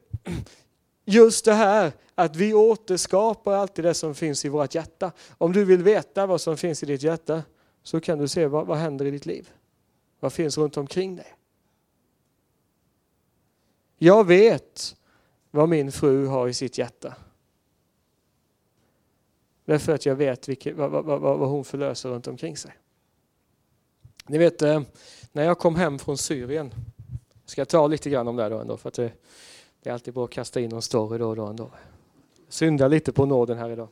just 1.06 1.46
det 1.46 1.54
här 1.54 1.92
att 2.16 2.36
vi 2.36 2.54
återskapar 2.54 3.54
alltid 3.54 3.86
det 3.86 3.94
som 3.94 4.16
finns 4.16 4.46
i 4.46 4.50
vårt 4.50 4.76
hjärta. 4.76 5.12
Om 5.38 5.54
du 5.54 5.66
vill 5.66 5.84
veta 5.84 6.26
vad 6.26 6.42
som 6.42 6.58
finns 6.58 6.84
i 6.84 6.86
ditt 6.86 7.04
hjärta 7.04 7.44
så 7.84 8.02
kan 8.02 8.18
du 8.18 8.28
se 8.28 8.48
vad, 8.48 8.68
vad 8.68 8.78
händer 8.78 9.06
i 9.06 9.12
ditt 9.12 9.26
liv. 9.26 9.50
Vad 10.20 10.34
finns 10.34 10.58
runt 10.58 10.78
omkring 10.78 11.16
dig? 11.16 11.39
Jag 14.02 14.28
vet 14.28 14.96
vad 15.52 15.70
min 15.70 15.92
fru 15.92 16.26
har 16.26 16.48
i 16.48 16.54
sitt 16.54 16.78
hjärta. 16.78 17.16
Därför 19.66 19.94
att 19.94 20.06
jag 20.06 20.16
vet 20.16 20.50
vilket, 20.50 20.76
vad, 20.76 20.92
vad, 20.92 21.06
vad, 21.06 21.22
vad 21.22 21.50
hon 21.50 21.66
förlöser 21.66 22.10
runt 22.10 22.28
omkring 22.28 22.58
sig. 22.58 22.72
Ni 24.28 24.38
vet, 24.38 24.62
eh, 24.62 24.82
när 25.32 25.44
jag 25.44 25.60
kom 25.60 25.76
hem 25.76 26.00
från 26.00 26.18
Syrien, 26.18 26.74
jag 27.42 27.50
ska 27.50 27.66
ta 27.66 27.88
lite 27.88 28.10
grann 28.10 28.28
om 28.28 28.36
det 28.36 28.50
då 28.50 28.60
ändå, 28.60 28.78
för 28.78 28.88
att 28.88 28.94
det, 28.94 29.12
det 29.82 29.90
är 29.90 29.94
alltid 29.94 30.14
bra 30.14 30.26
att 30.26 30.32
kasta 30.32 30.60
in 30.60 30.70
någon 30.70 30.82
story 30.82 31.18
då 31.18 31.30
och 31.30 31.36
då 31.36 31.46
ändå. 31.46 31.72
Synda 32.50 32.88
lite 32.88 33.12
på 33.12 33.26
nåden 33.26 33.58
här 33.58 33.70
idag. 33.70 33.88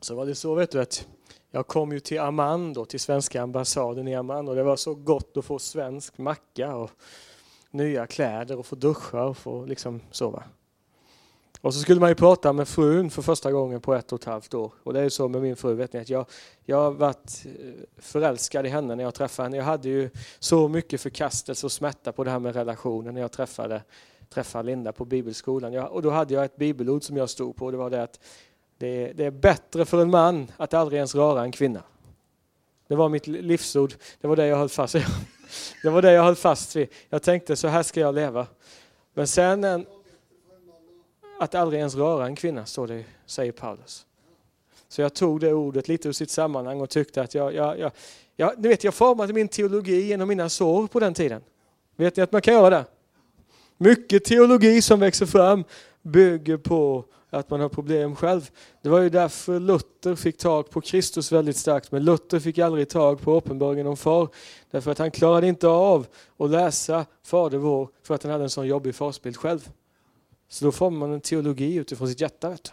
Så 0.00 0.14
var 0.14 0.26
det 0.26 0.34
så 0.34 0.54
vet 0.54 0.70
du 0.70 0.80
att 0.80 1.08
jag 1.50 1.66
kom 1.66 1.92
ju 1.92 2.00
till 2.00 2.20
Amman 2.20 2.72
då, 2.72 2.84
till 2.84 3.00
svenska 3.00 3.42
ambassaden 3.42 4.08
i 4.08 4.14
Amman 4.14 4.48
och 4.48 4.54
det 4.54 4.62
var 4.62 4.76
så 4.76 4.94
gott 4.94 5.36
att 5.36 5.44
få 5.44 5.58
svensk 5.58 6.18
macka 6.18 6.76
och 6.76 6.90
nya 7.70 8.06
kläder 8.06 8.58
och 8.58 8.66
få 8.66 8.76
duscha 8.76 9.24
och 9.24 9.36
få 9.36 9.64
liksom 9.64 10.00
sova. 10.10 10.42
Och 11.60 11.74
så 11.74 11.80
skulle 11.80 12.00
man 12.00 12.08
ju 12.08 12.14
prata 12.14 12.52
med 12.52 12.68
frun 12.68 13.10
för 13.10 13.22
första 13.22 13.52
gången 13.52 13.80
på 13.80 13.94
ett 13.94 14.12
och 14.12 14.20
ett 14.20 14.24
halvt 14.24 14.54
år. 14.54 14.72
Och 14.82 14.92
det 14.92 14.98
är 14.98 15.04
ju 15.04 15.10
så 15.10 15.28
med 15.28 15.42
min 15.42 15.56
fru, 15.56 15.74
vet 15.74 15.92
ni, 15.92 16.00
att 16.00 16.08
jag, 16.08 16.26
jag 16.64 16.76
har 16.76 16.90
varit 16.90 17.46
eh, 17.46 17.72
förälskad 17.98 18.66
i 18.66 18.68
henne 18.68 18.94
när 18.94 19.04
jag 19.04 19.14
träffade 19.14 19.46
henne. 19.46 19.56
Jag 19.56 19.64
hade 19.64 19.88
ju 19.88 20.10
så 20.38 20.68
mycket 20.68 21.00
förkastelse 21.00 21.66
och 21.66 21.72
smärta 21.72 22.12
på 22.12 22.24
det 22.24 22.30
här 22.30 22.38
med 22.38 22.54
relationen 22.54 23.14
när 23.14 23.20
jag 23.20 23.32
träffade, 23.32 23.82
träffade 24.28 24.66
Linda 24.66 24.92
på 24.92 25.04
bibelskolan. 25.04 25.72
Jag, 25.72 25.92
och 25.92 26.02
då 26.02 26.10
hade 26.10 26.34
jag 26.34 26.44
ett 26.44 26.56
bibelord 26.56 27.02
som 27.02 27.16
jag 27.16 27.30
stod 27.30 27.56
på 27.56 27.64
och 27.64 27.72
det 27.72 27.78
var 27.78 27.90
det 27.90 28.02
att 28.02 28.20
det, 28.78 29.12
det 29.12 29.24
är 29.24 29.30
bättre 29.30 29.84
för 29.84 30.02
en 30.02 30.10
man 30.10 30.52
att 30.56 30.74
aldrig 30.74 30.96
ens 30.96 31.14
röra 31.14 31.42
en 31.42 31.52
kvinna. 31.52 31.82
Det 32.88 32.96
var 32.96 33.08
mitt 33.08 33.26
livsord, 33.26 33.94
det 34.20 34.28
var 34.28 34.36
det 34.36 34.46
jag 34.46 34.56
höll 34.56 34.68
fast 34.68 34.94
vid. 34.94 35.04
Det 35.82 35.90
var 35.90 36.02
det 36.02 36.12
jag 36.12 36.22
höll 36.22 36.36
fast 36.36 36.76
vid. 36.76 36.88
Jag 37.08 37.22
tänkte 37.22 37.56
så 37.56 37.68
här 37.68 37.82
ska 37.82 38.00
jag 38.00 38.14
leva. 38.14 38.46
Men 39.14 39.26
sen 39.26 39.64
en, 39.64 39.86
att 41.40 41.54
aldrig 41.54 41.78
ens 41.78 41.94
röra 41.94 42.26
en 42.26 42.36
kvinna, 42.36 42.66
står 42.66 42.86
det, 42.86 43.04
säger 43.26 43.52
Paulus. 43.52 44.06
Så 44.88 45.00
jag 45.00 45.14
tog 45.14 45.40
det 45.40 45.52
ordet 45.52 45.88
lite 45.88 46.08
ur 46.08 46.12
sitt 46.12 46.30
sammanhang 46.30 46.80
och 46.80 46.90
tyckte 46.90 47.22
att 47.22 47.34
jag, 47.34 47.54
jag, 47.54 47.78
jag, 47.78 47.92
jag, 48.36 48.58
ni 48.58 48.68
vet, 48.68 48.84
jag 48.84 48.94
formade 48.94 49.32
min 49.32 49.48
teologi 49.48 50.00
genom 50.00 50.28
mina 50.28 50.48
sår 50.48 50.86
på 50.86 51.00
den 51.00 51.14
tiden. 51.14 51.42
Vet 51.96 52.16
ni 52.16 52.22
att 52.22 52.32
man 52.32 52.42
kan 52.42 52.54
göra 52.54 52.70
det? 52.70 52.84
Mycket 53.76 54.24
teologi 54.24 54.82
som 54.82 55.00
växer 55.00 55.26
fram 55.26 55.64
bygger 56.02 56.56
på 56.56 57.04
att 57.30 57.50
man 57.50 57.60
har 57.60 57.68
problem 57.68 58.16
själv. 58.16 58.50
Det 58.82 58.88
var 58.88 59.00
ju 59.00 59.08
därför 59.08 59.60
Luther 59.60 60.14
fick 60.14 60.38
tag 60.38 60.70
på 60.70 60.80
Kristus 60.80 61.32
väldigt 61.32 61.56
starkt, 61.56 61.92
men 61.92 62.04
Luther 62.04 62.40
fick 62.40 62.58
aldrig 62.58 62.88
tag 62.88 63.20
på 63.20 63.32
uppenbarelsen 63.32 63.86
om 63.86 63.96
far. 63.96 64.28
Därför 64.70 64.90
att 64.90 64.98
han 64.98 65.10
klarade 65.10 65.46
inte 65.46 65.68
av 65.68 66.06
att 66.36 66.50
läsa 66.50 67.06
Fader 67.22 67.58
vår 67.58 67.88
för 68.02 68.14
att 68.14 68.22
han 68.22 68.32
hade 68.32 68.44
en 68.44 68.50
sån 68.50 68.66
jobbig 68.66 68.94
farsbild 68.94 69.36
själv. 69.36 69.70
Så 70.48 70.64
då 70.64 70.72
formar 70.72 70.98
man 70.98 71.12
en 71.12 71.20
teologi 71.20 71.74
utifrån 71.74 72.08
sitt 72.08 72.20
hjärta. 72.20 72.50
Vet 72.50 72.64
du. 72.64 72.70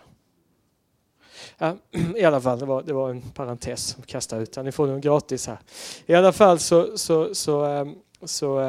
Ja, 1.58 1.78
I 2.16 2.24
alla 2.24 2.42
fall, 2.42 2.60
det 2.60 2.66
var, 2.66 2.84
det 2.84 2.94
var 2.94 3.10
en 3.10 3.22
parentes 3.22 3.88
som 3.88 4.04
kastade 4.04 4.44
ut 4.44 4.58
Ni 4.58 4.72
får 4.72 4.88
den 4.88 5.02
gratis 5.02 5.48
här. 5.48 5.60
I 6.06 6.14
alla 6.14 6.32
fall 6.32 6.60
så, 6.60 6.98
så, 6.98 7.36
så, 7.36 7.66
ehm, 7.66 7.96
så, 8.22 8.28
så 8.28 8.60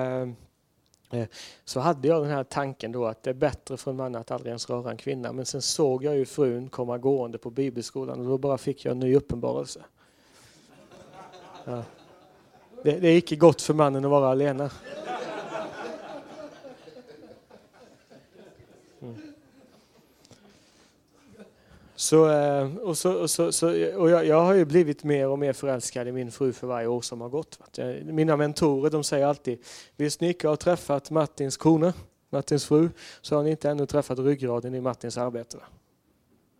Eh, 1.11 1.27
så 1.65 1.81
hade 1.81 2.09
jag 2.09 2.23
den 2.23 2.31
här 2.31 2.45
tanken 2.45 2.93
då 2.93 3.07
att 3.07 3.23
det 3.23 3.31
är 3.31 3.35
bättre 3.35 3.77
för 3.77 3.91
en 3.91 3.97
man 3.97 4.15
att 4.15 4.31
aldrig 4.31 4.51
ens 4.51 4.71
röra 4.71 4.91
en 4.91 4.97
kvinna. 4.97 5.33
Men 5.33 5.47
sen 5.47 5.63
såg 5.63 6.05
jag 6.05 6.17
ju 6.17 6.25
frun 6.25 6.69
komma 6.69 6.99
gående 6.99 7.39
på 7.39 7.51
bibelskolan 7.51 8.21
och 8.21 8.27
då 8.27 8.39
bara 8.39 8.59
fick 8.59 8.85
jag 8.85 8.93
en 8.93 8.99
ny 8.99 9.17
uppenbarelse. 9.17 9.81
Ja. 11.65 11.83
Det, 12.83 13.01
det 13.01 13.09
är 13.09 13.17
icke 13.17 13.37
gott 13.37 13.63
för 13.63 13.75
mannen 13.75 14.05
att 14.05 14.11
vara 14.11 14.29
alena. 14.29 14.71
Så, 21.97 22.31
eh, 22.31 22.77
och 22.77 22.99
så, 22.99 23.13
och 23.13 23.31
så, 23.31 23.53
så, 23.53 23.69
och 23.97 24.11
jag, 24.11 24.27
jag 24.27 24.43
har 24.43 24.55
ju 24.55 24.65
blivit 24.65 25.05
mer 25.05 25.29
och 25.29 25.39
mer 25.39 25.53
förälskad 25.53 26.09
i 26.09 26.13
min 26.13 26.31
fru 26.31 26.53
för 26.53 26.67
varje 26.67 26.87
år 26.87 27.01
som 27.01 27.21
har 27.21 27.29
gått. 27.29 27.79
Mina 28.05 28.37
mentorer 28.37 28.91
de 28.91 29.05
säger 29.05 29.27
alltid, 29.27 29.59
visst 29.97 30.21
ni 30.21 30.37
har 30.43 30.57
träffat 30.57 31.11
Martins 31.11 31.57
kone, 31.57 31.93
Martins 32.31 32.65
fru, 32.65 32.89
så 33.21 33.37
har 33.37 33.43
ni 33.43 33.51
inte 33.51 33.71
ännu 33.71 33.87
träffat 33.87 34.19
ryggraden 34.19 34.75
i 34.75 34.81
Martins 34.81 35.19
arbete. 35.19 35.59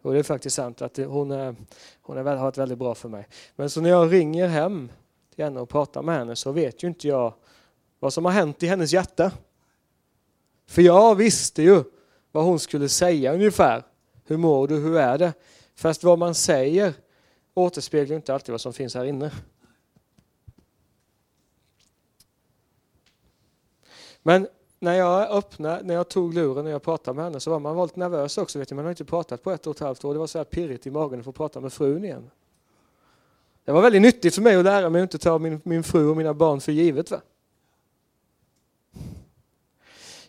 Och 0.03 0.13
det 0.13 0.19
är 0.19 0.23
faktiskt 0.23 0.57
sant 0.57 0.83
att 0.83 0.97
hon, 0.97 1.31
är, 1.31 1.57
hon 2.03 2.17
är, 2.17 2.25
har 2.25 2.37
varit 2.37 2.59
väldigt 2.59 2.79
bra 2.79 2.95
för 2.95 3.09
mig. 3.09 3.29
Men 3.57 3.71
så 3.71 3.81
när 3.81 3.91
jag 3.91 4.13
ringer 4.13 4.49
hem 4.49 4.89
till 5.35 5.45
henne 5.45 5.61
och 5.61 5.69
pratar 5.69 6.03
med 6.03 6.19
henne 6.19 6.37
så 6.37 6.53
vet 6.53 6.83
ju 6.83 6.89
inte 6.89 7.09
jag 7.09 7.35
vad 7.99 8.13
som 8.13 8.25
har 8.25 8.33
hänt 8.33 8.63
i 8.63 8.67
hennes 8.67 8.93
hjärta. 8.93 9.33
För 10.67 10.83
jag 10.83 11.15
visste 11.15 11.63
ju 11.63 11.85
vad 12.33 12.45
hon 12.45 12.59
skulle 12.59 12.89
säga 12.89 13.35
ungefär. 13.35 13.83
Hur 14.27 14.37
mår 14.37 14.69
du? 14.69 14.77
Hur 14.77 14.97
är 14.97 15.19
det? 15.19 15.33
Fast 15.75 16.05
vad 16.05 16.19
man 16.19 16.35
säger 16.35 16.95
återspeglar 17.55 18.17
inte 18.17 18.35
alltid 18.35 18.53
vad 18.53 18.61
som 18.61 18.73
finns 18.73 18.95
här 18.95 19.05
inne. 19.05 19.31
Men 24.23 24.49
när 24.79 24.95
jag 24.95 25.31
öppnade, 25.31 25.83
när 25.83 25.95
jag 25.95 26.09
tog 26.09 26.35
luren 26.35 26.67
och 26.67 26.73
jag 26.73 26.83
pratade 26.83 27.17
med 27.17 27.25
henne 27.25 27.41
så 27.41 27.51
var 27.51 27.61
man 27.61 27.83
lite 27.83 27.99
nervös 27.99 28.39
också. 28.39 28.59
Vet 28.59 28.71
ni, 28.71 28.75
man 28.75 28.85
har 28.85 28.91
inte 28.91 29.05
pratat 29.05 29.43
på 29.43 29.51
ett 29.51 29.67
och 29.67 29.77
ett 29.77 29.81
halvt 29.81 30.05
år. 30.05 30.13
Det 30.13 30.19
var 30.19 30.27
så 30.27 30.39
här 30.39 30.45
pirrigt 30.45 30.87
i 30.87 30.91
magen 30.91 31.19
att 31.19 31.25
få 31.25 31.33
prata 31.33 31.61
med 31.61 31.73
frun 31.73 32.05
igen. 32.05 32.31
Det 33.65 33.73
var 33.73 33.83
väldigt 33.83 34.03
nyttigt 34.03 34.35
för 34.35 34.43
mig 34.43 34.57
att 34.57 34.65
lära 34.65 34.91
mig 34.91 35.03
att 35.03 35.15
inte 35.15 35.19
ta 35.19 35.39
min, 35.39 35.61
min 35.65 35.83
fru 35.83 36.09
och 36.09 36.17
mina 36.17 36.35
barn 36.35 36.61
för 36.61 36.73
givet. 36.73 37.11
Va? 37.11 37.21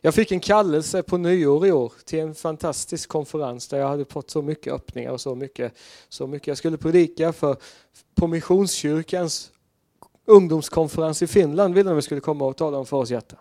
Jag 0.08 0.14
fick 0.14 0.32
en 0.32 0.40
kallelse 0.40 1.04
på 1.04 1.18
nyår 1.18 1.68
i 1.68 1.72
år 1.72 1.94
till 2.06 2.20
en 2.20 2.36
fantastisk 2.36 3.10
konferens 3.10 3.68
där 3.68 3.78
jag 3.80 3.88
hade 3.88 4.06
fått 4.06 4.30
så 4.30 4.42
mycket 4.42 4.74
öppningar 4.74 5.12
och 5.12 5.22
så 5.22 5.36
mycket. 5.36 5.74
Så 6.10 6.28
mycket. 6.28 6.48
Jag 6.48 6.58
skulle 6.58 6.78
predika 6.78 7.34
för, 7.34 7.56
på 8.16 8.28
Missionskyrkans 8.28 9.52
ungdomskonferens 10.26 11.22
i 11.22 11.28
Finland, 11.28 11.74
ville 11.74 11.90
de 11.90 12.02
skulle 12.02 12.22
komma 12.22 12.46
och 12.46 12.58
tala 12.58 12.78
om 12.78 12.86
Fars 12.86 13.10
hjärta 13.10 13.38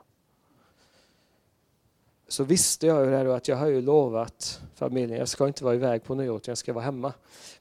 så 2.28 2.44
visste 2.44 2.86
jag 2.86 3.04
ju 3.04 3.10
det 3.10 3.24
då 3.24 3.32
att 3.32 3.48
jag 3.48 3.56
har 3.56 3.66
ju 3.66 3.82
lovat 3.82 4.60
familjen, 4.74 5.18
jag 5.18 5.28
ska 5.28 5.46
inte 5.46 5.64
vara 5.64 5.74
iväg 5.74 6.04
på 6.04 6.14
nyår, 6.14 6.36
utan 6.36 6.50
jag 6.52 6.58
ska 6.58 6.72
vara 6.72 6.84
hemma. 6.84 7.12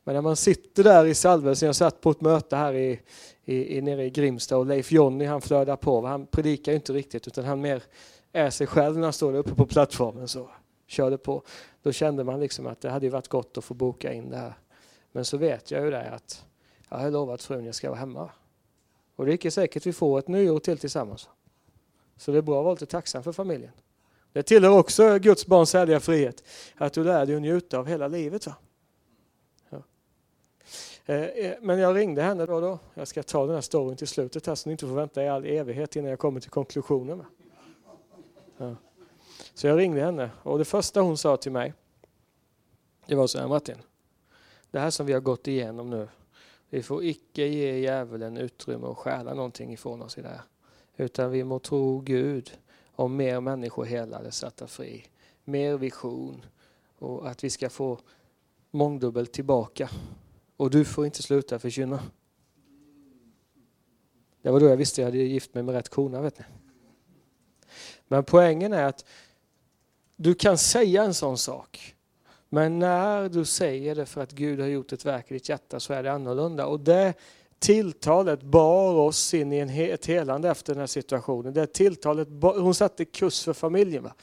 Men 0.03 0.15
när 0.15 0.21
man 0.21 0.35
sitter 0.35 0.83
där 0.83 1.05
i 1.05 1.13
salvelsen, 1.13 1.65
jag 1.65 1.75
satt 1.75 2.01
på 2.01 2.11
ett 2.11 2.21
möte 2.21 2.55
här 2.55 2.73
i, 2.73 2.99
i, 3.45 3.77
i, 3.77 3.81
nere 3.81 4.05
i 4.05 4.09
Grimsta 4.09 4.57
och 4.57 4.65
Leif 4.65 4.91
Jonny 4.91 5.25
han 5.25 5.41
flödar 5.41 5.75
på, 5.75 6.05
han 6.05 6.25
predikar 6.25 6.71
ju 6.71 6.75
inte 6.75 6.93
riktigt 6.93 7.27
utan 7.27 7.45
han 7.45 7.61
mer 7.61 7.83
är 8.35 8.49
sig 8.49 8.67
själv 8.67 8.95
när 8.95 9.03
han 9.03 9.13
står 9.13 9.35
uppe 9.35 9.55
på 9.55 9.65
plattformen 9.65 10.27
så 10.27 10.49
körde 10.87 11.17
på. 11.17 11.41
Då 11.83 11.91
kände 11.91 12.23
man 12.23 12.39
liksom 12.39 12.67
att 12.67 12.81
det 12.81 12.89
hade 12.89 13.09
varit 13.09 13.27
gott 13.27 13.57
att 13.57 13.63
få 13.63 13.73
boka 13.73 14.13
in 14.13 14.29
det 14.29 14.37
här. 14.37 14.53
Men 15.11 15.25
så 15.25 15.37
vet 15.37 15.71
jag 15.71 15.83
ju 15.83 15.91
det 15.91 16.09
att 16.09 16.45
jag 16.89 16.97
har 16.97 17.11
lovat 17.11 17.43
frun 17.43 17.65
jag 17.65 17.75
ska 17.75 17.89
vara 17.89 17.99
hemma. 17.99 18.29
Och 19.15 19.25
det 19.25 19.45
är 19.45 19.49
säkert 19.49 19.85
vi 19.85 19.93
får 19.93 20.19
ett 20.19 20.27
nyår 20.27 20.59
till 20.59 20.77
tillsammans. 20.77 21.29
Så 22.17 22.31
det 22.31 22.37
är 22.37 22.41
bra 22.41 22.59
att 22.59 22.63
vara 22.63 22.73
lite 22.73 22.85
tacksam 22.85 23.23
för 23.23 23.31
familjen. 23.31 23.71
Det 24.33 24.43
tillhör 24.43 24.77
också 24.77 25.19
Guds 25.19 25.45
barns 25.45 25.73
härliga 25.73 25.99
frihet, 25.99 26.43
att 26.75 26.93
du 26.93 27.03
lär 27.03 27.25
dig 27.25 27.35
att 27.35 27.41
njuta 27.41 27.79
av 27.79 27.87
hela 27.87 28.07
livet. 28.07 28.47
Va? 28.47 28.55
Ja. 29.69 29.83
Eh, 31.05 31.23
eh, 31.23 31.53
men 31.61 31.79
jag 31.79 31.95
ringde 31.95 32.21
henne 32.21 32.45
då, 32.45 32.59
då. 32.59 32.79
Jag 32.93 33.07
ska 33.07 33.23
ta 33.23 33.45
den 33.45 33.55
här 33.55 33.61
storyn 33.61 33.97
till 33.97 34.07
slutet 34.07 34.47
här 34.47 34.55
så 34.55 34.69
ni 34.69 34.71
inte 34.71 34.87
får 34.87 34.95
vänta 34.95 35.23
i 35.23 35.29
all 35.29 35.45
evighet 35.45 35.95
innan 35.95 36.09
jag 36.09 36.19
kommer 36.19 36.39
till 36.39 36.51
konklusionen. 36.51 37.17
Va? 37.17 37.25
Ja. 38.57 38.75
Så 39.53 39.67
jag 39.67 39.79
ringde 39.79 40.01
henne 40.01 40.29
och 40.43 40.57
det 40.57 40.65
första 40.65 41.01
hon 41.01 41.17
sa 41.17 41.37
till 41.37 41.51
mig, 41.51 41.73
det 43.05 43.15
var 43.15 43.27
så 43.27 43.39
här 43.39 43.47
Martin, 43.47 43.77
det 44.71 44.79
här 44.79 44.89
som 44.89 45.05
vi 45.05 45.13
har 45.13 45.19
gått 45.19 45.47
igenom 45.47 45.89
nu, 45.89 46.07
vi 46.69 46.83
får 46.83 47.03
icke 47.03 47.47
ge 47.47 47.77
djävulen 47.77 48.37
utrymme 48.37 48.87
att 48.87 48.97
stjäla 48.97 49.33
någonting 49.33 49.73
ifrån 49.73 50.01
oss 50.01 50.17
i 50.17 50.21
det 50.21 50.27
här. 50.27 50.41
Utan 50.97 51.31
vi 51.31 51.43
må 51.43 51.59
tro 51.59 51.99
Gud 51.99 52.57
om 52.91 53.15
mer 53.15 53.39
människor 53.39 53.85
helade, 53.85 54.31
satta 54.31 54.67
fri, 54.67 55.05
mer 55.43 55.77
vision 55.77 56.45
och 56.99 57.29
att 57.29 57.43
vi 57.43 57.49
ska 57.49 57.69
få 57.69 57.99
mångdubbelt 58.71 59.31
tillbaka. 59.31 59.89
Och 60.57 60.69
du 60.69 60.85
får 60.85 61.05
inte 61.05 61.23
sluta 61.23 61.59
förkynna. 61.59 62.03
Det 64.41 64.51
var 64.51 64.59
då 64.59 64.65
jag 64.65 64.77
visste 64.77 64.93
att 64.93 64.97
jag 64.97 65.05
hade 65.05 65.17
gift 65.17 65.53
mig 65.53 65.63
med 65.63 65.75
rätt 65.75 65.89
kona. 65.89 66.21
Vet 66.21 66.39
ni. 66.39 66.45
Men 68.07 68.23
poängen 68.23 68.73
är 68.73 68.83
att 68.83 69.05
du 70.15 70.33
kan 70.33 70.57
säga 70.57 71.03
en 71.03 71.13
sån 71.13 71.37
sak. 71.37 71.95
Men 72.49 72.79
när 72.79 73.29
du 73.29 73.45
säger 73.45 73.95
det 73.95 74.05
för 74.05 74.21
att 74.21 74.31
Gud 74.31 74.59
har 74.59 74.67
gjort 74.67 74.93
ett 74.93 75.05
verk 75.05 75.31
i 75.31 75.33
ditt 75.33 75.49
hjärta 75.49 75.79
så 75.79 75.93
är 75.93 76.03
det 76.03 76.11
annorlunda. 76.11 76.65
Och 76.65 76.79
det 76.79 77.13
tilltalet 77.59 78.41
bar 78.41 78.93
oss 78.93 79.33
in 79.33 79.53
i 79.53 79.57
en 79.57 79.69
ett 79.69 80.05
helande 80.05 80.49
efter 80.49 80.73
den 80.73 80.79
här 80.79 80.87
situationen. 80.87 81.53
Det 81.53 81.67
tilltalet, 81.67 82.27
hon 82.41 82.75
satte 82.75 83.05
kurs 83.05 83.43
för 83.43 83.53
familjen. 83.53 84.03
Va? 84.03 84.13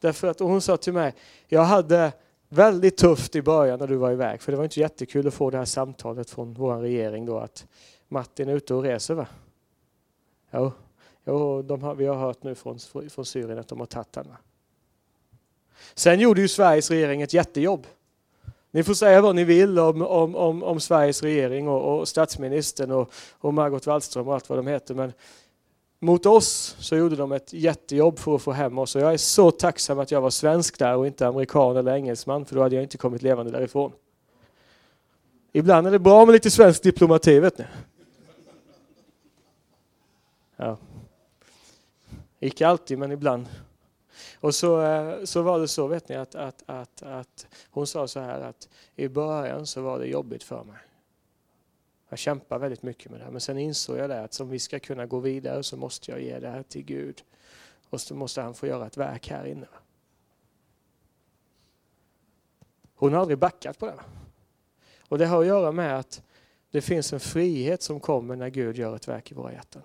Därför 0.00 0.28
att 0.28 0.40
hon 0.40 0.60
sa 0.60 0.76
till 0.76 0.92
mig, 0.92 1.14
jag 1.46 1.62
hade 1.62 2.12
väldigt 2.48 2.96
tufft 2.96 3.36
i 3.36 3.42
början 3.42 3.78
när 3.78 3.86
du 3.86 3.96
var 3.96 4.12
iväg, 4.12 4.42
för 4.42 4.52
det 4.52 4.58
var 4.58 4.64
inte 4.64 4.80
jättekul 4.80 5.26
att 5.26 5.34
få 5.34 5.50
det 5.50 5.58
här 5.58 5.64
samtalet 5.64 6.30
från 6.30 6.54
vår 6.54 6.76
regering 6.76 7.26
då 7.26 7.38
att 7.38 7.66
Martin 8.08 8.48
är 8.48 8.56
ute 8.56 8.74
och 8.74 8.82
reser. 8.82 9.14
Va? 9.14 9.26
Jo, 10.52 10.72
och 11.28 11.64
de 11.64 11.82
har, 11.82 11.94
vi 11.94 12.06
har 12.06 12.16
hört 12.16 12.42
nu 12.42 12.54
från, 12.54 12.78
från 13.10 13.24
Syrien 13.24 13.58
att 13.58 13.68
de 13.68 13.80
har 13.80 13.86
tagit 13.86 14.16
henne. 14.16 14.36
Sen 15.94 16.20
gjorde 16.20 16.40
ju 16.40 16.48
Sveriges 16.48 16.90
regering 16.90 17.22
ett 17.22 17.32
jättejobb. 17.32 17.86
Ni 18.70 18.84
får 18.84 18.94
säga 18.94 19.20
vad 19.20 19.34
ni 19.34 19.44
vill 19.44 19.78
om, 19.78 20.02
om, 20.02 20.36
om, 20.36 20.62
om 20.62 20.80
Sveriges 20.80 21.22
regering 21.22 21.68
och, 21.68 21.98
och 21.98 22.08
statsministern 22.08 22.90
och, 22.90 23.12
och 23.38 23.54
Margot 23.54 23.86
Wallström 23.86 24.28
och 24.28 24.34
allt 24.34 24.48
vad 24.48 24.58
de 24.58 24.66
heter. 24.66 24.94
Men 24.94 25.12
mot 26.00 26.26
oss 26.26 26.76
så 26.78 26.96
gjorde 26.96 27.16
de 27.16 27.32
ett 27.32 27.52
jättejobb 27.52 28.18
för 28.18 28.34
att 28.34 28.42
få 28.42 28.52
hem 28.52 28.78
oss 28.78 28.96
och 28.96 29.02
jag 29.02 29.12
är 29.12 29.16
så 29.16 29.50
tacksam 29.50 29.98
att 29.98 30.10
jag 30.10 30.20
var 30.20 30.30
svensk 30.30 30.78
där 30.78 30.96
och 30.96 31.06
inte 31.06 31.26
amerikan 31.26 31.76
eller 31.76 31.94
engelsman 31.94 32.44
för 32.44 32.54
då 32.54 32.62
hade 32.62 32.74
jag 32.74 32.84
inte 32.84 32.98
kommit 32.98 33.22
levande 33.22 33.52
därifrån. 33.52 33.92
Ibland 35.52 35.86
är 35.86 35.90
det 35.90 35.98
bra 35.98 36.26
med 36.26 36.32
lite 36.32 36.50
svensk 36.50 36.82
diplomati 36.82 37.40
vet 37.40 37.58
ni. 37.58 37.64
Ja. 40.56 40.76
Icke 42.40 42.66
alltid 42.66 42.98
men 42.98 43.12
ibland. 43.12 43.48
Och 44.40 44.54
så, 44.54 44.80
eh, 44.80 45.24
så 45.24 45.42
var 45.42 45.60
det 45.60 45.68
så, 45.68 45.86
vet 45.86 46.08
ni, 46.08 46.16
att, 46.16 46.34
att, 46.34 46.62
att, 46.66 47.02
att 47.02 47.46
hon 47.70 47.86
sa 47.86 48.08
så 48.08 48.20
här 48.20 48.40
att 48.40 48.68
i 48.96 49.08
början 49.08 49.66
så 49.66 49.82
var 49.82 49.98
det 49.98 50.06
jobbigt 50.06 50.42
för 50.42 50.64
mig. 50.64 50.78
Jag 52.08 52.18
kämpade 52.18 52.60
väldigt 52.60 52.82
mycket 52.82 53.10
med 53.10 53.20
det 53.20 53.24
här, 53.24 53.32
men 53.32 53.40
sen 53.40 53.58
insåg 53.58 53.98
jag 53.98 54.10
det 54.10 54.20
att 54.20 54.40
om 54.40 54.48
vi 54.48 54.58
ska 54.58 54.78
kunna 54.78 55.06
gå 55.06 55.18
vidare 55.18 55.62
så 55.62 55.76
måste 55.76 56.10
jag 56.10 56.22
ge 56.22 56.38
det 56.38 56.48
här 56.48 56.62
till 56.62 56.84
Gud. 56.84 57.22
Och 57.90 58.00
så 58.00 58.14
måste 58.14 58.40
han 58.40 58.54
få 58.54 58.66
göra 58.66 58.86
ett 58.86 58.96
verk 58.96 59.28
här 59.28 59.44
inne. 59.44 59.66
Hon 62.94 63.12
har 63.12 63.20
aldrig 63.20 63.38
backat 63.38 63.78
på 63.78 63.86
det. 63.86 64.00
Och 65.08 65.18
det 65.18 65.26
har 65.26 65.40
att 65.40 65.46
göra 65.46 65.72
med 65.72 65.98
att 65.98 66.22
det 66.70 66.80
finns 66.80 67.12
en 67.12 67.20
frihet 67.20 67.82
som 67.82 68.00
kommer 68.00 68.36
när 68.36 68.48
Gud 68.48 68.76
gör 68.76 68.96
ett 68.96 69.08
verk 69.08 69.32
i 69.32 69.34
våra 69.34 69.52
hjärtan. 69.52 69.82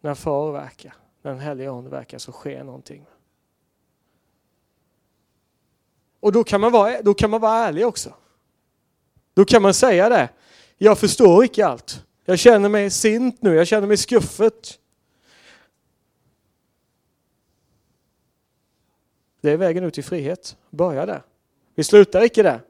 När 0.00 0.14
far 0.14 0.52
verkar, 0.52 0.94
när 1.22 1.30
den 1.30 1.40
helige 1.40 1.70
Ande 1.70 1.90
verkar 1.90 2.18
så 2.18 2.32
sker 2.32 2.64
någonting. 2.64 3.06
Och 6.20 6.32
då 6.32 6.44
kan, 6.44 6.60
man 6.60 6.72
vara, 6.72 7.02
då 7.02 7.14
kan 7.14 7.30
man 7.30 7.40
vara 7.40 7.56
ärlig 7.56 7.86
också. 7.86 8.14
Då 9.34 9.44
kan 9.44 9.62
man 9.62 9.74
säga 9.74 10.08
det. 10.08 10.28
Jag 10.78 10.98
förstår 10.98 11.44
inte 11.44 11.66
allt. 11.66 12.04
Jag 12.24 12.38
känner 12.38 12.68
mig 12.68 12.90
sint 12.90 13.42
nu, 13.42 13.54
jag 13.54 13.66
känner 13.66 13.88
mig 13.88 13.96
skuffet. 13.96 14.78
Det 19.40 19.50
är 19.50 19.56
vägen 19.56 19.84
ut 19.84 19.98
i 19.98 20.02
frihet. 20.02 20.56
Börja 20.70 21.06
där. 21.06 21.22
Vi 21.74 21.84
slutar 21.84 22.24
icke 22.24 22.42
där. 22.42 22.60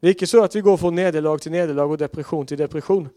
Det 0.00 0.06
är 0.06 0.10
icke 0.10 0.26
så 0.26 0.44
att 0.44 0.56
vi 0.56 0.60
går 0.60 0.76
från 0.76 0.94
nederlag 0.94 1.38
till 1.38 1.52
nederlag 1.52 1.90
och 1.90 1.98
depression 1.98 2.46
till 2.46 2.58
depression. 2.58 3.08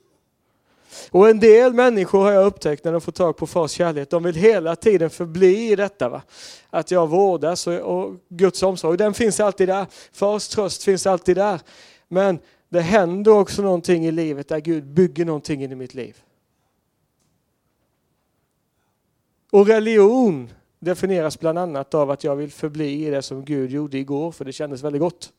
Och 1.12 1.30
en 1.30 1.39
del 1.39 1.74
människor 1.74 2.20
har 2.20 2.32
jag 2.32 2.46
upptäckt 2.46 2.84
när 2.84 2.92
de 2.92 3.02
får 3.02 3.12
tag 3.12 3.38
på 3.38 3.48
fars 3.48 3.72
kärlek, 3.72 4.10
de 4.10 4.24
vill 4.24 4.36
hela 4.36 4.76
tiden 4.76 5.10
förbli 5.10 5.72
i 5.72 5.76
detta. 5.76 6.10
Va? 6.10 6.22
Att 6.70 6.92
jag 6.92 7.08
vårdas 7.08 7.68
och, 7.68 7.74
och 7.74 8.16
Guds 8.30 8.64
omsorg, 8.64 8.98
den 8.98 9.14
finns 9.14 9.39
alltid 9.39 9.68
där. 9.68 9.86
Fars 10.12 10.48
tröst 10.48 10.84
finns 10.84 11.08
alltid 11.08 11.38
där. 11.38 11.62
Men 12.08 12.39
det 12.70 12.82
händer 12.82 13.32
också 13.32 13.62
någonting 13.62 14.06
i 14.06 14.12
livet 14.12 14.48
där 14.48 14.60
Gud 14.60 14.86
bygger 14.86 15.26
någonting 15.26 15.64
in 15.64 15.72
i 15.72 15.76
mitt 15.76 15.94
liv. 15.94 16.24
Och 19.52 19.68
religion 19.68 20.50
definieras 20.80 21.39
bland 21.39 21.60
annat 21.60 21.94
av 21.94 22.12
att 22.12 22.24
jag 22.24 22.36
vill 22.36 22.52
förbli 22.52 23.08
i 23.08 23.10
det 23.10 23.22
som 23.22 23.46
Gud 23.46 23.72
gjorde 23.72 23.98
igår, 23.98 24.32
för 24.32 24.46
det 24.46 24.54
kändes 24.54 24.84
väldigt 24.84 25.02
gott. 25.02 25.34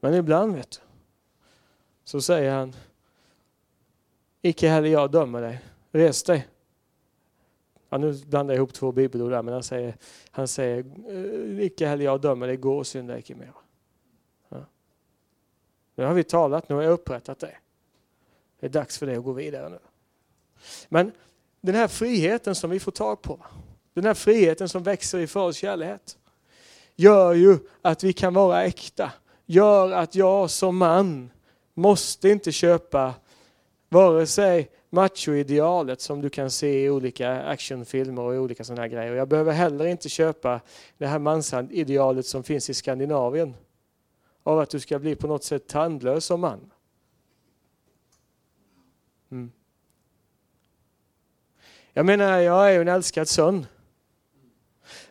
Men 0.00 0.14
ibland 0.14 0.54
vet 0.54 0.70
du, 0.70 0.87
så 2.08 2.20
säger 2.20 2.52
han, 2.52 2.76
icke 4.42 4.68
heller 4.68 4.88
jag 4.88 5.10
dömer 5.10 5.42
dig. 5.42 5.60
Res 5.92 6.22
dig. 6.22 6.48
Ja, 7.88 7.98
nu 7.98 8.24
blandar 8.26 8.54
jag 8.54 8.58
ihop 8.58 8.72
två 8.72 8.92
bibelord 8.92 9.30
där, 9.30 9.42
men 9.42 9.54
han 9.54 9.62
säger, 9.62 9.96
han 10.30 10.48
säger 10.48 10.84
eh, 11.08 11.64
icke 11.64 11.86
heller 11.86 12.04
jag 12.04 12.20
dömer 12.20 12.46
dig, 12.46 12.56
gå 12.56 12.78
och 12.78 12.86
synda 12.86 13.18
icke 13.18 13.34
mer. 13.34 13.52
Ja. 14.48 14.64
Nu 15.94 16.04
har 16.04 16.14
vi 16.14 16.24
talat, 16.24 16.68
nu 16.68 16.74
har 16.74 16.82
jag 16.82 16.92
upprättat 16.92 17.38
det. 17.38 17.56
Det 18.60 18.66
är 18.66 18.70
dags 18.70 18.98
för 18.98 19.06
dig 19.06 19.16
att 19.16 19.24
gå 19.24 19.32
vidare 19.32 19.68
nu. 19.68 19.78
Men 20.88 21.12
den 21.60 21.74
här 21.74 21.88
friheten 21.88 22.54
som 22.54 22.70
vi 22.70 22.80
får 22.80 22.92
tag 22.92 23.22
på, 23.22 23.46
den 23.94 24.04
här 24.04 24.14
friheten 24.14 24.68
som 24.68 24.82
växer 24.82 25.18
i 25.18 25.26
Fars 25.26 25.56
kärlek, 25.56 26.02
gör 26.96 27.32
ju 27.32 27.58
att 27.82 28.04
vi 28.04 28.12
kan 28.12 28.34
vara 28.34 28.64
äkta. 28.64 29.12
Gör 29.46 29.92
att 29.92 30.14
jag 30.14 30.50
som 30.50 30.76
man 30.76 31.30
måste 31.78 32.28
inte 32.28 32.52
köpa 32.52 33.14
vare 33.88 34.26
sig 34.26 34.70
machoidealet 34.90 36.00
som 36.00 36.20
du 36.20 36.30
kan 36.30 36.50
se 36.50 36.84
i 36.84 36.90
olika 36.90 37.42
actionfilmer 37.42 38.22
och 38.22 38.34
i 38.34 38.38
olika 38.38 38.64
sådana 38.64 38.82
här 38.82 38.88
grejer. 38.88 39.14
Jag 39.14 39.28
behöver 39.28 39.52
heller 39.52 39.86
inte 39.86 40.08
köpa 40.08 40.60
det 40.98 41.06
här 41.06 41.18
mansidealet 41.18 42.26
som 42.26 42.42
finns 42.42 42.70
i 42.70 42.74
Skandinavien. 42.74 43.54
Av 44.42 44.58
att 44.58 44.70
du 44.70 44.80
ska 44.80 44.98
bli 44.98 45.16
på 45.16 45.26
något 45.26 45.44
sätt 45.44 45.66
tandlös 45.66 46.24
som 46.24 46.40
man. 46.40 46.70
Mm. 49.30 49.52
Jag 51.92 52.06
menar, 52.06 52.38
jag 52.38 52.68
är 52.68 52.72
ju 52.72 52.80
en 52.80 52.88
älskad 52.88 53.28
son. 53.28 53.66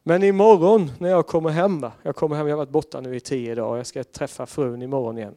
Men 0.04 0.24
imorgon 0.24 0.92
när 1.00 1.10
jag 1.10 1.28
kommer 1.28 1.50
hem, 1.50 1.86
jag 2.04 2.16
kommer 2.16 2.36
hem, 2.36 2.48
jag 2.48 2.54
har 2.54 2.58
varit 2.58 2.70
borta 2.70 3.02
nu 3.02 3.16
i 3.16 3.20
tio 3.20 3.56
dagar, 3.56 3.78
jag 3.78 3.88
ska 3.88 4.04
träffa 4.04 4.46
frun 4.46 4.82
imorgon 4.82 5.18
igen. 5.18 5.36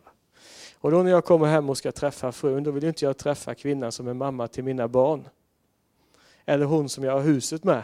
Och 0.80 0.90
då 0.90 1.02
när 1.02 1.10
jag 1.10 1.24
kommer 1.24 1.46
hem 1.46 1.70
och 1.70 1.78
ska 1.78 1.92
träffa 1.92 2.32
frun, 2.32 2.62
då 2.62 2.70
vill 2.70 2.84
inte 2.84 3.04
jag 3.04 3.16
träffa 3.16 3.54
kvinnan 3.54 3.92
som 3.92 4.08
är 4.08 4.14
mamma 4.14 4.48
till 4.48 4.64
mina 4.64 4.88
barn. 4.88 5.28
Eller 6.44 6.66
hon 6.66 6.88
som 6.88 7.04
jag 7.04 7.12
har 7.12 7.20
huset 7.20 7.64
med. 7.64 7.82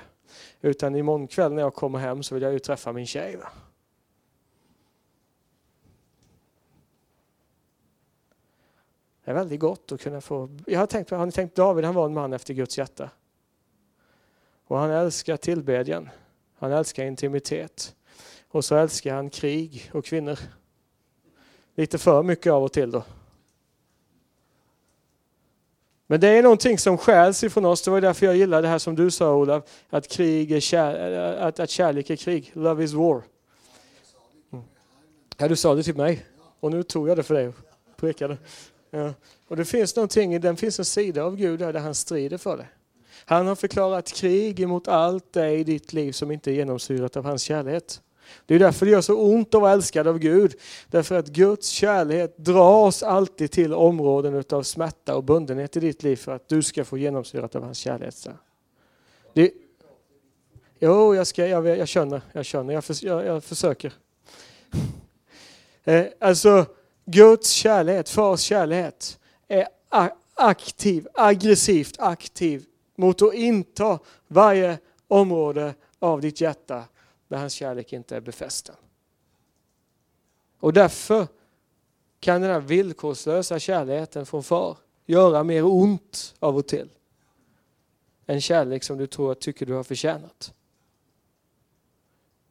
Utan 0.60 0.96
imorgon 0.96 1.26
kväll 1.26 1.52
när 1.52 1.62
jag 1.62 1.74
kommer 1.74 1.98
hem 1.98 2.22
så 2.22 2.34
vill 2.34 2.42
jag 2.42 2.52
ju 2.52 2.58
träffa 2.58 2.92
min 2.92 3.06
tjej. 3.06 3.36
Va? 3.36 3.48
Det 9.24 9.30
är 9.30 9.34
väldigt 9.34 9.60
gott 9.60 9.92
att 9.92 10.00
kunna 10.00 10.20
få... 10.20 10.48
Jag 10.66 10.80
har 10.80 10.86
tänkt, 10.86 11.10
har 11.10 11.26
ni 11.26 11.32
tänkt 11.32 11.54
David, 11.54 11.84
han 11.84 11.94
var 11.94 12.06
en 12.06 12.14
man 12.14 12.32
efter 12.32 12.54
Guds 12.54 12.78
hjärta. 12.78 13.10
Och 14.66 14.78
han 14.78 14.90
älskar 14.90 15.36
tillbedjan. 15.36 16.08
Han 16.58 16.72
älskar 16.72 17.04
intimitet. 17.04 17.94
Och 18.48 18.64
så 18.64 18.76
älskar 18.76 19.14
han 19.14 19.30
krig 19.30 19.90
och 19.94 20.04
kvinnor. 20.04 20.38
Lite 21.76 21.98
för 21.98 22.22
mycket 22.22 22.52
av 22.52 22.64
och 22.64 22.72
till 22.72 22.90
då. 22.90 23.04
Men 26.06 26.20
det 26.20 26.28
är 26.28 26.42
någonting 26.42 26.78
som 26.78 26.98
skäls 26.98 27.44
ifrån 27.44 27.64
oss. 27.64 27.82
Det 27.82 27.90
var 27.90 28.00
därför 28.00 28.26
jag 28.26 28.36
gillar 28.36 28.62
det 28.62 28.68
här 28.68 28.78
som 28.78 28.94
du 28.94 29.10
sa 29.10 29.34
Olav. 29.34 29.62
Att, 29.90 30.08
krig 30.08 30.52
är 30.52 30.60
kär, 30.60 31.12
att, 31.38 31.60
att 31.60 31.70
kärlek 31.70 32.10
är 32.10 32.16
krig. 32.16 32.50
Love 32.54 32.84
is 32.84 32.92
war. 32.92 33.22
Mm. 34.52 34.64
Ja, 35.36 35.48
du 35.48 35.56
sa 35.56 35.74
det 35.74 35.82
till 35.82 35.96
mig. 35.96 36.26
Och 36.60 36.70
nu 36.70 36.82
tog 36.82 37.08
jag 37.08 37.16
det 37.16 37.22
för 37.22 37.34
dig. 37.34 37.52
Pekade. 37.96 38.38
Ja. 38.90 39.12
Och 39.48 39.56
det 39.56 39.64
finns 39.64 39.96
någonting, 39.96 40.40
den 40.40 40.56
finns 40.56 40.78
en 40.78 40.84
sida 40.84 41.24
av 41.24 41.36
Gud 41.36 41.58
där, 41.58 41.72
där 41.72 41.80
han 41.80 41.94
strider 41.94 42.38
för 42.38 42.56
det. 42.56 42.66
Han 43.24 43.46
har 43.46 43.54
förklarat 43.54 44.12
krig 44.12 44.60
emot 44.60 44.88
allt 44.88 45.32
det 45.32 45.50
i 45.50 45.64
ditt 45.64 45.92
liv 45.92 46.12
som 46.12 46.30
inte 46.30 46.50
är 46.50 46.54
genomsyrat 46.54 47.16
av 47.16 47.24
hans 47.24 47.42
kärlek. 47.42 47.84
Det 48.46 48.54
är 48.54 48.58
därför 48.58 48.86
det 48.86 48.92
gör 48.92 49.00
så 49.00 49.14
ont 49.14 49.54
att 49.54 49.60
vara 49.60 49.72
älskad 49.72 50.06
av 50.06 50.18
Gud. 50.18 50.54
Därför 50.90 51.14
att 51.14 51.28
Guds 51.28 51.68
kärlek 51.68 52.34
dras 52.36 53.02
alltid 53.02 53.50
till 53.50 53.74
områden 53.74 54.44
av 54.50 54.62
smärta 54.62 55.16
och 55.16 55.24
bundenhet 55.24 55.76
i 55.76 55.80
ditt 55.80 56.02
liv 56.02 56.16
för 56.16 56.32
att 56.32 56.48
du 56.48 56.62
ska 56.62 56.84
få 56.84 56.98
genomsyrat 56.98 57.56
av 57.56 57.62
hans 57.62 57.78
kärlek. 57.78 58.14
Det, 59.34 59.52
jo, 60.78 61.14
jag, 61.14 61.26
ska, 61.26 61.46
jag, 61.46 61.66
jag 61.66 61.88
känner, 61.88 62.20
jag 62.32 62.44
känner, 62.44 62.74
jag, 62.74 62.84
för, 62.84 63.04
jag, 63.04 63.26
jag 63.26 63.44
försöker. 63.44 63.92
Eh, 65.84 66.06
alltså, 66.18 66.66
Guds 67.04 67.50
kärlek, 67.50 68.08
fars 68.08 68.40
kärlek, 68.40 68.94
är 69.48 69.68
aktiv, 70.34 71.08
aggressivt 71.14 71.96
aktiv 71.98 72.64
mot 72.96 73.22
att 73.22 73.34
inta 73.34 73.98
varje 74.28 74.78
område 75.08 75.74
av 75.98 76.20
ditt 76.20 76.40
hjärta 76.40 76.84
där 77.28 77.36
hans 77.36 77.52
kärlek 77.52 77.92
inte 77.92 78.16
är 78.16 78.20
befästen. 78.20 78.76
Och 80.58 80.72
därför 80.72 81.26
kan 82.20 82.40
den 82.40 82.50
här 82.50 82.60
villkorslösa 82.60 83.58
kärleken 83.58 84.26
från 84.26 84.42
far 84.42 84.78
göra 85.06 85.44
mer 85.44 85.64
ont 85.64 86.34
av 86.38 86.56
och 86.56 86.66
till 86.66 86.90
än 88.26 88.40
kärlek 88.40 88.84
som 88.84 88.98
du 88.98 89.06
tror 89.06 89.32
att 89.32 89.40
tycker 89.40 89.66
du 89.66 89.72
har 89.72 89.82
förtjänat. 89.82 90.54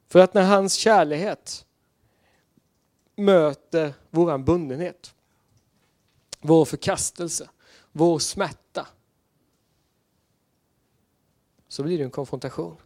För 0.08 0.20
att 0.20 0.34
när 0.34 0.44
hans 0.44 0.74
kärlek 0.74 1.66
möter 3.16 3.94
våran 4.10 4.46
bundenhet, 4.46 5.16
vår 6.42 6.66
förkastelse, 6.66 7.50
vår 7.92 8.20
smärta, 8.20 8.88
så 11.68 11.84
blir 11.84 11.98
det 11.98 12.04
en 12.04 12.12
konfrontation. 12.12 12.78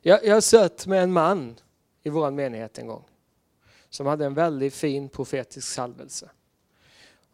Jag, 0.00 0.24
jag 0.24 0.42
sött 0.42 0.86
med 0.86 1.02
en 1.02 1.12
man 1.12 1.56
i 2.02 2.10
vår 2.10 2.30
menighet 2.30 2.78
en 2.78 2.86
gång 2.86 3.04
som 3.90 4.06
hade 4.06 4.26
en 4.26 4.34
väldigt 4.34 4.74
fin 4.74 5.08
profetisk 5.08 5.68
salvelse. 5.68 6.30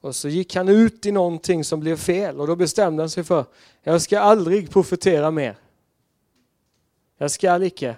Och 0.01 0.17
så 0.17 0.29
gick 0.29 0.57
han 0.57 0.69
ut 0.69 1.07
i 1.07 1.13
någonting 1.13 1.65
som 1.65 1.81
blev 1.81 1.97
fel 1.97 2.41
och 2.41 2.47
då 2.47 2.57
bestämde 2.57 3.03
han 3.03 3.11
sig 3.11 3.25
för 3.25 3.45
jag 3.83 4.03
ska 4.03 4.21
aldrig 4.21 4.71
profetera 4.71 5.31
mer. 5.31 5.57
Jag 7.19 7.31
ska 7.31 7.65
icke 7.65 7.97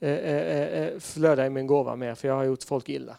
eh, 0.00 0.10
eh, 0.10 0.36
eh, 0.36 0.82
eh 0.82 0.98
flöda 0.98 1.46
i 1.46 1.50
min 1.50 1.66
gåva 1.66 1.96
mer 1.96 2.14
för 2.14 2.28
jag 2.28 2.34
har 2.34 2.44
gjort 2.44 2.62
folk 2.62 2.88
illa. 2.88 3.16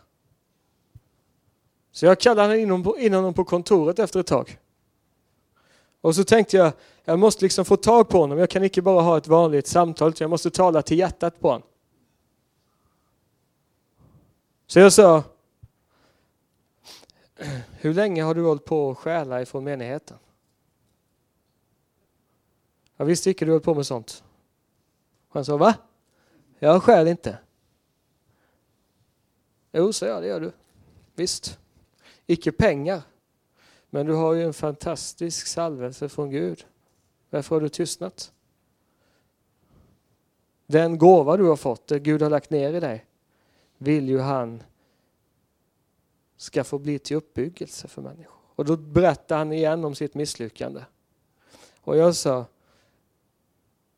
Så 1.92 2.06
jag 2.06 2.20
kallade 2.20 2.60
honom, 2.60 2.96
in 3.00 3.14
honom 3.14 3.34
på 3.34 3.46
kontoret 3.46 4.00
efter 4.00 4.20
ett 4.20 4.28
tag. 4.28 4.60
Och 6.04 6.16
så 6.16 6.24
tänkte 6.24 6.58
jag, 6.58 6.74
jag 7.04 7.20
måste 7.20 7.46
liksom 7.46 7.66
få 7.66 7.78
tag 7.78 8.10
på 8.10 8.18
honom. 8.18 8.38
Jag 8.38 8.50
kan 8.50 8.64
inte 8.64 8.82
bara 8.82 9.02
ha 9.02 9.18
ett 9.18 9.28
vanligt 9.28 9.68
samtal, 9.68 10.14
jag 10.18 10.30
måste 10.30 10.52
tala 10.52 10.82
till 10.82 11.00
hjärtat 11.00 11.40
på 11.40 11.48
honom. 11.48 11.68
Så 14.68 14.80
jag 14.80 14.94
sa, 14.94 15.24
hur 17.72 17.94
länge 17.94 18.24
har 18.24 18.36
du 18.36 18.44
hållit 18.44 18.66
på 18.66 18.92
att 18.92 18.98
stjäla 18.98 19.42
ifrån 19.42 19.64
menigheten? 19.64 20.18
Jag 22.98 23.06
visste 23.06 23.30
inte 23.30 23.46
du 23.46 23.52
höll 23.52 23.62
på 23.62 23.74
med 23.74 23.86
sånt. 23.86 24.24
Han 25.30 25.46
sa, 25.46 25.58
va? 25.58 25.76
Jag 26.60 26.84
stjäl 26.84 27.08
inte. 27.08 27.38
Jo, 29.72 29.94
sa 29.94 30.06
jag, 30.06 30.24
det 30.24 30.28
gör 30.28 30.40
du. 30.40 30.52
Visst. 31.16 31.60
Icke 32.26 32.52
pengar. 32.52 33.02
Men 33.94 34.06
du 34.06 34.14
har 34.14 34.34
ju 34.34 34.44
en 34.44 34.54
fantastisk 34.54 35.48
salvelse 35.48 36.10
från 36.10 36.30
Gud. 36.30 36.66
Varför 37.30 37.56
har 37.56 37.62
du 37.62 37.70
tystnat? 37.70 38.34
Den 40.66 40.98
gåva 40.98 41.38
du 41.38 41.44
har 41.44 41.56
fått, 41.56 41.88
det 41.88 42.00
Gud 42.00 42.22
har 42.22 42.30
lagt 42.30 42.50
ner 42.50 42.74
i 42.74 42.80
dig, 42.80 43.06
vill 43.78 44.10
ju 44.10 44.20
han 44.20 44.64
ska 46.38 46.64
få 46.64 46.80
bli 46.80 47.00
till 47.00 47.18
uppbyggelse 47.18 47.88
för 47.88 48.02
människor. 48.02 48.38
Och 48.56 48.66
då 48.66 48.78
berättar 48.78 49.38
han 49.38 49.54
igen 49.54 49.86
om 49.86 49.96
sitt 49.96 50.14
misslyckande. 50.14 50.82
Och 51.82 51.98
jag 51.98 52.16
sa, 52.16 52.46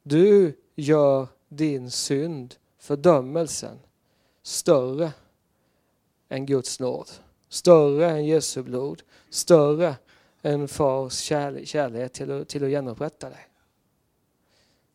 du 0.04 0.58
gör 0.76 1.28
din 1.50 1.92
synd, 1.92 2.56
fördömelsen, 2.78 3.80
större 4.42 5.12
än 6.30 6.46
Guds 6.46 6.80
nåd. 6.80 7.10
Större 7.50 8.10
än 8.10 8.26
Jesu 8.26 8.64
blod. 8.64 9.02
Större 9.30 9.96
än 10.42 10.68
fars 10.68 11.14
kärlek, 11.14 11.68
kärlek 11.68 12.14
till, 12.14 12.32
att, 12.32 12.48
till 12.48 12.64
att 12.64 12.70
genomupprätta 12.70 13.30
dig. 13.30 13.48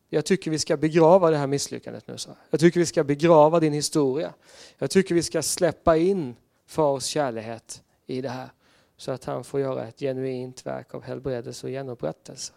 Jag 0.09 0.25
tycker 0.25 0.51
vi 0.51 0.59
ska 0.59 0.77
begrava 0.77 1.31
det 1.31 1.37
här 1.37 1.47
misslyckandet 1.47 2.07
nu. 2.07 2.17
Så. 2.17 2.29
Jag 2.49 2.59
tycker 2.59 2.79
vi 2.79 2.85
ska 2.85 3.03
begrava 3.03 3.59
din 3.59 3.73
historia. 3.73 4.33
Jag 4.77 4.89
tycker 4.89 5.15
vi 5.15 5.23
ska 5.23 5.41
släppa 5.41 5.97
in 5.97 6.35
fars 6.67 7.03
kärlek 7.03 7.61
i 8.05 8.21
det 8.21 8.29
här. 8.29 8.49
Så 8.97 9.11
att 9.11 9.25
han 9.25 9.43
får 9.43 9.59
göra 9.59 9.87
ett 9.87 9.99
genuint 9.99 10.65
verk 10.65 10.93
av 10.93 11.03
helbredelse 11.03 11.67
och 11.67 11.71
genomupprättelse. 11.71 12.53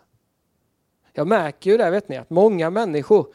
Jag 1.12 1.26
märker 1.26 1.70
ju 1.70 1.76
det, 1.76 1.90
vet 1.90 2.09
ni, 2.09 2.16
att 2.16 2.30
många 2.30 2.70
människor 2.70 3.26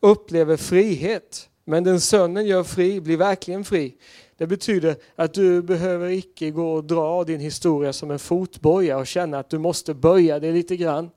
upplever 0.00 0.56
frihet. 0.56 1.48
Men 1.64 1.84
den 1.84 2.00
sönnen 2.00 2.46
gör 2.46 2.64
fri 2.64 3.00
blir 3.00 3.16
verkligen 3.16 3.64
fri. 3.64 3.96
Det 4.38 4.46
betyder 4.46 4.96
att 5.16 5.34
du 5.34 5.62
behöver 5.62 6.08
icke 6.08 6.50
gå 6.50 6.72
och 6.72 6.84
dra 6.84 7.24
din 7.24 7.40
historia 7.40 7.92
som 7.92 8.10
en 8.10 8.18
fotboja 8.18 8.98
och 8.98 9.06
känna 9.06 9.38
att 9.38 9.50
du 9.50 9.58
måste 9.58 9.94
böja 9.94 10.38
dig 10.38 10.52
lite 10.52 10.76
grann. 10.76 11.10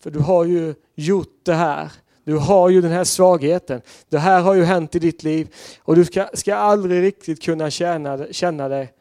För 0.00 0.10
du 0.10 0.18
har 0.18 0.44
ju 0.44 0.74
gjort 0.94 1.40
det 1.42 1.54
här. 1.54 1.92
Du 2.24 2.36
har 2.36 2.68
ju 2.68 2.80
den 2.80 2.90
här 2.90 3.04
svagheten. 3.04 3.80
Det 4.08 4.18
här 4.18 4.42
har 4.42 4.54
ju 4.54 4.64
hänt 4.64 4.94
i 4.94 4.98
ditt 4.98 5.22
liv 5.22 5.54
och 5.82 5.96
du 5.96 6.04
ska, 6.04 6.28
ska 6.34 6.54
aldrig 6.54 7.02
riktigt 7.02 7.42
kunna 7.42 7.70
känna, 7.70 8.32
känna 8.32 8.68
dig 8.68 8.92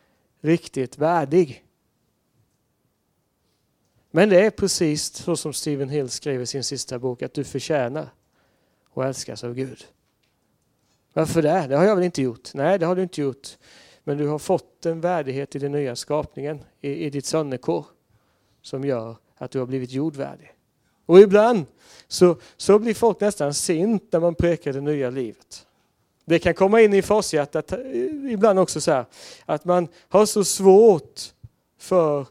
riktigt 0.41 0.97
värdig. 0.97 1.64
Men 4.12 4.30
det 4.30 4.45
är 4.45 4.49
precis 4.49 5.14
så 5.14 5.36
som 5.36 5.53
Stephen 5.53 5.89
Hill 5.89 6.10
skriver 6.10 6.43
i 6.43 6.47
sin 6.47 6.64
sista 6.64 6.99
bok, 6.99 7.22
att 7.22 7.34
du 7.34 7.43
förtjänar 7.43 8.10
och 8.89 9.06
älskas 9.06 9.43
av 9.43 9.53
Gud. 9.53 9.86
Varför 11.18 11.41
det? 11.41 11.66
Det 11.70 11.76
har 11.76 11.84
jag 11.84 11.95
väl 11.95 12.05
inte 12.05 12.22
gjort? 12.22 12.53
Nej, 12.53 12.80
det 12.80 12.86
har 12.86 12.95
du 12.95 13.03
inte 13.03 13.22
gjort. 13.22 13.57
Men 14.03 14.18
du 14.18 14.28
har 14.28 14.39
fått 14.39 14.86
en 14.86 15.01
värdighet 15.01 15.55
i 15.55 15.59
den 15.59 15.72
nya 15.72 15.95
skapningen, 15.95 16.63
i, 16.82 17.05
i 17.05 17.09
ditt 17.09 17.26
sonnekår, 17.26 17.86
som 18.61 18.86
gör 18.86 19.16
att 19.38 19.51
du 19.51 19.59
har 19.59 19.66
blivit 19.66 19.91
jordvärdig. 19.91 20.53
Och 21.05 21.20
ibland 21.20 21.66
så, 22.07 22.38
så 22.57 22.80
blir 22.80 22.93
folk 22.93 23.20
nästan 23.20 23.53
sint 23.53 24.11
när 24.11 24.20
man 24.20 24.36
prekar 24.36 24.74
det 24.74 24.82
nya 24.82 25.09
livet. 25.09 25.68
Det 26.26 26.39
kan 26.39 26.53
komma 26.53 26.82
in 26.82 26.93
i 26.93 27.01
farshjärtat 27.01 27.72
eh, 27.72 27.80
ibland 28.30 28.59
också 28.59 28.82
så 28.82 28.91
här, 28.91 29.05
att 29.45 29.66
man 29.66 29.88
har 30.09 30.26
så 30.26 30.43
svårt 30.43 31.22
för 31.80 32.26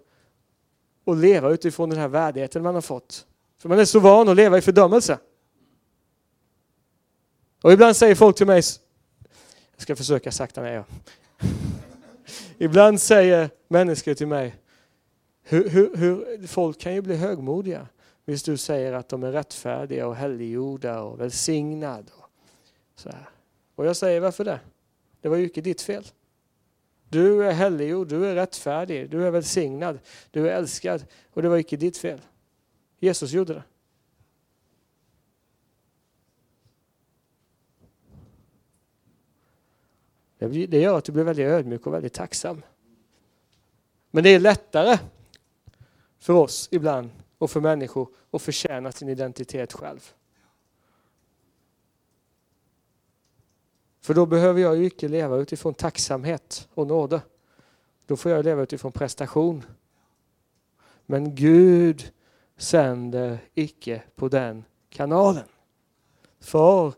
att 1.06 1.16
leva 1.16 1.50
utifrån 1.50 1.90
den 1.90 1.98
här 1.98 2.08
värdigheten 2.08 2.62
man 2.62 2.74
har 2.74 2.82
fått. 2.82 3.26
För 3.58 3.68
man 3.68 3.78
är 3.78 3.84
så 3.84 4.00
van 4.00 4.28
att 4.28 4.36
leva 4.36 4.58
i 4.58 4.60
fördömelse. 4.60 5.18
Och 7.64 7.72
ibland 7.72 7.96
säger 7.96 8.14
folk 8.14 8.36
till 8.36 8.46
mig, 8.46 8.62
jag 9.72 9.82
ska 9.82 9.96
försöka 9.96 10.32
sakta 10.32 10.62
ner. 10.62 10.84
ibland 12.58 13.00
säger 13.00 13.50
människor 13.68 14.14
till 14.14 14.26
mig, 14.26 14.54
hur, 15.42 15.68
hur, 15.68 15.96
hur, 15.96 16.46
folk 16.46 16.80
kan 16.80 16.94
ju 16.94 17.02
bli 17.02 17.16
högmodiga. 17.16 17.88
Visst 18.24 18.46
du 18.46 18.56
säger 18.56 18.92
att 18.92 19.08
de 19.08 19.22
är 19.22 19.32
rättfärdiga 19.32 20.06
och 20.06 20.16
helliggjorda 20.16 21.00
och 21.00 21.20
välsignade. 21.20 22.12
Och, 22.16 22.30
så 22.94 23.08
här. 23.08 23.28
och 23.74 23.86
jag 23.86 23.96
säger 23.96 24.20
varför 24.20 24.44
det? 24.44 24.60
Det 25.20 25.28
var 25.28 25.36
ju 25.36 25.44
inte 25.44 25.60
ditt 25.60 25.82
fel. 25.82 26.04
Du 27.08 27.44
är 27.44 27.52
helliggjord, 27.52 28.08
du 28.08 28.26
är 28.26 28.34
rättfärdig, 28.34 29.10
du 29.10 29.26
är 29.26 29.30
välsignad, 29.30 29.98
du 30.30 30.48
är 30.48 30.56
älskad 30.56 31.04
och 31.30 31.42
det 31.42 31.48
var 31.48 31.56
inte 31.56 31.76
ditt 31.76 31.96
fel. 31.96 32.20
Jesus 32.98 33.32
gjorde 33.32 33.54
det. 33.54 33.62
Det 40.38 40.80
gör 40.80 40.98
att 40.98 41.04
du 41.04 41.12
blir 41.12 41.24
väldigt 41.24 41.46
ödmjuk 41.46 41.86
och 41.86 41.94
väldigt 41.94 42.12
tacksam. 42.12 42.62
Men 44.10 44.24
det 44.24 44.30
är 44.30 44.40
lättare 44.40 44.98
för 46.18 46.32
oss 46.32 46.68
ibland 46.70 47.10
och 47.38 47.50
för 47.50 47.60
människor 47.60 48.08
att 48.30 48.42
förtjäna 48.42 48.92
sin 48.92 49.08
identitet 49.08 49.72
själv. 49.72 50.12
För 54.00 54.14
då 54.14 54.26
behöver 54.26 54.60
jag 54.60 54.76
ju 54.76 54.84
icke 54.84 55.08
leva 55.08 55.36
utifrån 55.36 55.74
tacksamhet 55.74 56.68
och 56.74 56.86
nåde. 56.86 57.20
Då 58.06 58.16
får 58.16 58.32
jag 58.32 58.44
leva 58.44 58.62
utifrån 58.62 58.92
prestation. 58.92 59.62
Men 61.06 61.34
Gud 61.34 62.12
sänder 62.56 63.38
icke 63.54 64.02
på 64.14 64.28
den 64.28 64.64
kanalen. 64.88 65.44
För 66.40 66.92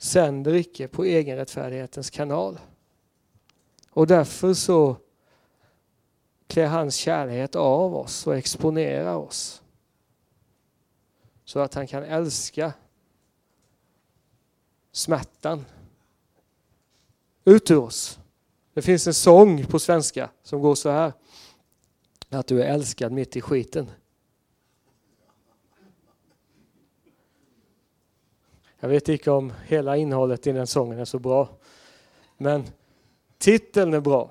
sänder 0.00 0.54
icke 0.54 0.88
på 0.88 1.04
egenrättfärdighetens 1.04 2.10
kanal. 2.10 2.58
Och 3.90 4.06
därför 4.06 4.54
så 4.54 4.96
klär 6.46 6.66
hans 6.66 6.94
kärlek 6.94 7.56
av 7.56 7.96
oss 7.96 8.26
och 8.26 8.36
exponerar 8.36 9.16
oss. 9.16 9.62
Så 11.44 11.60
att 11.60 11.74
han 11.74 11.86
kan 11.86 12.02
älska 12.02 12.72
smärtan 14.92 15.64
ut 17.44 17.70
ur 17.70 17.78
oss. 17.78 18.18
Det 18.74 18.82
finns 18.82 19.06
en 19.06 19.14
sång 19.14 19.66
på 19.66 19.78
svenska 19.78 20.30
som 20.42 20.60
går 20.60 20.74
så 20.74 20.90
här. 20.90 21.12
Att 22.28 22.46
du 22.46 22.62
är 22.62 22.66
älskad 22.66 23.12
mitt 23.12 23.36
i 23.36 23.40
skiten. 23.40 23.90
Jag 28.80 28.88
vet 28.88 29.08
inte 29.08 29.30
om 29.30 29.52
hela 29.66 29.96
innehållet 29.96 30.46
i 30.46 30.52
den 30.52 30.66
sången 30.66 30.98
är 30.98 31.04
så 31.04 31.18
bra. 31.18 31.48
Men 32.36 32.64
titeln 33.38 33.94
är 33.94 34.00
bra. 34.00 34.30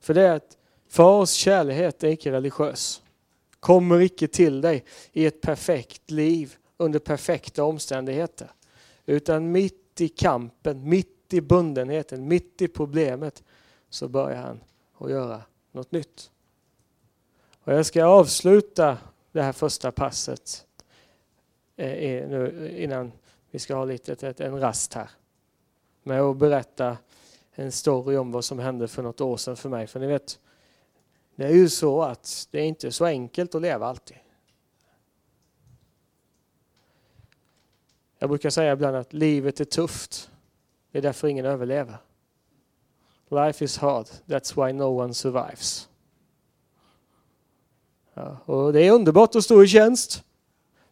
För 0.00 0.14
det 0.14 0.22
är 0.22 0.36
att 0.36 0.58
Fars 0.88 1.30
kärlek 1.30 2.02
är 2.02 2.08
icke 2.08 2.32
religiös. 2.32 3.02
Kommer 3.60 4.00
icke 4.00 4.28
till 4.28 4.60
dig 4.60 4.84
i 5.12 5.26
ett 5.26 5.40
perfekt 5.40 6.10
liv 6.10 6.56
under 6.76 6.98
perfekta 6.98 7.64
omständigheter. 7.64 8.50
Utan 9.06 9.52
mitt 9.52 10.00
i 10.00 10.08
kampen, 10.08 10.88
mitt 10.88 11.34
i 11.34 11.40
bundenheten, 11.40 12.28
mitt 12.28 12.62
i 12.62 12.68
problemet 12.68 13.42
så 13.90 14.08
börjar 14.08 14.42
han 14.42 14.60
att 14.98 15.10
göra 15.10 15.42
något 15.72 15.92
nytt. 15.92 16.30
Och 17.60 17.72
jag 17.72 17.86
ska 17.86 18.04
avsluta 18.04 18.98
det 19.32 19.42
här 19.42 19.52
första 19.52 19.92
passet 19.92 20.66
eh, 21.76 22.28
nu 22.28 22.74
innan 22.78 23.12
vi 23.50 23.58
ska 23.58 23.74
ha 23.74 23.84
lite 23.84 24.34
en 24.38 24.60
rast 24.60 24.94
här 24.94 25.10
med 26.02 26.20
att 26.20 26.36
berätta 26.36 26.98
en 27.52 27.72
story 27.72 28.16
om 28.16 28.32
vad 28.32 28.44
som 28.44 28.58
hände 28.58 28.88
för 28.88 29.02
något 29.02 29.20
år 29.20 29.36
sedan 29.36 29.56
för 29.56 29.68
mig. 29.68 29.86
För 29.86 30.00
ni 30.00 30.06
vet, 30.06 30.38
det 31.34 31.44
är 31.44 31.52
ju 31.52 31.68
så 31.68 32.02
att 32.02 32.48
det 32.50 32.60
är 32.60 32.64
inte 32.64 32.92
så 32.92 33.04
enkelt 33.04 33.54
att 33.54 33.62
leva 33.62 33.86
alltid. 33.86 34.16
Jag 38.18 38.28
brukar 38.28 38.50
säga 38.50 38.72
ibland 38.72 38.96
att 38.96 39.12
livet 39.12 39.60
är 39.60 39.64
tufft. 39.64 40.30
Det 40.90 40.98
är 40.98 41.02
därför 41.02 41.28
ingen 41.28 41.46
överlever. 41.46 41.96
Life 43.28 43.64
is 43.64 43.78
hard, 43.78 44.06
that's 44.26 44.66
why 44.66 44.72
no 44.72 45.02
one 45.02 45.14
survives. 45.14 45.88
Ja, 48.14 48.38
och 48.44 48.72
det 48.72 48.80
är 48.80 48.92
underbart 48.92 49.34
att 49.34 49.44
stå 49.44 49.62
i 49.62 49.68
tjänst. 49.68 50.24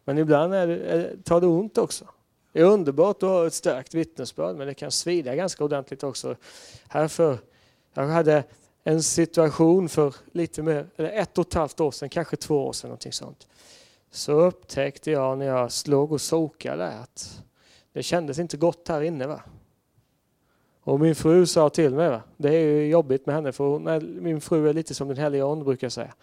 Men 0.05 0.17
ibland 0.17 0.53
är 0.53 0.67
det, 0.67 0.77
är, 0.77 1.17
tar 1.23 1.41
det 1.41 1.47
ont 1.47 1.77
också. 1.77 2.05
Det 2.51 2.59
är 2.59 2.65
underbart 2.65 3.23
att 3.23 3.29
ha 3.29 3.47
ett 3.47 3.53
starkt 3.53 3.93
vittnesbörd 3.93 4.55
men 4.55 4.67
det 4.67 4.73
kan 4.73 4.91
svida 4.91 5.35
ganska 5.35 5.63
ordentligt 5.63 6.03
också. 6.03 6.35
Härför, 6.87 7.37
jag 7.93 8.07
hade 8.07 8.43
en 8.83 9.03
situation 9.03 9.89
för 9.89 10.15
lite 10.31 10.61
mer, 10.61 10.87
eller 10.95 11.09
ett 11.09 11.37
och 11.37 11.47
ett 11.47 11.53
halvt 11.53 11.79
år 11.79 11.91
sedan, 11.91 12.09
kanske 12.09 12.35
två 12.35 12.67
år 12.67 12.73
sedan, 12.73 12.87
någonting 12.87 13.11
sånt. 13.11 13.47
Så 14.11 14.31
upptäckte 14.31 15.11
jag 15.11 15.37
när 15.37 15.45
jag 15.45 15.71
slog 15.71 16.11
och 16.11 16.21
sokade 16.21 16.87
att 16.87 17.43
det 17.93 18.03
kändes 18.03 18.39
inte 18.39 18.57
gott 18.57 18.87
här 18.87 19.01
inne. 19.01 19.27
Va? 19.27 19.41
Och 20.83 20.99
min 20.99 21.15
fru 21.15 21.45
sa 21.45 21.69
till 21.69 21.93
mig, 21.93 22.09
va? 22.09 22.21
det 22.37 22.49
är 22.49 22.59
ju 22.59 22.87
jobbigt 22.87 23.25
med 23.25 23.35
henne 23.35 23.51
för 23.51 23.63
hon, 23.63 24.23
min 24.23 24.41
fru 24.41 24.69
är 24.69 24.73
lite 24.73 24.93
som 24.93 25.07
den 25.07 25.17
helige 25.17 25.45
Ande 25.45 25.65
brukar 25.65 25.89
säga. 25.89 26.13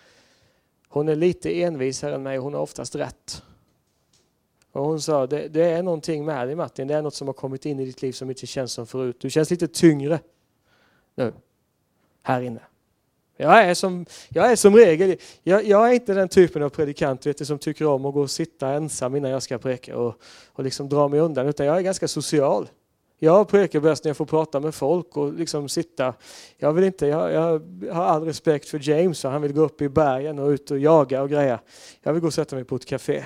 Hon 0.89 1.09
är 1.09 1.17
lite 1.17 1.63
envisare 1.63 2.15
än 2.15 2.23
mig 2.23 2.39
och 2.39 2.45
hon 2.45 2.55
har 2.55 2.61
oftast 2.61 2.95
rätt. 2.95 3.43
Och 4.73 4.85
hon 4.85 5.01
sa, 5.01 5.27
det, 5.27 5.49
det 5.49 5.65
är 5.65 5.83
någonting 5.83 6.25
med 6.25 6.49
dig 6.49 6.57
Martin, 6.57 6.89
det 6.89 6.95
är 6.95 7.03
något 7.03 7.15
som 7.15 7.29
har 7.29 7.35
kommit 7.35 7.67
in 7.67 7.81
i 7.81 7.85
ditt 7.85 8.03
liv 8.03 8.13
som 8.13 8.29
inte 8.29 8.47
känns 8.47 8.73
som 8.73 8.87
förut. 8.87 9.17
Du 9.21 9.31
känns 9.31 9.51
lite 9.51 9.69
tyngre 9.69 10.21
nu 11.15 11.33
här 12.23 12.41
inne. 12.41 12.61
Jag 13.37 13.65
är 13.65 13.75
som, 13.75 14.07
jag 14.29 14.53
är 14.53 14.57
som 14.57 14.77
regel, 14.77 15.17
jag, 15.43 15.65
jag 15.65 15.89
är 15.89 15.93
inte 15.93 16.15
den 16.15 16.29
typen 16.29 16.63
av 16.63 16.69
predikant 16.69 17.27
vet 17.27 17.39
du, 17.39 17.45
som 17.45 17.59
tycker 17.59 17.87
om 17.87 18.05
att 18.05 18.15
gå 18.15 18.21
och 18.21 18.31
sitta 18.31 18.69
ensam 18.69 19.17
innan 19.17 19.31
jag 19.31 19.43
ska 19.43 19.59
preka 19.59 19.97
och, 19.97 20.15
och 20.53 20.65
liksom 20.65 20.89
dra 20.89 21.09
mig 21.09 21.21
undan, 21.21 21.49
utan 21.49 21.67
jag 21.67 21.77
är 21.77 21.81
ganska 21.81 22.09
social. 22.09 22.69
Jag 23.23 23.49
prekar 23.49 23.81
bäst 23.81 24.05
när 24.05 24.09
jag 24.09 24.17
får 24.17 24.27
prata 24.27 24.61
med 24.61 24.75
folk 24.75 25.17
och 25.17 25.33
liksom 25.33 25.69
sitta. 25.69 26.15
Jag, 26.59 26.73
vill 26.73 26.85
inte, 26.85 27.07
jag, 27.07 27.33
jag 27.33 27.61
har 27.93 28.05
all 28.05 28.25
respekt 28.25 28.69
för 28.69 28.89
James, 28.89 29.25
och 29.25 29.31
han 29.31 29.43
vill 29.43 29.53
gå 29.53 29.61
upp 29.61 29.83
i 29.83 29.89
bergen 29.89 30.39
och 30.39 30.49
ut 30.49 30.71
och 30.71 30.79
jaga 30.79 31.23
och 31.23 31.31
greja. 31.31 31.61
Jag 32.03 32.13
vill 32.13 32.21
gå 32.21 32.27
och 32.27 32.35
sätta 32.35 32.57
mig 32.57 32.65
på 32.65 32.77
ett 32.77 32.87
café. 32.87 33.25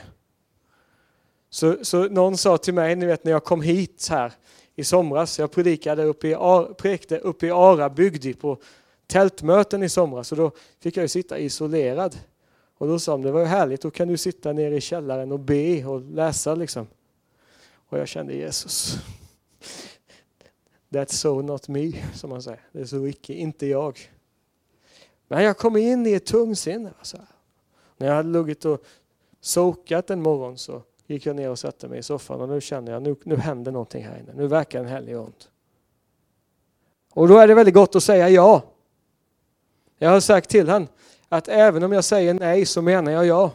Så, 1.55 1.85
så 1.85 2.09
någon 2.09 2.37
sa 2.37 2.59
till 2.59 2.75
mig, 2.75 2.97
ni 2.97 3.07
vet 3.07 3.25
när 3.25 3.33
jag 3.33 3.45
kom 3.45 3.63
hit 3.63 4.07
här 4.11 4.33
i 4.75 4.85
somras, 4.85 5.39
jag 5.39 5.51
predikade 5.51 6.05
uppe 6.05 6.29
i, 6.29 6.37
prekte 6.79 7.19
uppe 7.19 7.47
i 7.47 7.51
Ara 7.51 7.91
bygd 7.91 8.41
på 8.41 8.59
tältmöten 9.07 9.83
i 9.83 9.89
somras 9.89 10.33
och 10.33 10.39
då 10.39 10.51
fick 10.81 10.97
jag 10.97 11.03
ju 11.03 11.09
sitta 11.09 11.39
isolerad. 11.39 12.19
Och 12.79 12.89
då 12.89 12.99
sa 12.99 13.13
de, 13.13 13.23
det 13.23 13.33
var 13.33 13.41
ju 13.41 13.47
härligt, 13.47 13.83
då 13.83 13.91
kan 13.91 14.09
du 14.09 14.17
sitta 14.17 14.53
nere 14.53 14.77
i 14.77 14.81
källaren 14.81 15.33
och 15.33 15.41
be 15.41 15.85
och 15.85 16.01
läsa 16.01 16.55
liksom. 16.55 16.87
Och 17.89 17.99
jag 17.99 18.09
kände 18.09 18.35
Jesus. 18.35 18.97
That's 20.89 21.13
so 21.13 21.43
not 21.43 21.69
me, 21.69 21.93
som 22.15 22.31
man 22.31 22.43
säger. 22.43 22.61
Det 22.73 22.81
är 22.81 22.85
så 22.85 23.07
icke, 23.07 23.35
inte 23.35 23.67
jag. 23.67 24.11
Men 25.29 25.45
jag 25.45 25.59
kom 25.59 25.77
in 25.77 26.07
i 26.07 26.13
ett 26.13 26.27
tungsinne. 26.27 26.93
Alltså. 26.99 27.19
När 27.97 28.07
jag 28.07 28.15
hade 28.15 28.29
luggit 28.29 28.65
och 28.65 28.85
sokat 29.41 30.11
en 30.11 30.23
morgon 30.23 30.59
så 30.59 30.83
gick 31.07 31.27
jag 31.27 31.37
ner 31.37 31.51
och 31.51 31.59
satte 31.59 31.89
mig 31.89 31.99
i 31.99 32.03
soffan 32.03 32.41
och 32.41 32.49
nu 32.49 32.61
känner 32.61 32.93
jag 32.93 33.03
nu, 33.03 33.17
nu 33.25 33.37
händer 33.37 33.73
någonting 33.73 34.05
här 34.05 34.19
inne. 34.19 34.33
Nu 34.35 34.47
verkar 34.47 34.81
en 34.81 34.87
helg 34.87 35.17
ont. 35.17 35.49
Och 37.13 37.29
då 37.29 37.39
är 37.39 37.49
det 37.49 37.55
väldigt 37.55 37.75
gott 37.75 37.97
att 37.97 38.03
säga 38.03 38.29
ja. 38.29 38.63
Jag 39.99 40.11
har 40.11 40.21
sagt 40.21 40.51
till 40.51 40.69
han 40.69 40.89
att 41.29 41.49
även 41.49 41.83
om 41.83 41.93
jag 41.93 42.05
säger 42.05 42.35
nej 42.35 42.67
så 42.67 42.83
menar 42.83 43.13
jag 43.13 43.27
ja. 43.27 43.51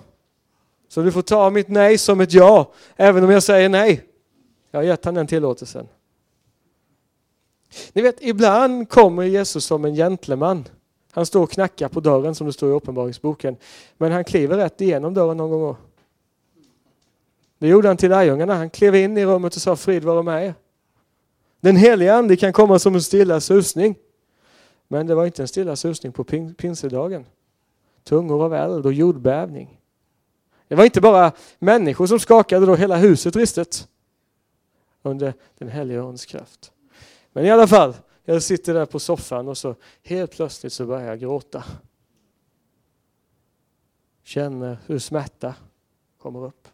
Så 0.87 1.01
du 1.01 1.11
får 1.11 1.21
ta 1.21 1.49
mitt 1.49 1.67
nej 1.67 1.97
som 1.97 2.19
ett 2.19 2.33
ja, 2.33 2.71
även 2.95 3.23
om 3.23 3.29
jag 3.29 3.43
säger 3.43 3.69
nej. 3.69 4.03
Jag 4.71 4.79
har 4.79 4.83
gett 4.83 5.05
han 5.05 5.13
den 5.13 5.27
tillåtelsen. 5.27 5.87
Ni 7.93 8.01
vet, 8.01 8.15
ibland 8.19 8.89
kommer 8.89 9.23
Jesus 9.23 9.65
som 9.65 9.85
en 9.85 9.95
gentleman 9.95 10.65
Han 11.11 11.25
står 11.25 11.43
och 11.43 11.51
knackar 11.51 11.89
på 11.89 11.99
dörren 11.99 12.35
som 12.35 12.47
det 12.47 12.53
står 12.53 12.69
i 12.69 12.73
Uppenbarelseboken. 12.73 13.55
Men 13.97 14.11
han 14.11 14.23
kliver 14.23 14.57
rätt 14.57 14.81
igenom 14.81 15.13
dörren 15.13 15.37
någon 15.37 15.59
gång. 15.59 15.75
Det 17.59 17.67
gjorde 17.67 17.87
han 17.87 17.97
till 17.97 18.09
lärjungarna. 18.09 18.55
Han 18.55 18.69
klev 18.69 18.95
in 18.95 19.17
i 19.17 19.25
rummet 19.25 19.55
och 19.55 19.61
sa 19.61 19.75
frid 19.75 20.03
vare 20.03 20.23
med 20.23 20.45
er. 20.45 20.53
Den 21.61 21.75
heliga 21.75 22.15
ande 22.15 22.37
kan 22.37 22.53
komma 22.53 22.79
som 22.79 22.95
en 22.95 23.01
stilla 23.01 23.39
susning. 23.39 23.95
Men 24.87 25.07
det 25.07 25.15
var 25.15 25.25
inte 25.25 25.41
en 25.41 25.47
stilla 25.47 25.75
susning 25.75 26.11
på 26.11 26.23
pinsedagen. 26.57 27.25
Tungor 28.03 28.45
av 28.45 28.53
eld 28.53 28.85
och 28.85 28.93
jordbävning. 28.93 29.81
Det 30.67 30.75
var 30.75 30.85
inte 30.85 31.01
bara 31.01 31.31
människor 31.59 32.07
som 32.07 32.19
skakade 32.19 32.65
då, 32.65 32.75
hela 32.75 32.97
huset 32.97 33.35
ristet 33.35 33.87
under 35.01 35.33
den 35.57 35.69
helige 35.69 36.01
Andes 36.03 36.25
kraft. 36.25 36.71
Men 37.33 37.45
i 37.45 37.51
alla 37.51 37.67
fall, 37.67 37.93
jag 38.23 38.43
sitter 38.43 38.73
där 38.73 38.85
på 38.85 38.99
soffan 38.99 39.47
och 39.47 39.57
så 39.57 39.75
helt 40.03 40.31
plötsligt 40.31 40.73
så 40.73 40.85
börjar 40.85 41.07
jag 41.07 41.19
gråta. 41.19 41.63
Känner 44.23 44.77
hur 44.85 44.99
smärta 44.99 45.55
kommer 46.17 46.45
upp. 46.45 46.67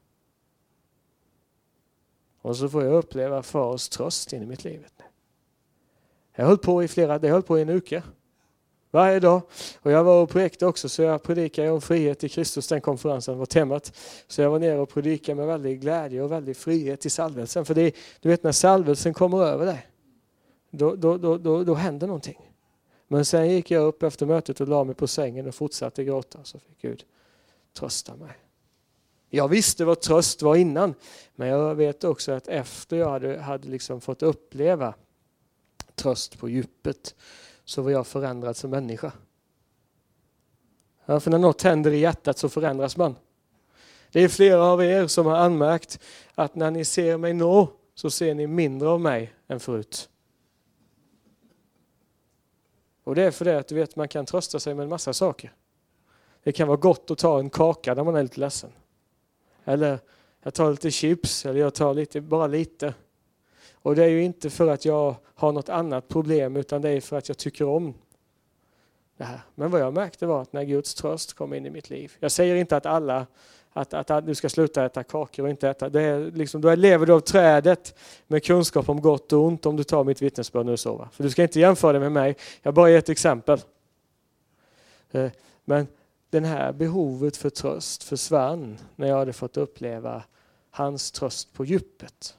Och 2.45 2.57
så 2.57 2.69
får 2.69 2.83
jag 2.83 2.93
uppleva 2.93 3.43
fars 3.43 3.89
tröst 3.89 4.33
in 4.33 4.43
i 4.43 4.45
mitt 4.45 4.63
liv. 4.63 4.85
Jag 6.35 6.45
höll 6.45 6.57
på 6.57 6.83
i 6.83 6.87
flera, 6.87 7.19
det 7.19 7.29
höll 7.29 7.41
på 7.41 7.59
i 7.59 7.61
en 7.61 7.69
uke. 7.69 8.03
Varje 8.91 9.19
dag. 9.19 9.41
Och 9.81 9.91
jag 9.91 10.03
var 10.03 10.23
och 10.23 10.29
predikade 10.29 10.65
också, 10.65 10.89
så 10.89 11.01
jag 11.01 11.23
predikade 11.23 11.71
om 11.71 11.81
frihet 11.81 12.23
i 12.23 12.29
Kristus, 12.29 12.67
den 12.67 12.81
konferensen 12.81 13.37
var 13.37 13.45
temat. 13.45 13.97
Så 14.27 14.41
jag 14.41 14.49
var 14.49 14.59
nere 14.59 14.79
och 14.79 14.89
predikade 14.89 15.35
med 15.35 15.47
väldig 15.47 15.81
glädje 15.81 16.21
och 16.21 16.31
väldig 16.31 16.57
frihet 16.57 17.05
i 17.05 17.09
salvelsen. 17.09 17.65
För 17.65 17.73
det, 17.73 17.95
du 18.19 18.29
vet 18.29 18.43
när 18.43 18.51
salvelsen 18.51 19.13
kommer 19.13 19.37
över 19.37 19.65
dig, 19.65 19.87
då, 20.71 20.95
då, 20.95 21.17
då, 21.17 21.37
då, 21.37 21.63
då 21.63 21.73
händer 21.73 22.07
någonting. 22.07 22.51
Men 23.07 23.25
sen 23.25 23.49
gick 23.49 23.71
jag 23.71 23.83
upp 23.83 24.03
efter 24.03 24.25
mötet 24.25 24.61
och 24.61 24.67
la 24.67 24.83
mig 24.83 24.95
på 24.95 25.07
sängen 25.07 25.47
och 25.47 25.55
fortsatte 25.55 26.03
gråta. 26.03 26.39
Så 26.43 26.59
fick 26.59 26.81
Gud 26.81 27.03
trösta 27.73 28.15
mig. 28.15 28.44
Jag 29.30 29.47
visste 29.47 29.86
vad 29.86 30.01
tröst 30.01 30.41
var 30.41 30.55
innan, 30.55 30.93
men 31.36 31.47
jag 31.47 31.76
vet 31.76 32.03
också 32.03 32.32
att 32.32 32.47
efter 32.47 32.97
jag 32.97 33.09
hade, 33.09 33.39
hade 33.39 33.67
liksom 33.67 34.01
fått 34.01 34.23
uppleva 34.23 34.93
tröst 35.95 36.39
på 36.39 36.49
djupet 36.49 37.15
så 37.65 37.82
var 37.82 37.91
jag 37.91 38.07
förändrad 38.07 38.57
som 38.57 38.69
människa. 38.71 39.11
Ja, 41.05 41.19
för 41.19 41.32
när 41.32 41.38
något 41.38 41.61
händer 41.61 41.91
i 41.91 41.97
hjärtat 41.97 42.38
så 42.38 42.49
förändras 42.49 42.97
man. 42.97 43.15
Det 44.11 44.23
är 44.23 44.28
flera 44.28 44.63
av 44.63 44.84
er 44.84 45.07
som 45.07 45.26
har 45.26 45.36
anmärkt 45.36 45.99
att 46.36 46.55
när 46.55 46.71
ni 46.71 46.86
ser 46.86 47.17
mig 47.17 47.34
nå 47.34 47.71
så 47.95 48.09
ser 48.09 48.34
ni 48.34 48.47
mindre 48.47 48.89
av 48.89 49.01
mig 49.01 49.34
än 49.47 49.59
förut. 49.59 50.09
Och 53.03 53.15
det 53.15 53.23
är 53.23 53.32
för 53.32 53.45
det 53.45 53.59
att 53.59 53.67
du 53.67 53.76
vet 53.76 53.95
man 53.95 54.07
kan 54.07 54.26
trösta 54.26 54.59
sig 54.59 54.73
med 54.73 54.84
en 54.84 54.89
massa 54.89 55.13
saker. 55.13 55.53
Det 56.43 56.51
kan 56.51 56.67
vara 56.67 56.78
gott 56.78 57.11
att 57.11 57.17
ta 57.17 57.39
en 57.39 57.49
kaka 57.49 57.93
när 57.93 58.03
man 58.03 58.15
är 58.15 58.23
lite 58.23 58.39
ledsen. 58.39 58.71
Eller 59.66 59.99
jag 60.43 60.53
tar 60.53 60.72
lite 60.72 60.91
chips 60.91 61.45
eller 61.45 61.59
jag 61.59 61.74
tar 61.74 61.93
lite, 61.93 62.22
bara 62.22 62.47
lite. 62.47 62.93
Och 63.74 63.95
det 63.95 64.03
är 64.03 64.07
ju 64.07 64.24
inte 64.24 64.49
för 64.49 64.68
att 64.68 64.86
jag 64.86 65.16
har 65.36 65.51
något 65.51 65.70
annat 65.70 66.07
problem 66.07 66.55
utan 66.55 66.82
det 66.82 66.89
är 66.89 67.01
för 67.01 67.18
att 67.18 67.28
jag 67.28 67.38
tycker 67.38 67.66
om 67.66 67.93
det 69.18 69.24
här. 69.24 69.41
Men 69.55 69.72
vad 69.72 69.82
jag 69.82 69.93
märkte 69.93 70.26
var 70.26 70.41
att 70.41 70.53
när 70.53 70.63
Guds 70.63 70.95
tröst 70.95 71.34
kom 71.34 71.53
in 71.53 71.66
i 71.66 71.70
mitt 71.70 71.89
liv. 71.89 72.11
Jag 72.20 72.32
säger 72.32 72.55
inte 72.55 72.78
att 72.78 72.86
alla 72.86 73.26
att, 73.78 73.93
att, 73.93 74.11
att 74.11 74.26
du 74.26 74.36
ska 74.36 74.49
sluta 74.49 74.86
äta 74.86 75.03
kakor 75.03 75.43
och 75.43 75.49
inte 75.49 75.70
äta. 75.70 75.89
Det 75.89 76.01
är 76.01 76.32
liksom, 76.32 76.61
då 76.61 76.76
lever 76.76 77.05
du 77.05 77.13
av 77.13 77.20
trädet 77.20 77.95
med 78.28 78.43
kunskap 78.43 78.89
om 78.89 79.01
gott 79.01 79.34
och 79.34 79.43
ont 79.43 79.66
om 79.66 79.76
du 79.76 79.84
tar 79.84 80.03
mitt 80.03 80.22
vittnesbörd 80.22 80.66
nu 80.66 80.78
så. 80.78 80.95
Va? 80.95 81.09
För 81.11 81.24
du 81.24 81.30
ska 81.30 81.43
inte 81.43 81.59
jämföra 81.59 81.93
det 81.93 81.99
med 81.99 82.11
mig. 82.11 82.36
Jag 82.61 82.74
bara 82.74 82.89
ger 82.89 82.97
ett 82.97 83.09
exempel. 83.09 83.59
Eh, 85.11 85.32
men 85.66 85.88
det 86.43 86.45
här 86.45 86.73
behovet 86.73 87.38
för 87.38 87.49
tröst 87.49 88.03
försvann 88.03 88.77
när 88.95 89.07
jag 89.07 89.17
hade 89.17 89.33
fått 89.33 89.57
uppleva 89.57 90.23
hans 90.69 91.11
tröst 91.11 91.53
på 91.53 91.65
djupet. 91.65 92.38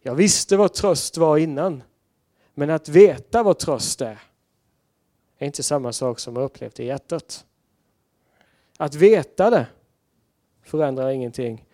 Jag 0.00 0.14
visste 0.14 0.56
vad 0.56 0.74
tröst 0.74 1.16
var 1.16 1.36
innan, 1.36 1.82
men 2.54 2.70
att 2.70 2.88
veta 2.88 3.42
vad 3.42 3.58
tröst 3.58 4.00
är 4.00 4.18
är 5.38 5.46
inte 5.46 5.62
samma 5.62 5.92
sak 5.92 6.18
som 6.18 6.36
att 6.36 6.42
upplevt 6.42 6.74
det 6.74 6.82
i 6.82 6.86
hjärtat. 6.86 7.44
Att 8.76 8.94
veta 8.94 9.50
det 9.50 9.66
förändrar 10.62 11.10
ingenting, 11.10 11.66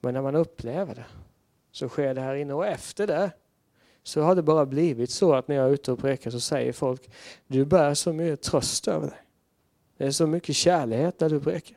men 0.00 0.14
när 0.14 0.22
man 0.22 0.34
upplever 0.34 0.94
det 0.94 1.06
så 1.72 1.88
sker 1.88 2.14
det 2.14 2.20
här 2.20 2.34
inne 2.34 2.54
och 2.54 2.66
efter 2.66 3.06
det 3.06 3.30
så 4.02 4.22
har 4.22 4.34
det 4.34 4.42
bara 4.42 4.66
blivit 4.66 5.10
så 5.10 5.34
att 5.34 5.48
när 5.48 5.56
jag 5.56 5.66
är 5.68 5.70
ute 5.70 5.92
och 5.92 5.98
prekar 5.98 6.30
så 6.30 6.40
säger 6.40 6.72
folk 6.72 7.10
du 7.46 7.64
bär 7.64 7.94
så 7.94 8.12
mycket 8.12 8.42
tröst 8.42 8.88
över 8.88 9.06
dig. 9.06 9.18
Det 10.00 10.06
är 10.06 10.10
så 10.10 10.26
mycket 10.26 10.56
kärlek 10.56 11.14
när 11.18 11.28
du 11.28 11.40
prekar. 11.40 11.76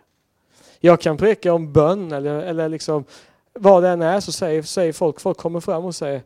Jag 0.80 1.02
kan 1.02 1.18
preka 1.18 1.54
om 1.54 1.74
bön 1.74 2.12
eller, 2.12 2.40
eller 2.40 2.70
liksom 2.70 3.06
vad 3.54 3.84
det 3.84 3.90
än 3.90 4.02
är 4.02 4.20
så 4.20 4.32
säger, 4.32 4.62
säger 4.62 4.94
folk, 4.94 5.20
folk 5.20 5.38
kommer 5.38 5.60
fram 5.60 5.86
och 5.86 5.96
säger 5.96 6.22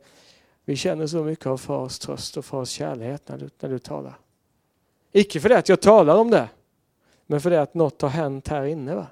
vi 0.66 0.76
känner 0.76 1.08
så 1.08 1.24
mycket 1.24 1.46
av 1.46 1.58
fars 1.58 2.00
tröst 2.00 2.38
och 2.38 2.46
fars 2.46 2.70
kärlek 2.70 3.22
när 3.26 3.38
du, 3.38 3.50
när 3.60 3.70
du 3.70 3.80
talar. 3.80 4.20
Icke 5.12 5.40
för 5.40 5.50
det 5.50 5.58
att 5.58 5.70
jag 5.70 5.82
talar 5.82 6.16
om 6.16 6.32
det, 6.32 6.50
men 7.26 7.42
för 7.42 7.50
det 7.50 7.62
att 7.62 7.74
något 7.74 8.02
har 8.02 8.10
hänt 8.10 8.48
här 8.48 8.64
inne. 8.64 8.96
Va? 8.96 9.08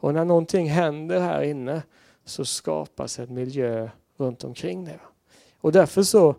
Och 0.00 0.14
när 0.14 0.24
någonting 0.24 0.70
händer 0.70 1.20
här 1.20 1.42
inne 1.42 1.82
så 2.24 2.44
skapas 2.44 3.18
en 3.18 3.34
miljö 3.34 3.88
runt 4.16 4.44
omkring 4.44 4.84
det. 4.84 4.92
Va? 4.92 5.08
Och 5.60 5.72
därför 5.72 6.02
så 6.02 6.34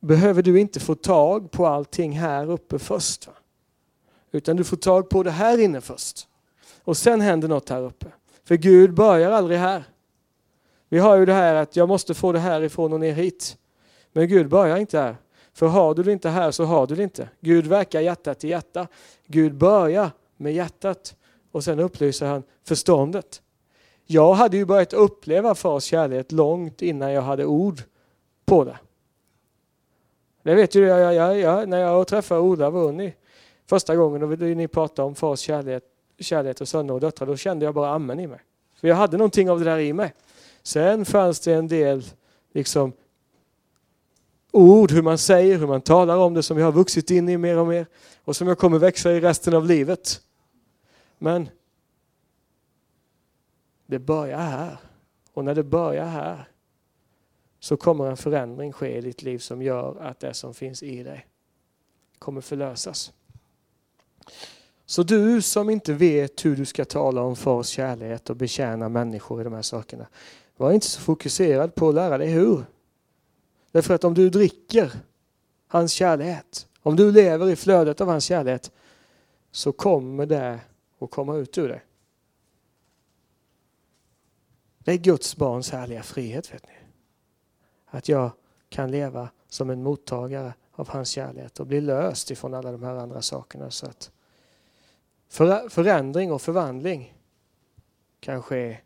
behöver 0.00 0.42
du 0.42 0.60
inte 0.60 0.80
få 0.80 0.94
tag 0.94 1.50
på 1.50 1.66
allting 1.66 2.18
här 2.18 2.50
uppe 2.50 2.78
först. 2.78 3.26
Va? 3.26 3.32
Utan 4.32 4.56
du 4.56 4.64
får 4.64 4.76
tag 4.76 5.08
på 5.08 5.22
det 5.22 5.30
här 5.30 5.58
inne 5.58 5.80
först. 5.80 6.28
Och 6.84 6.96
sen 6.96 7.20
händer 7.20 7.48
något 7.48 7.68
här 7.68 7.82
uppe. 7.82 8.06
För 8.44 8.54
Gud 8.54 8.94
börjar 8.94 9.30
aldrig 9.30 9.58
här. 9.58 9.84
Vi 10.88 10.98
har 10.98 11.16
ju 11.16 11.26
det 11.26 11.32
här 11.32 11.54
att 11.54 11.76
jag 11.76 11.88
måste 11.88 12.14
få 12.14 12.32
det 12.32 12.38
härifrån 12.38 12.92
och 12.92 13.00
ner 13.00 13.12
hit. 13.12 13.56
Men 14.12 14.28
Gud 14.28 14.48
börjar 14.48 14.76
inte 14.76 14.98
här. 14.98 15.16
För 15.52 15.66
har 15.66 15.94
du 15.94 16.02
det 16.02 16.12
inte 16.12 16.28
här 16.28 16.50
så 16.50 16.64
har 16.64 16.86
du 16.86 16.94
det 16.94 17.02
inte. 17.02 17.28
Gud 17.40 17.66
verkar 17.66 18.00
hjärta 18.00 18.34
till 18.34 18.50
hjärta. 18.50 18.86
Gud 19.26 19.54
börjar 19.54 20.10
med 20.36 20.54
hjärtat 20.54 21.16
och 21.52 21.64
sen 21.64 21.78
upplyser 21.78 22.26
han 22.26 22.42
förståndet. 22.64 23.42
Jag 24.06 24.34
hade 24.34 24.56
ju 24.56 24.64
börjat 24.64 24.92
uppleva 24.92 25.54
fars 25.54 25.84
kärlek 25.84 26.32
långt 26.32 26.82
innan 26.82 27.12
jag 27.12 27.22
hade 27.22 27.44
ord 27.44 27.82
på 28.44 28.64
det. 28.64 28.78
Det 30.42 30.54
vet 30.54 30.74
ju 30.74 30.86
jag, 30.86 31.14
jag, 31.14 31.38
jag 31.38 31.68
när 31.68 31.78
jag 31.78 32.06
träffade 32.06 32.40
Ola 32.40 32.68
och 32.68 32.94
första 33.68 33.96
gången 33.96 34.22
och 34.22 34.38
ni 34.38 34.68
pratade 34.68 35.08
om 35.08 35.14
fars 35.14 35.40
kärlek, 35.40 35.82
kärlek 36.18 36.60
och 36.60 36.68
söner 36.68 36.94
och 36.94 37.00
döttrar, 37.00 37.26
då 37.26 37.36
kände 37.36 37.64
jag 37.64 37.74
bara 37.74 37.90
amen 37.90 38.20
i 38.20 38.26
mig. 38.26 38.40
För 38.76 38.88
jag 38.88 38.96
hade 38.96 39.16
någonting 39.16 39.50
av 39.50 39.58
det 39.58 39.64
där 39.64 39.78
i 39.78 39.92
mig. 39.92 40.14
Sen 40.62 41.04
fanns 41.04 41.40
det 41.40 41.52
en 41.52 41.68
del 41.68 42.04
liksom 42.52 42.92
ord, 44.50 44.90
hur 44.90 45.02
man 45.02 45.18
säger, 45.18 45.58
hur 45.58 45.66
man 45.66 45.80
talar 45.80 46.16
om 46.16 46.34
det 46.34 46.42
som 46.42 46.58
jag 46.58 46.64
har 46.64 46.72
vuxit 46.72 47.10
in 47.10 47.28
i 47.28 47.36
mer 47.36 47.58
och 47.58 47.66
mer 47.66 47.86
och 48.24 48.36
som 48.36 48.48
jag 48.48 48.58
kommer 48.58 48.78
växa 48.78 49.12
i 49.12 49.20
resten 49.20 49.54
av 49.54 49.66
livet. 49.66 50.20
Men 51.18 51.48
det 53.86 53.98
börjar 53.98 54.38
här. 54.38 54.78
Och 55.32 55.44
när 55.44 55.54
det 55.54 55.62
börjar 55.62 56.06
här 56.06 56.48
så 57.60 57.76
kommer 57.76 58.06
en 58.06 58.16
förändring 58.16 58.72
ske 58.72 58.98
i 58.98 59.00
ditt 59.00 59.22
liv 59.22 59.38
som 59.38 59.62
gör 59.62 59.96
att 60.00 60.20
det 60.20 60.34
som 60.34 60.54
finns 60.54 60.82
i 60.82 61.02
dig 61.02 61.26
kommer 62.18 62.40
förlösas. 62.40 63.12
Så 64.86 65.02
du 65.02 65.42
som 65.42 65.70
inte 65.70 65.92
vet 65.92 66.44
hur 66.44 66.56
du 66.56 66.64
ska 66.64 66.84
tala 66.84 67.22
om 67.22 67.36
fars 67.36 67.66
kärlek 67.66 68.30
och 68.30 68.36
betjäna 68.36 68.88
människor 68.88 69.40
i 69.40 69.44
de 69.44 69.52
här 69.52 69.62
sakerna, 69.62 70.06
var 70.56 70.72
inte 70.72 70.86
så 70.86 71.00
fokuserad 71.00 71.74
på 71.74 71.88
att 71.88 71.94
lära 71.94 72.18
dig 72.18 72.28
hur. 72.28 72.64
Därför 73.72 73.94
att 73.94 74.04
om 74.04 74.14
du 74.14 74.30
dricker 74.30 74.92
hans 75.66 75.92
kärlek, 75.92 76.44
om 76.82 76.96
du 76.96 77.12
lever 77.12 77.48
i 77.48 77.56
flödet 77.56 78.00
av 78.00 78.08
hans 78.08 78.24
kärlek, 78.24 78.70
så 79.50 79.72
kommer 79.72 80.26
det 80.26 80.60
att 81.00 81.10
komma 81.10 81.36
ut 81.36 81.58
ur 81.58 81.68
dig. 81.68 81.84
Det 84.78 84.92
är 84.92 84.96
Guds 84.96 85.36
barns 85.36 85.70
härliga 85.70 86.02
frihet, 86.02 86.54
vet 86.54 86.66
ni. 86.66 86.74
Att 87.86 88.08
jag 88.08 88.30
kan 88.68 88.90
leva 88.90 89.28
som 89.48 89.70
en 89.70 89.82
mottagare 89.82 90.54
av 90.72 90.88
hans 90.88 91.08
kärlek 91.08 91.60
och 91.60 91.66
bli 91.66 91.80
löst 91.80 92.30
ifrån 92.30 92.54
alla 92.54 92.72
de 92.72 92.82
här 92.82 92.94
andra 92.94 93.22
sakerna. 93.22 93.70
Så 93.70 93.86
att 93.86 94.10
förändring 95.68 96.32
och 96.32 96.42
förvandling 96.42 97.14
kan 98.20 98.42
ske 98.42 98.78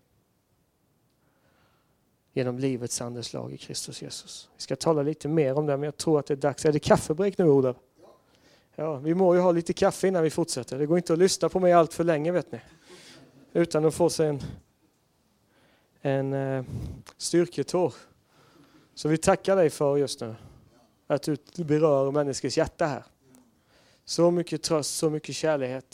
genom 2.33 2.59
livets 2.59 3.01
andeslag 3.01 3.53
i 3.53 3.57
Kristus 3.57 4.03
Jesus. 4.03 4.51
Vi 4.57 4.63
ska 4.63 4.77
tala 4.77 5.03
lite 5.03 5.29
mer 5.29 5.59
om 5.59 5.67
det, 5.67 5.77
men 5.77 5.85
jag 5.85 5.97
tror 5.97 6.19
att 6.19 6.27
det 6.27 6.35
är 6.35 6.37
dags. 6.37 6.65
Är 6.65 6.73
det 6.73 6.79
kaffebrek 6.79 7.39
nu, 7.39 7.49
Olof? 7.49 7.77
Ja, 8.75 8.97
vi 8.97 9.15
må 9.15 9.35
ju 9.35 9.41
ha 9.41 9.53
lite 9.53 9.73
kaffe 9.73 10.09
innan 10.09 10.23
vi 10.23 10.31
fortsätter. 10.31 10.79
Det 10.79 10.87
går 10.87 10.97
inte 10.97 11.13
att 11.13 11.19
lyssna 11.19 11.49
på 11.49 11.61
mig 11.61 11.73
allt 11.73 11.95
för 11.95 12.05
länge, 12.05 12.33
vet 12.33 12.53
ni. 12.53 12.61
Utan 13.53 13.85
att 13.85 13.95
få 13.95 14.11
sig 14.11 14.29
en, 14.29 14.43
en 16.01 16.33
uh, 16.33 16.65
styrketår. 17.17 17.95
Så 18.95 19.09
vi 19.09 19.19
tackar 19.19 19.57
dig 19.57 19.71
för 19.71 19.97
just 19.97 20.21
nu 20.21 20.35
att 21.07 21.23
du 21.55 21.65
berör 21.65 22.11
människors 22.11 22.59
hjärta 22.59 22.87
här. 22.87 23.05
Så 24.05 24.31
mycket 24.31 24.63
tröst, 24.63 24.97
så 24.97 25.11
mycket 25.11 25.35
kärlek. 25.35 25.85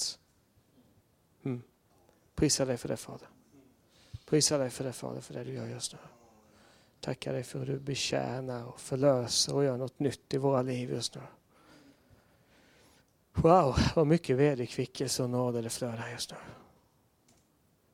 Prisa 2.38 2.64
dig 2.64 2.76
för 2.76 2.88
det 2.88 2.96
Fader. 2.96 3.28
Prisa 4.26 4.58
dig 4.58 4.70
för 4.70 4.84
det 4.84 4.92
Fader, 4.92 5.20
för 5.20 5.34
det 5.34 5.44
du 5.44 5.52
gör 5.52 5.66
just 5.66 5.92
nu. 5.92 5.98
Tackar 7.00 7.32
dig 7.32 7.42
för 7.42 7.58
hur 7.58 7.66
du 7.66 7.78
betjänar 7.78 8.64
och 8.64 8.80
förlöser 8.80 9.54
och 9.54 9.64
gör 9.64 9.76
något 9.76 9.98
nytt 9.98 10.34
i 10.34 10.36
våra 10.36 10.62
liv 10.62 10.90
just 10.90 11.14
nu. 11.14 11.20
Wow, 13.34 13.76
vad 13.96 14.06
mycket 14.06 14.36
vederkvickelse 14.36 15.22
och 15.22 15.30
nåd 15.30 15.54
det 15.54 15.70
flödar 15.70 16.08
just 16.10 16.30
nu. 16.30 16.36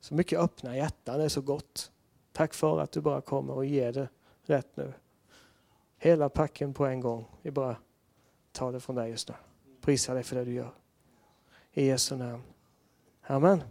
Så 0.00 0.14
mycket 0.14 0.38
öppna 0.38 0.76
hjärtan, 0.76 1.18
det 1.18 1.24
är 1.24 1.28
så 1.28 1.40
gott. 1.40 1.92
Tack 2.32 2.54
för 2.54 2.80
att 2.80 2.92
du 2.92 3.00
bara 3.00 3.20
kommer 3.20 3.54
och 3.54 3.66
ger 3.66 3.92
det 3.92 4.08
rätt 4.42 4.76
nu. 4.76 4.92
Hela 5.98 6.28
packen 6.28 6.74
på 6.74 6.86
en 6.86 7.00
gång. 7.00 7.24
Vi 7.42 7.50
bara 7.50 7.76
tar 8.52 8.72
det 8.72 8.80
från 8.80 8.96
dig 8.96 9.10
just 9.10 9.28
nu. 9.28 9.34
Prisa 9.80 10.14
dig 10.14 10.22
för 10.22 10.36
det 10.36 10.44
du 10.44 10.52
gör. 10.52 10.74
I 11.72 11.86
Jesu 11.86 12.16
namn. 12.16 12.42
Amen. 13.22 13.62